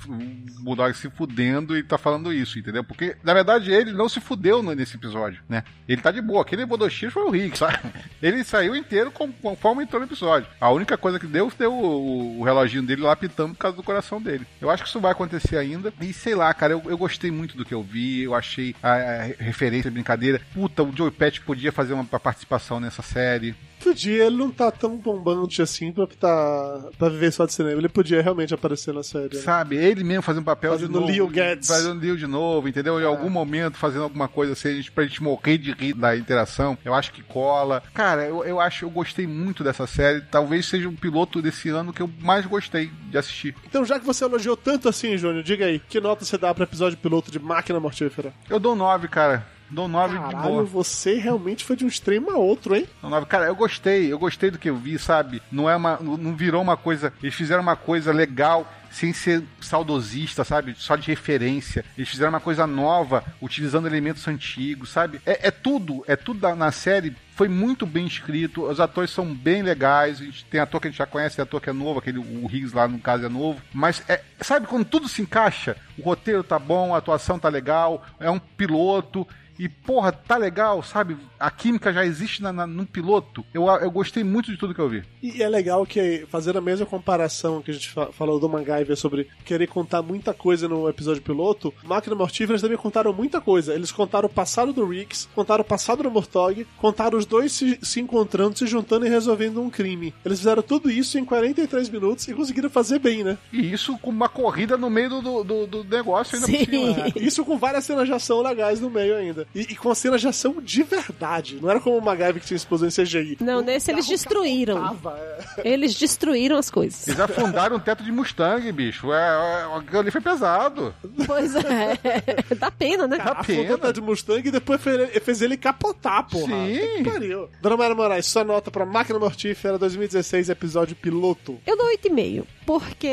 Bulldog 0.61 0.95
se 0.95 1.11
fudendo 1.11 1.77
e 1.77 1.83
tá 1.83 1.99
falando 1.99 2.33
isso, 2.33 2.59
entendeu? 2.59 2.85
Porque, 2.85 3.16
na 3.23 3.35
verdade, 3.35 3.73
ele 3.73 3.93
não 3.93 4.09
se 4.09 4.21
fudeu 4.21 4.62
nesse 4.62 4.97
episódio, 4.97 5.43
né? 5.49 5.64
Ele 5.89 6.01
tá 6.01 6.11
de 6.11 6.21
boa. 6.21 6.43
Aquele 6.43 6.66
Bodoshiro 6.66 7.12
foi 7.12 7.23
o 7.25 7.31
Rick, 7.31 7.59
sabe? 7.59 7.79
Ele 8.23 8.43
saiu 8.45 8.75
inteiro 8.75 9.11
conforme 9.11 9.83
entrou 9.83 10.01
no 10.01 10.07
episódio. 10.07 10.49
A 10.61 10.71
única 10.71 10.97
coisa 10.97 11.19
que 11.19 11.27
deu 11.27 11.49
foi 11.51 11.66
o, 11.66 12.39
o 12.39 12.43
reloginho 12.43 12.83
dele 12.83 13.03
lá 13.03 13.14
pitando 13.14 13.53
por 13.55 13.59
causa 13.61 13.77
do 13.77 13.83
coração 13.83 14.21
dele. 14.21 14.47
Eu 14.61 14.71
acho 14.71 14.83
que 14.83 14.89
isso 14.89 15.01
vai 15.01 15.12
acontecer 15.12 15.58
ainda. 15.61 15.93
E 16.01 16.13
sei 16.13 16.35
lá, 16.35 16.53
cara, 16.55 16.73
eu, 16.73 16.83
eu 16.87 16.99
gostei 16.99 17.31
muito 17.31 17.57
do 17.57 17.65
que 17.65 17.75
eu 17.75 17.83
vi. 17.83 18.23
Eu 18.23 18.35
achei 18.35 18.75
a, 18.83 18.93
a 18.93 19.23
referência, 19.39 19.89
a 19.89 19.93
brincadeira. 19.93 20.41
Puta, 20.53 20.83
o 20.83 20.95
Joey 20.95 21.11
Pet 21.11 21.41
podia 21.41 21.73
fazer 21.73 21.93
uma 21.93 22.05
participação 22.05 22.81
nessa 22.81 23.03
série. 23.03 23.55
Podia, 23.83 24.24
ele 24.26 24.37
não 24.37 24.51
tá 24.51 24.70
tão 24.70 24.97
bombante 24.97 25.62
assim 25.62 25.93
pra, 25.93 26.07
tá, 26.07 26.89
pra 26.99 27.09
viver 27.09 27.33
só 27.33 27.47
de 27.47 27.53
cinema. 27.53 27.79
Ele 27.79 27.89
podia 27.89 28.20
realmente 28.22 28.53
aparecer 28.55 28.93
na 28.93 29.03
série. 29.03 29.37
né? 29.37 29.41
Sabe, 29.43 29.76
ele 29.76 30.03
mesmo 30.05 30.22
fazendo 30.22 30.45
papel 30.45 30.72
Fazendo 30.72 30.89
de 30.93 30.95
novo. 31.01 31.07
Leo 31.12 31.29
Guedes. 31.29 31.68
Fazendo 31.68 32.01
Leo 32.01 32.16
de 32.16 32.26
novo, 32.26 32.68
entendeu? 32.68 33.01
Em 33.01 33.05
algum 33.05 33.31
momento 33.31 33.76
fazendo 33.76 34.03
alguma 34.05 34.29
coisa 34.29 34.53
assim, 34.53 34.68
a 34.68 34.74
gente- 34.74 34.91
pra 34.93 35.05
gente 35.05 35.22
morrer 35.22 35.59
de 35.59 35.72
rir 35.72 35.95
da 35.95 36.16
interação. 36.16 36.76
Eu 36.85 36.95
acho 36.95 37.12
que 37.12 37.22
cola. 37.22 37.83
Cara, 37.95 38.24
eu, 38.24 38.45
eu 38.45 38.61
acho, 38.61 38.85
eu 38.85 38.91
gostei 38.91 39.26
muito 39.26 39.62
dessa 39.62 39.87
série. 39.87 40.20
Talvez 40.22 40.66
seja 40.66 40.89
um 40.89 40.97
piloto 40.97 41.41
desse 41.41 41.68
ano 41.68 41.93
que 41.93 42.03
eu 42.03 42.11
mais 42.20 42.45
gostei 42.47 42.91
de 43.11 43.16
assistir. 43.18 43.55
Então, 43.66 43.85
já 43.85 43.99
que 43.99 44.07
você 44.07 44.24
elogiou 44.24 44.57
tanto 44.57 44.89
assim, 44.89 45.16
Júnior, 45.16 45.43
diga 45.43 45.66
aí, 45.66 45.79
que 45.89 46.01
nota 46.01 46.24
você 46.24 46.37
dá 46.37 46.53
pro 46.55 46.64
episódio 46.64 46.99
piloto 46.99 47.31
de 47.31 47.39
Máquina 47.39 47.79
Mortífera? 47.81 48.33
Eu 48.51 48.59
dou 48.59 48.74
nove, 48.76 49.09
cara. 49.09 49.47
Dou 49.71 49.87
nove 49.89 50.14
de 50.16 50.21
Caralho, 50.25 50.49
boa. 50.49 50.64
você 50.64 51.14
realmente 51.19 51.64
foi 51.64 51.77
de 51.77 51.85
um 51.85 51.89
extremo 51.89 52.31
a 52.31 52.37
outro, 52.37 52.75
hein? 52.75 52.87
Dou 53.03 53.11
nove. 53.11 53.27
Cara, 53.27 53.47
eu 53.47 53.55
gostei. 53.57 54.11
Eu 54.12 54.19
gostei 54.19 54.51
do 54.51 54.59
que 54.59 54.71
eu 54.71 54.77
vi, 54.77 54.99
sabe? 54.99 55.43
Não 55.53 55.69
é 55.69 55.77
uma, 55.77 55.99
não 56.01 56.35
virou 56.35 56.62
uma 56.62 56.77
coisa. 56.77 57.12
Eles 57.23 57.35
fizeram 57.35 57.62
uma 57.62 57.77
coisa 57.77 58.12
legal. 58.12 58.73
Sem 58.91 59.12
ser 59.12 59.45
saudosista, 59.61 60.45
sabe? 60.45 60.75
Só 60.79 60.97
de 60.97 61.07
referência. 61.09 61.85
Eles 61.97 62.09
fizeram 62.09 62.31
uma 62.31 62.41
coisa 62.41 62.66
nova, 62.66 63.23
utilizando 63.39 63.87
elementos 63.87 64.27
antigos, 64.27 64.89
sabe? 64.89 65.21
É, 65.27 65.49
é 65.49 65.51
tudo, 65.51 66.03
é 66.07 66.16
tudo 66.16 66.41
da- 66.41 66.57
na 66.57 66.73
série. 66.73 67.14
Foi 67.37 67.49
muito 67.49 67.85
bem 67.85 68.07
escrito, 68.07 68.64
os 68.64 68.81
atores 68.81 69.11
são 69.11 69.27
bem 69.35 69.61
legais. 69.62 70.23
A 70.23 70.25
gente 70.25 70.43
tem 70.47 70.59
ator 70.59 70.81
que 70.81 70.89
a 70.89 70.91
gente 70.91 70.99
já 70.99 71.07
conhece, 71.07 71.37
tem 71.37 71.43
ator 71.43 71.61
que 71.61 71.69
é 71.69 71.73
novo, 71.75 71.99
aquele 71.99 72.19
o 72.19 72.47
Riggs 72.47 72.75
lá 72.75 72.89
no 72.89 72.99
caso 72.99 73.27
é 73.27 73.29
novo. 73.29 73.61
Mas 73.75 74.03
é, 74.09 74.23
sabe 74.41 74.66
quando 74.66 74.87
tudo 74.87 75.07
se 75.07 75.21
encaixa? 75.21 75.77
O 75.99 76.03
roteiro 76.03 76.43
tá 76.43 76.59
bom, 76.59 76.95
a 76.95 76.99
atuação 76.99 77.39
tá 77.39 77.51
legal, 77.51 78.03
é 78.19 78.31
um 78.31 78.39
piloto. 78.39 79.29
E, 79.59 79.69
porra, 79.69 80.13
tá 80.13 80.37
legal, 80.37 80.83
sabe? 80.83 81.17
A 81.39 81.51
química 81.51 81.93
já 81.93 82.05
existe 82.07 82.43
na, 82.43 82.53
na- 82.53 82.67
no 82.67 82.87
piloto. 82.87 83.45
Eu, 83.53 83.67
eu 83.67 83.91
gostei 83.91 84.23
muito 84.23 84.51
de 84.51 84.57
tudo 84.57 84.75
que 84.75 84.81
eu 84.81 84.89
vi. 84.89 85.03
E 85.23 85.43
é 85.43 85.49
legal 85.49 85.85
que, 85.85 86.27
fazendo 86.31 86.59
a 86.59 86.63
mesma 86.63 86.87
comparação 86.87 87.61
que 87.63 87.71
a 87.71 87.75
gente 87.75 87.89
fa- 87.91 88.13
falou 88.13 88.39
do 88.39 88.49
MacGyver 88.49 88.97
sobre 88.97 89.29
querer 89.45 89.67
contar 89.67 90.03
muita 90.03 90.33
coisa 90.35 90.69
no 90.69 90.89
episódio 90.89 91.23
piloto, 91.23 91.73
Máquina 91.85 92.15
Mortífera 92.15 92.53
eles 92.53 92.63
também 92.63 92.77
contaram 92.77 93.13
muita 93.13 93.41
coisa. 93.41 93.75
Eles 93.75 93.91
contaram 93.91 94.27
o 94.27 94.33
passado 94.33 94.73
do 94.73 94.87
Riggs, 94.87 95.29
contaram 95.35 95.63
o 95.63 95.67
passado 95.67 96.03
do 96.03 96.11
Mortog, 96.11 96.67
contaram 96.77 97.19
os 97.19 97.27
dois 97.27 97.53
se, 97.53 97.79
se 97.83 98.01
encontrando, 98.01 98.57
se 98.59 98.67
juntando 98.67 99.07
e 99.07 99.09
resolvendo 99.09 99.61
um 99.61 99.71
crime. 99.71 100.15
Eles 100.25 100.39
fizeram 100.39 100.63
tudo 100.63 100.91
isso 100.91 101.19
em 101.19 101.25
43 101.25 101.89
minutos 101.89 102.29
e 102.29 102.35
conseguiram 102.35 102.71
fazer 102.71 102.99
bem, 102.99 103.25
né? 103.25 103.39
E 103.53 103.73
isso 103.73 103.97
com 103.99 104.11
uma 104.11 104.29
corrida 104.29 104.77
no 104.77 104.89
meio 104.91 105.09
do, 105.11 105.21
do, 105.23 105.45
do- 105.45 105.67
do 105.67 105.85
negócio 105.85 106.37
ainda 106.37 106.47
Sim. 106.47 106.59
por 106.59 106.65
cima. 106.71 106.97
né? 106.97 107.13
Isso 107.17 107.45
com 107.45 107.59
várias 107.59 107.85
cenas 107.85 108.07
de 108.07 108.13
ação 108.13 108.41
legais 108.43 108.81
no 108.81 108.91
meio 108.91 109.17
ainda. 109.17 109.47
E, 109.55 109.61
e 109.62 109.76
com 109.76 109.94
cenas 109.94 110.20
de 110.20 110.28
ação 110.28 110.57
de 110.62 110.82
verdade. 110.82 111.59
Não 111.61 111.70
era 111.70 111.80
como 111.80 111.96
o 111.96 112.03
MacGyver 112.03 112.40
que 112.40 112.46
tinha 112.46 112.57
explosão 112.57 112.88
em 112.88 112.90
CGI. 112.90 113.38
Não, 113.40 113.59
O 113.59 113.62
nesse 113.62 113.90
eles 113.90 114.07
destruíram. 114.07 114.80
capotava, 114.82 115.18
é. 115.18 115.68
Eles 115.68 115.94
destruíram 115.94 116.57
as 116.57 116.70
coisas. 116.70 117.07
Eles 117.09 117.18
afundaram 117.20 117.76
um 117.76 117.80
teto 117.80 118.03
de 118.03 118.12
Mustang, 118.12 118.70
bicho. 118.72 119.12
É, 119.12 119.16
é, 119.18 119.76
aquilo 119.78 120.01
ali 120.01 120.11
foi 120.11 120.20
pesado. 120.20 120.94
Pois 121.26 121.55
é. 121.57 121.99
Dá 122.59 122.70
pena, 122.70 123.07
né? 123.07 123.16
Dá 123.16 123.32
afundou 123.32 123.64
pena. 123.64 123.74
o 123.74 123.78
Ted 123.78 124.01
Mustang 124.01 124.46
e 124.46 124.51
depois 124.51 124.80
fez 124.80 125.01
ele, 125.01 125.20
fez 125.20 125.42
ele 125.42 125.57
capotar, 125.57 126.28
porra. 126.28 126.46
Sim. 126.66 127.03
Que 127.03 127.11
pariu. 127.11 127.49
Dona 127.61 127.76
Maria 127.76 127.94
Moraes, 127.94 128.26
sua 128.26 128.44
nota 128.44 128.70
pra 128.70 128.84
Máquina 128.86 129.18
Mortífera 129.18 129.78
2016, 129.78 130.49
episódio 130.51 130.94
piloto. 130.94 131.59
Eu 131.66 131.76
dou 131.76 131.86
8,5, 131.86 132.44
porque 132.66 133.07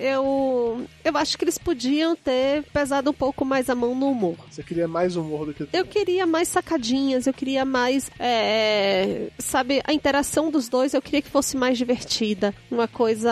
eu 0.00 0.86
eu 1.04 1.16
acho 1.16 1.38
que 1.38 1.44
eles 1.44 1.58
podiam 1.58 2.14
ter 2.14 2.62
pesado 2.72 3.10
um 3.10 3.14
pouco 3.14 3.44
mais 3.44 3.68
a 3.70 3.74
mão 3.74 3.94
no 3.94 4.10
humor. 4.10 4.36
Você 4.50 4.62
queria 4.62 4.86
mais 4.88 5.16
humor 5.16 5.46
do 5.46 5.54
que 5.54 5.64
Eu 5.78 5.84
queria 5.84 6.26
mais 6.26 6.48
sacadinhas, 6.48 7.28
eu 7.28 7.32
queria 7.32 7.64
mais, 7.64 8.10
é, 8.18 9.28
sabe, 9.38 9.80
a 9.84 9.92
interação 9.92 10.50
dos 10.50 10.68
dois, 10.68 10.92
eu 10.92 11.00
queria 11.00 11.22
que 11.22 11.30
fosse 11.30 11.56
mais 11.56 11.78
divertida. 11.78 12.52
Uma 12.68 12.88
coisa, 12.88 13.30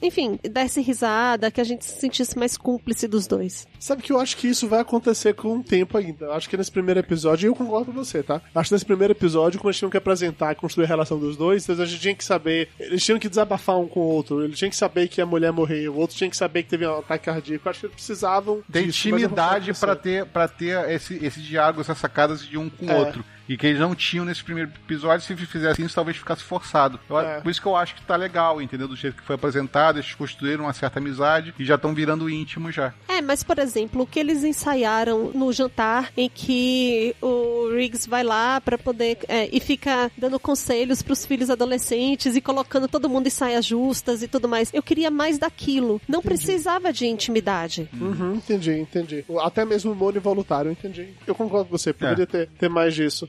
enfim, 0.00 0.38
desse 0.44 0.80
risada, 0.80 1.50
que 1.50 1.60
a 1.60 1.64
gente 1.64 1.84
se 1.84 1.98
sentisse 1.98 2.38
mais 2.38 2.56
cúmplice 2.56 3.08
dos 3.08 3.26
dois. 3.26 3.66
Sabe 3.80 4.00
que 4.00 4.12
eu 4.12 4.20
acho 4.20 4.36
que 4.36 4.46
isso 4.46 4.68
vai 4.68 4.78
acontecer 4.78 5.34
com 5.34 5.56
o 5.56 5.62
tempo 5.64 5.98
ainda. 5.98 6.26
Eu 6.26 6.32
acho 6.34 6.48
que 6.48 6.56
nesse 6.56 6.70
primeiro 6.70 7.00
episódio, 7.00 7.46
e 7.46 7.48
eu 7.48 7.54
concordo 7.54 7.86
com 7.86 7.92
você, 7.92 8.22
tá? 8.22 8.40
Acho 8.54 8.68
que 8.68 8.74
nesse 8.76 8.86
primeiro 8.86 9.12
episódio, 9.12 9.58
como 9.58 9.68
eles 9.68 9.78
tinham 9.78 9.90
que 9.90 9.96
apresentar 9.96 10.52
e 10.52 10.54
construir 10.54 10.84
a 10.84 10.88
relação 10.88 11.18
dos 11.18 11.36
dois, 11.36 11.68
então 11.68 11.82
a 11.82 11.86
gente 11.86 12.00
tinha 12.00 12.14
que 12.14 12.24
saber. 12.24 12.68
Eles 12.78 13.04
tinham 13.04 13.18
que 13.18 13.28
desabafar 13.28 13.76
um 13.80 13.88
com 13.88 13.98
o 13.98 14.04
outro. 14.04 14.44
Eles 14.44 14.56
tinham 14.56 14.70
que 14.70 14.76
saber 14.76 15.08
que 15.08 15.20
a 15.20 15.26
mulher 15.26 15.50
morreu, 15.50 15.94
o 15.94 15.98
outro 15.98 16.16
tinha 16.16 16.30
que 16.30 16.36
saber 16.36 16.62
que 16.62 16.70
teve 16.70 16.86
um 16.86 17.00
ataque 17.00 17.24
cardíaco. 17.24 17.66
Eu 17.66 17.70
acho 17.70 17.80
que 17.80 17.86
eles 17.86 17.96
precisavam. 17.96 18.62
Não 18.72 18.80
intimidade 18.82 19.72
você. 19.74 19.96
ter, 19.96 20.26
pra 20.26 20.46
ter 20.46 20.88
esse, 20.90 21.18
esse 21.24 21.40
diálogo, 21.40 21.71
essas 21.80 21.98
sacadas 21.98 22.44
de 22.44 22.58
um 22.58 22.68
com 22.68 22.86
o 22.86 22.90
É. 22.90 22.94
outro. 22.98 23.24
E 23.48 23.56
que 23.56 23.66
eles 23.66 23.80
não 23.80 23.94
tinham 23.94 24.24
nesse 24.24 24.42
primeiro 24.42 24.70
episódio. 24.84 25.26
Se 25.26 25.34
fizessem 25.46 25.84
isso, 25.84 25.94
talvez 25.94 26.16
ficasse 26.16 26.42
forçado. 26.42 26.98
Eu- 27.08 27.18
É. 27.18 27.40
Por 27.40 27.50
isso 27.50 27.60
que 27.60 27.66
eu 27.66 27.76
acho 27.76 27.94
que 27.94 28.02
tá 28.02 28.16
legal, 28.16 28.60
entendeu? 28.62 28.86
Do 28.88 28.96
jeito 28.96 29.16
que 29.16 29.22
foi 29.22 29.34
apresentado, 29.36 29.98
eles 29.98 30.14
construíram 30.14 30.64
uma 30.64 30.72
certa 30.72 30.98
amizade 30.98 31.54
e 31.58 31.64
já 31.64 31.74
estão 31.76 31.94
virando 31.94 32.28
íntimos 32.30 32.74
já. 32.74 32.92
É, 33.08 33.20
mas 33.20 33.42
por 33.42 33.58
exemplo, 33.58 34.02
o 34.02 34.06
que 34.06 34.18
eles 34.18 34.42
ensaiaram 34.44 35.30
no 35.34 35.52
jantar 35.52 36.10
em 36.16 36.28
que 36.28 37.14
o 37.20 37.70
Riggs 37.74 38.08
vai 38.08 38.22
lá 38.22 38.60
pra 38.60 38.76
poder 38.78 39.18
é, 39.28 39.48
e 39.52 39.60
fica 39.60 40.10
dando 40.16 40.38
conselhos 40.38 41.02
pros 41.02 41.24
filhos 41.26 41.50
adolescentes 41.50 42.36
e 42.36 42.40
colocando 42.40 42.88
todo 42.88 43.08
mundo 43.08 43.26
em 43.26 43.30
saias 43.30 43.64
justas 43.64 44.22
e 44.22 44.28
tudo 44.28 44.48
mais. 44.48 44.70
Eu 44.72 44.82
queria 44.82 45.10
mais 45.10 45.38
daquilo. 45.38 46.00
Não 46.08 46.22
precisava 46.22 46.92
de 46.92 47.06
intimidade. 47.06 47.88
Uhum, 48.00 48.34
entendi, 48.34 48.72
entendi. 48.78 49.24
Até 49.40 49.64
mesmo 49.64 49.90
o 49.90 49.94
humor 49.94 50.16
involuntário, 50.16 50.70
entendi. 50.70 51.08
Eu 51.26 51.34
concordo 51.34 51.66
com 51.70 51.78
você, 51.78 51.92
poderia 51.92 52.24
É. 52.24 52.26
ter, 52.26 52.48
ter 52.58 52.68
mais 52.68 52.94
disso. 52.94 53.28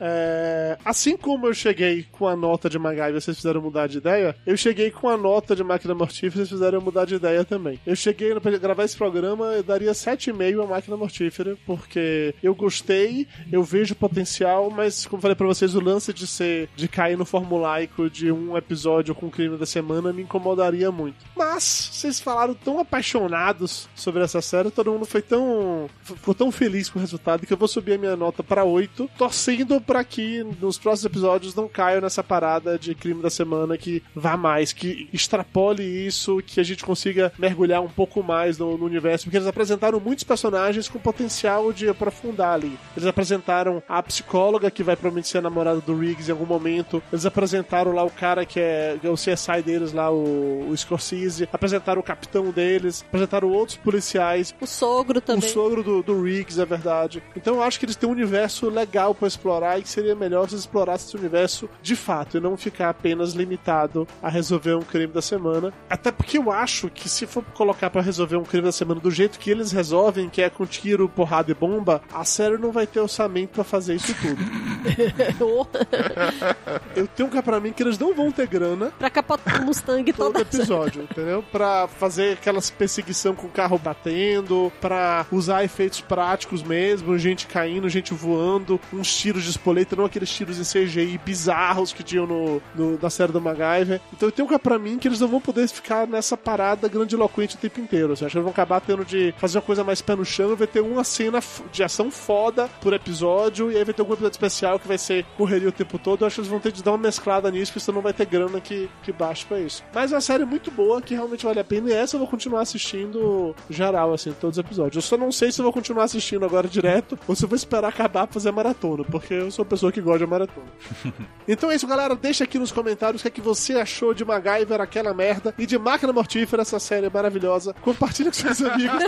É, 0.00 0.76
assim 0.84 1.16
como 1.16 1.46
eu 1.46 1.54
cheguei 1.54 2.06
com 2.10 2.26
a 2.26 2.36
nota 2.36 2.68
de 2.68 2.78
MacGyver, 2.78 3.20
vocês 3.20 3.36
fizeram 3.36 3.62
mudar 3.62 3.86
de 3.86 3.98
ideia, 3.98 4.36
eu 4.46 4.56
cheguei 4.56 4.90
com 4.90 5.08
a 5.08 5.16
nota 5.16 5.54
de 5.54 5.62
Máquina 5.62 5.94
Mortífera, 5.94 6.44
vocês 6.44 6.48
fizeram 6.48 6.80
mudar 6.80 7.04
de 7.04 7.14
ideia 7.14 7.44
também. 7.44 7.78
Eu 7.86 7.94
cheguei 7.94 8.34
pra 8.40 8.58
gravar 8.58 8.84
esse 8.84 8.96
programa, 8.96 9.46
eu 9.46 9.62
daria 9.62 9.92
7,5 9.92 10.62
a 10.62 10.66
Máquina 10.66 10.96
Mortífera, 10.96 11.56
porque 11.66 12.34
eu 12.42 12.54
gostei, 12.54 13.26
eu 13.52 13.62
vejo 13.62 13.94
potencial, 13.94 14.70
mas 14.70 15.06
como 15.06 15.22
falei 15.22 15.34
pra 15.34 15.46
vocês, 15.46 15.74
o 15.74 15.80
lance 15.80 16.12
de 16.12 16.26
ser, 16.26 16.68
de 16.74 16.88
cair 16.88 17.16
no 17.16 17.24
formulaico 17.24 18.10
de 18.10 18.32
um 18.32 18.56
episódio 18.56 19.14
com 19.14 19.26
o 19.26 19.30
crime 19.30 19.56
da 19.56 19.66
semana 19.66 20.12
me 20.12 20.22
incomodaria 20.22 20.90
muito. 20.90 21.24
Mas, 21.36 21.90
vocês 21.92 22.20
falaram 22.20 22.54
tão 22.54 22.78
apaixonados 22.78 23.88
sobre 23.94 24.22
essa 24.22 24.40
série, 24.40 24.70
todo 24.70 24.92
mundo 24.92 25.04
foi 25.04 25.22
tão, 25.22 25.88
ficou 26.02 26.34
tão 26.34 26.50
feliz 26.50 26.88
com 26.88 26.98
o 26.98 27.02
resultado 27.02 27.46
que 27.46 27.52
eu 27.52 27.56
vou 27.56 27.68
subir 27.68 27.94
a 27.94 27.98
minha 27.98 28.16
nota 28.16 28.42
pra 28.42 28.64
8, 28.64 29.08
torcendo 29.16 29.83
pra 29.86 30.02
que 30.04 30.44
nos 30.60 30.78
próximos 30.78 31.04
episódios 31.06 31.54
não 31.54 31.68
caia 31.68 32.00
nessa 32.00 32.22
parada 32.22 32.78
de 32.78 32.94
crime 32.94 33.22
da 33.22 33.30
semana 33.30 33.76
que 33.76 34.02
vá 34.14 34.36
mais, 34.36 34.72
que 34.72 35.08
extrapole 35.12 35.82
isso, 35.82 36.42
que 36.46 36.60
a 36.60 36.64
gente 36.64 36.84
consiga 36.84 37.32
mergulhar 37.38 37.82
um 37.82 37.88
pouco 37.88 38.22
mais 38.22 38.58
no, 38.58 38.76
no 38.76 38.84
universo, 38.84 39.24
porque 39.26 39.36
eles 39.36 39.48
apresentaram 39.48 40.00
muitos 40.00 40.24
personagens 40.24 40.88
com 40.88 40.98
potencial 40.98 41.72
de 41.72 41.88
aprofundar 41.88 42.54
ali. 42.54 42.78
Eles 42.96 43.06
apresentaram 43.08 43.82
a 43.88 44.02
psicóloga 44.02 44.70
que 44.70 44.82
vai 44.82 44.96
provavelmente 44.96 45.28
ser 45.28 45.38
a 45.38 45.42
namorada 45.42 45.80
do 45.80 45.96
Riggs 45.96 46.28
em 46.28 46.32
algum 46.32 46.46
momento. 46.46 47.02
Eles 47.12 47.26
apresentaram 47.26 47.92
lá 47.92 48.02
o 48.04 48.10
cara 48.10 48.44
que 48.46 48.58
é, 48.60 48.96
que 49.00 49.06
é 49.06 49.10
o 49.10 49.14
CSI 49.14 49.62
deles 49.64 49.92
lá, 49.92 50.10
o, 50.10 50.68
o 50.70 50.76
Scorsese. 50.76 51.48
Apresentaram 51.52 52.00
o 52.00 52.04
capitão 52.04 52.50
deles. 52.50 53.04
Apresentaram 53.08 53.50
outros 53.50 53.76
policiais. 53.76 54.54
O 54.60 54.66
sogro 54.66 55.18
O 55.18 55.20
também. 55.20 55.48
sogro 55.48 55.82
do, 55.82 56.02
do 56.02 56.22
Riggs, 56.22 56.60
é 56.60 56.64
verdade. 56.64 57.22
Então 57.36 57.56
eu 57.56 57.62
acho 57.62 57.78
que 57.78 57.84
eles 57.84 57.96
têm 57.96 58.08
um 58.08 58.12
universo 58.12 58.68
legal 58.68 59.14
pra 59.14 59.28
explorar 59.28 59.73
e 59.78 59.82
que 59.82 59.88
seria 59.88 60.14
melhor 60.14 60.48
se 60.48 60.56
explorasse 60.56 61.06
esse 61.06 61.16
universo 61.16 61.68
de 61.82 61.96
fato 61.96 62.36
e 62.36 62.40
não 62.40 62.56
ficar 62.56 62.90
apenas 62.90 63.32
limitado 63.32 64.06
a 64.22 64.28
resolver 64.28 64.74
um 64.74 64.82
crime 64.82 65.12
da 65.12 65.22
semana. 65.22 65.72
Até 65.88 66.10
porque 66.10 66.38
eu 66.38 66.50
acho 66.50 66.90
que 66.90 67.08
se 67.08 67.26
for 67.26 67.44
colocar 67.54 67.90
pra 67.90 68.02
resolver 68.02 68.36
um 68.36 68.44
crime 68.44 68.64
da 68.64 68.72
semana 68.72 69.00
do 69.00 69.10
jeito 69.10 69.38
que 69.38 69.50
eles 69.50 69.72
resolvem, 69.72 70.28
que 70.28 70.42
é 70.42 70.50
com 70.50 70.66
tiro, 70.66 71.08
porrada 71.08 71.50
e 71.50 71.54
bomba, 71.54 72.02
a 72.12 72.24
série 72.24 72.58
não 72.58 72.72
vai 72.72 72.86
ter 72.86 73.00
orçamento 73.00 73.50
pra 73.50 73.64
fazer 73.64 73.94
isso 73.94 74.14
tudo. 74.20 74.42
eu 76.96 77.06
tenho 77.08 77.28
cá 77.28 77.42
pra 77.42 77.60
mim 77.60 77.72
que 77.72 77.82
eles 77.82 77.98
não 77.98 78.14
vão 78.14 78.30
ter 78.30 78.46
grana 78.46 78.92
pra 78.98 79.10
capotar 79.10 79.62
o 79.62 79.66
Mustang 79.66 80.12
todo 80.12 80.38
episódio, 80.38 81.02
entendeu? 81.02 81.44
Pra 81.50 81.88
fazer 81.88 82.34
aquelas 82.34 82.70
perseguição 82.70 83.34
com 83.34 83.46
o 83.46 83.50
carro 83.50 83.78
batendo, 83.78 84.72
pra 84.80 85.26
usar 85.30 85.64
efeitos 85.64 86.00
práticos 86.00 86.62
mesmo, 86.62 87.18
gente 87.18 87.46
caindo, 87.46 87.88
gente 87.88 88.12
voando, 88.12 88.80
uns 88.92 89.14
tiros 89.14 89.44
de 89.44 89.50
espoleta, 89.64 89.96
não 89.96 90.04
aqueles 90.04 90.28
tiros 90.30 90.58
em 90.58 90.62
CGI 90.84 91.18
bizarros 91.24 91.92
que 91.92 92.02
tinham 92.02 92.26
no, 92.26 92.60
no- 92.74 92.98
na 93.00 93.08
série 93.08 93.32
do 93.32 93.40
MacGyver. 93.40 94.00
Então 94.12 94.28
eu 94.28 94.32
tenho 94.32 94.46
cá 94.46 94.58
pra 94.58 94.78
mim 94.78 94.98
que 94.98 95.08
eles 95.08 95.20
não 95.20 95.28
vão 95.28 95.40
poder 95.40 95.66
ficar 95.68 96.06
nessa 96.06 96.36
parada 96.36 96.86
grandiloquente 96.86 97.56
o 97.56 97.58
tempo 97.58 97.80
inteiro. 97.80 98.12
Assim, 98.12 98.26
acho 98.26 98.32
que 98.32 98.38
eles 98.38 98.44
vão 98.44 98.52
acabar 98.52 98.80
tendo 98.82 99.04
de 99.04 99.34
fazer 99.38 99.56
uma 99.58 99.62
coisa 99.64 99.82
mais 99.82 100.02
pé 100.02 100.14
no 100.14 100.24
chão, 100.24 100.54
vai 100.54 100.66
ter 100.66 100.80
uma 100.80 101.02
cena 101.02 101.40
de 101.72 101.82
ação 101.82 102.10
foda 102.10 102.68
por 102.82 102.92
episódio, 102.92 103.72
e 103.72 103.76
aí 103.78 103.84
vai 103.84 103.94
ter 103.94 104.02
algum 104.02 104.12
episódio 104.12 104.34
especial 104.34 104.78
que 104.78 104.86
vai 104.86 104.98
ser 104.98 105.24
correria 105.36 105.68
o 105.68 105.72
tempo 105.72 105.98
todo. 105.98 106.22
Eu 106.22 106.26
acho 106.26 106.34
que 106.34 106.40
eles 106.42 106.50
vão 106.50 106.60
ter 106.60 106.70
de 106.72 106.82
dar 106.82 106.92
uma 106.92 106.98
mesclada 106.98 107.50
nisso, 107.50 107.72
porque 107.72 107.80
senão 107.84 107.96
não 107.96 108.02
vai 108.02 108.12
ter 108.12 108.26
grana 108.26 108.60
que, 108.60 108.88
que 109.02 109.12
baixe 109.12 109.46
pra 109.46 109.58
isso. 109.60 109.82
Mas 109.94 110.12
é 110.12 110.14
uma 110.16 110.20
série 110.20 110.44
muito 110.44 110.70
boa, 110.70 111.00
que 111.00 111.14
realmente 111.14 111.44
vale 111.46 111.60
a 111.60 111.64
pena, 111.64 111.88
e 111.88 111.92
essa 111.92 112.16
eu 112.16 112.20
vou 112.20 112.28
continuar 112.28 112.60
assistindo 112.60 113.54
geral, 113.70 114.12
assim, 114.12 114.32
todos 114.38 114.58
os 114.58 114.64
episódios. 114.64 114.96
Eu 114.96 115.02
só 115.02 115.16
não 115.16 115.32
sei 115.32 115.50
se 115.50 115.60
eu 115.60 115.62
vou 115.64 115.72
continuar 115.72 116.04
assistindo 116.04 116.44
agora 116.44 116.68
direto, 116.68 117.18
ou 117.26 117.34
se 117.34 117.44
eu 117.44 117.48
vou 117.48 117.56
esperar 117.56 117.88
acabar 117.88 118.26
pra 118.26 118.34
fazer 118.34 118.48
a 118.50 118.52
maratona, 118.52 119.04
porque 119.04 119.32
eu 119.34 119.50
sou 119.54 119.64
uma 119.64 119.68
pessoa 119.68 119.92
que 119.92 120.00
gosta 120.00 120.18
de 120.20 120.26
maratona. 120.26 120.66
Então 121.46 121.70
é 121.70 121.74
isso, 121.74 121.86
galera. 121.86 122.16
Deixa 122.16 122.44
aqui 122.44 122.58
nos 122.58 122.72
comentários 122.72 123.20
o 123.20 123.22
que 123.22 123.28
é 123.28 123.30
que 123.30 123.40
você 123.42 123.74
achou 123.74 124.14
de 124.14 124.24
MacGyver, 124.24 124.80
aquela 124.80 125.12
merda, 125.12 125.54
e 125.58 125.66
de 125.66 125.78
Máquina 125.78 126.10
Mortífera, 126.10 126.62
essa 126.62 126.78
série 126.78 127.10
maravilhosa. 127.10 127.74
Compartilha 127.82 128.30
com 128.30 128.36
seus 128.36 128.62
amigos. 128.62 129.02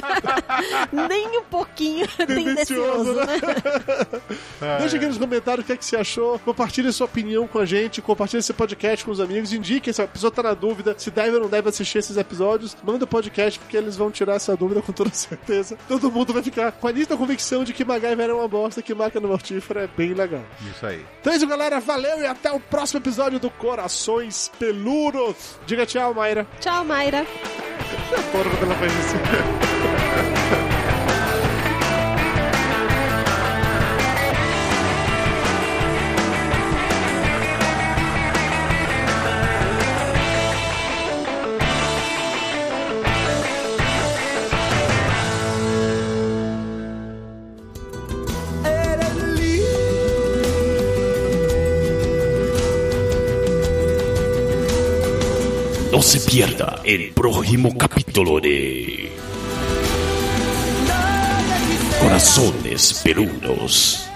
Nem 1.08 1.38
um 1.38 1.44
pouquinho 1.44 2.06
Tendencioso, 2.16 3.14
tendencioso, 3.14 3.14
né? 3.14 4.78
Deixa 4.80 4.96
aqui 4.98 5.06
nos 5.06 5.16
comentários 5.16 5.64
o 5.64 5.66
que 5.66 5.72
é 5.72 5.76
que 5.78 5.84
você 5.84 5.96
achou. 5.96 6.38
Compartilhe 6.40 6.92
sua 6.92 7.06
opinião 7.06 7.46
com 7.48 7.58
a 7.58 7.64
gente. 7.64 8.02
Compartilhe 8.02 8.40
esse 8.40 8.52
podcast 8.52 9.02
com 9.02 9.10
os 9.10 9.20
amigos. 9.20 9.54
Indique 9.54 9.90
se 9.90 10.02
a 10.02 10.06
pessoa 10.06 10.30
tá 10.30 10.42
na 10.42 10.52
dúvida 10.52 10.94
se 10.98 11.10
deve 11.10 11.36
ou 11.36 11.40
não 11.40 11.48
deve 11.48 11.70
assistir 11.70 11.98
esses 11.98 12.18
episódios. 12.18 12.76
Manda 12.84 13.04
o 13.04 13.08
podcast 13.08 13.58
porque 13.58 13.78
eles 13.78 13.96
vão 13.96 14.10
tirar 14.10 14.34
essa 14.34 14.54
dúvida 14.54 14.82
com 14.82 14.92
toda 14.92 15.08
certeza. 15.10 15.78
Todo 15.88 16.10
mundo 16.12 16.34
vai 16.34 16.42
ficar 16.42 16.72
com 16.72 16.86
a 16.86 16.92
nítida 16.92 17.16
convicção 17.16 17.64
de 17.64 17.72
que 17.72 17.84
MacGyver 17.84 18.28
é 18.28 18.34
uma 18.34 18.48
bosta, 18.48 18.82
que 18.82 18.94
Máquina 18.94 19.26
Mortífera 19.26 19.84
é 19.84 19.88
bem 19.96 20.12
legal. 20.12 20.35
Isso 20.70 20.86
aí. 20.86 21.04
Então 21.20 21.32
é 21.32 21.36
isso, 21.36 21.46
galera. 21.46 21.80
Valeu 21.80 22.20
e 22.20 22.26
até 22.26 22.50
o 22.52 22.60
próximo 22.60 23.00
episódio 23.00 23.38
do 23.38 23.50
Corações 23.50 24.50
Peludos. 24.58 25.58
Diga 25.66 25.86
tchau, 25.86 26.14
Mayra. 26.14 26.46
Tchau, 26.60 26.84
Mayra. 26.84 27.26
Porra, 28.32 28.50
quando 28.50 28.62
ela 28.64 28.74
faz 28.74 28.92
isso. 28.92 29.16
No 55.96 56.02
se 56.02 56.20
pierda 56.20 56.82
el 56.84 57.14
próximo 57.14 57.74
capítulo 57.74 58.38
de 58.38 59.10
Corazones 61.98 63.00
Perunos. 63.02 64.06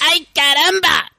¡Ay, 0.00 0.26
caramba! 0.34 1.12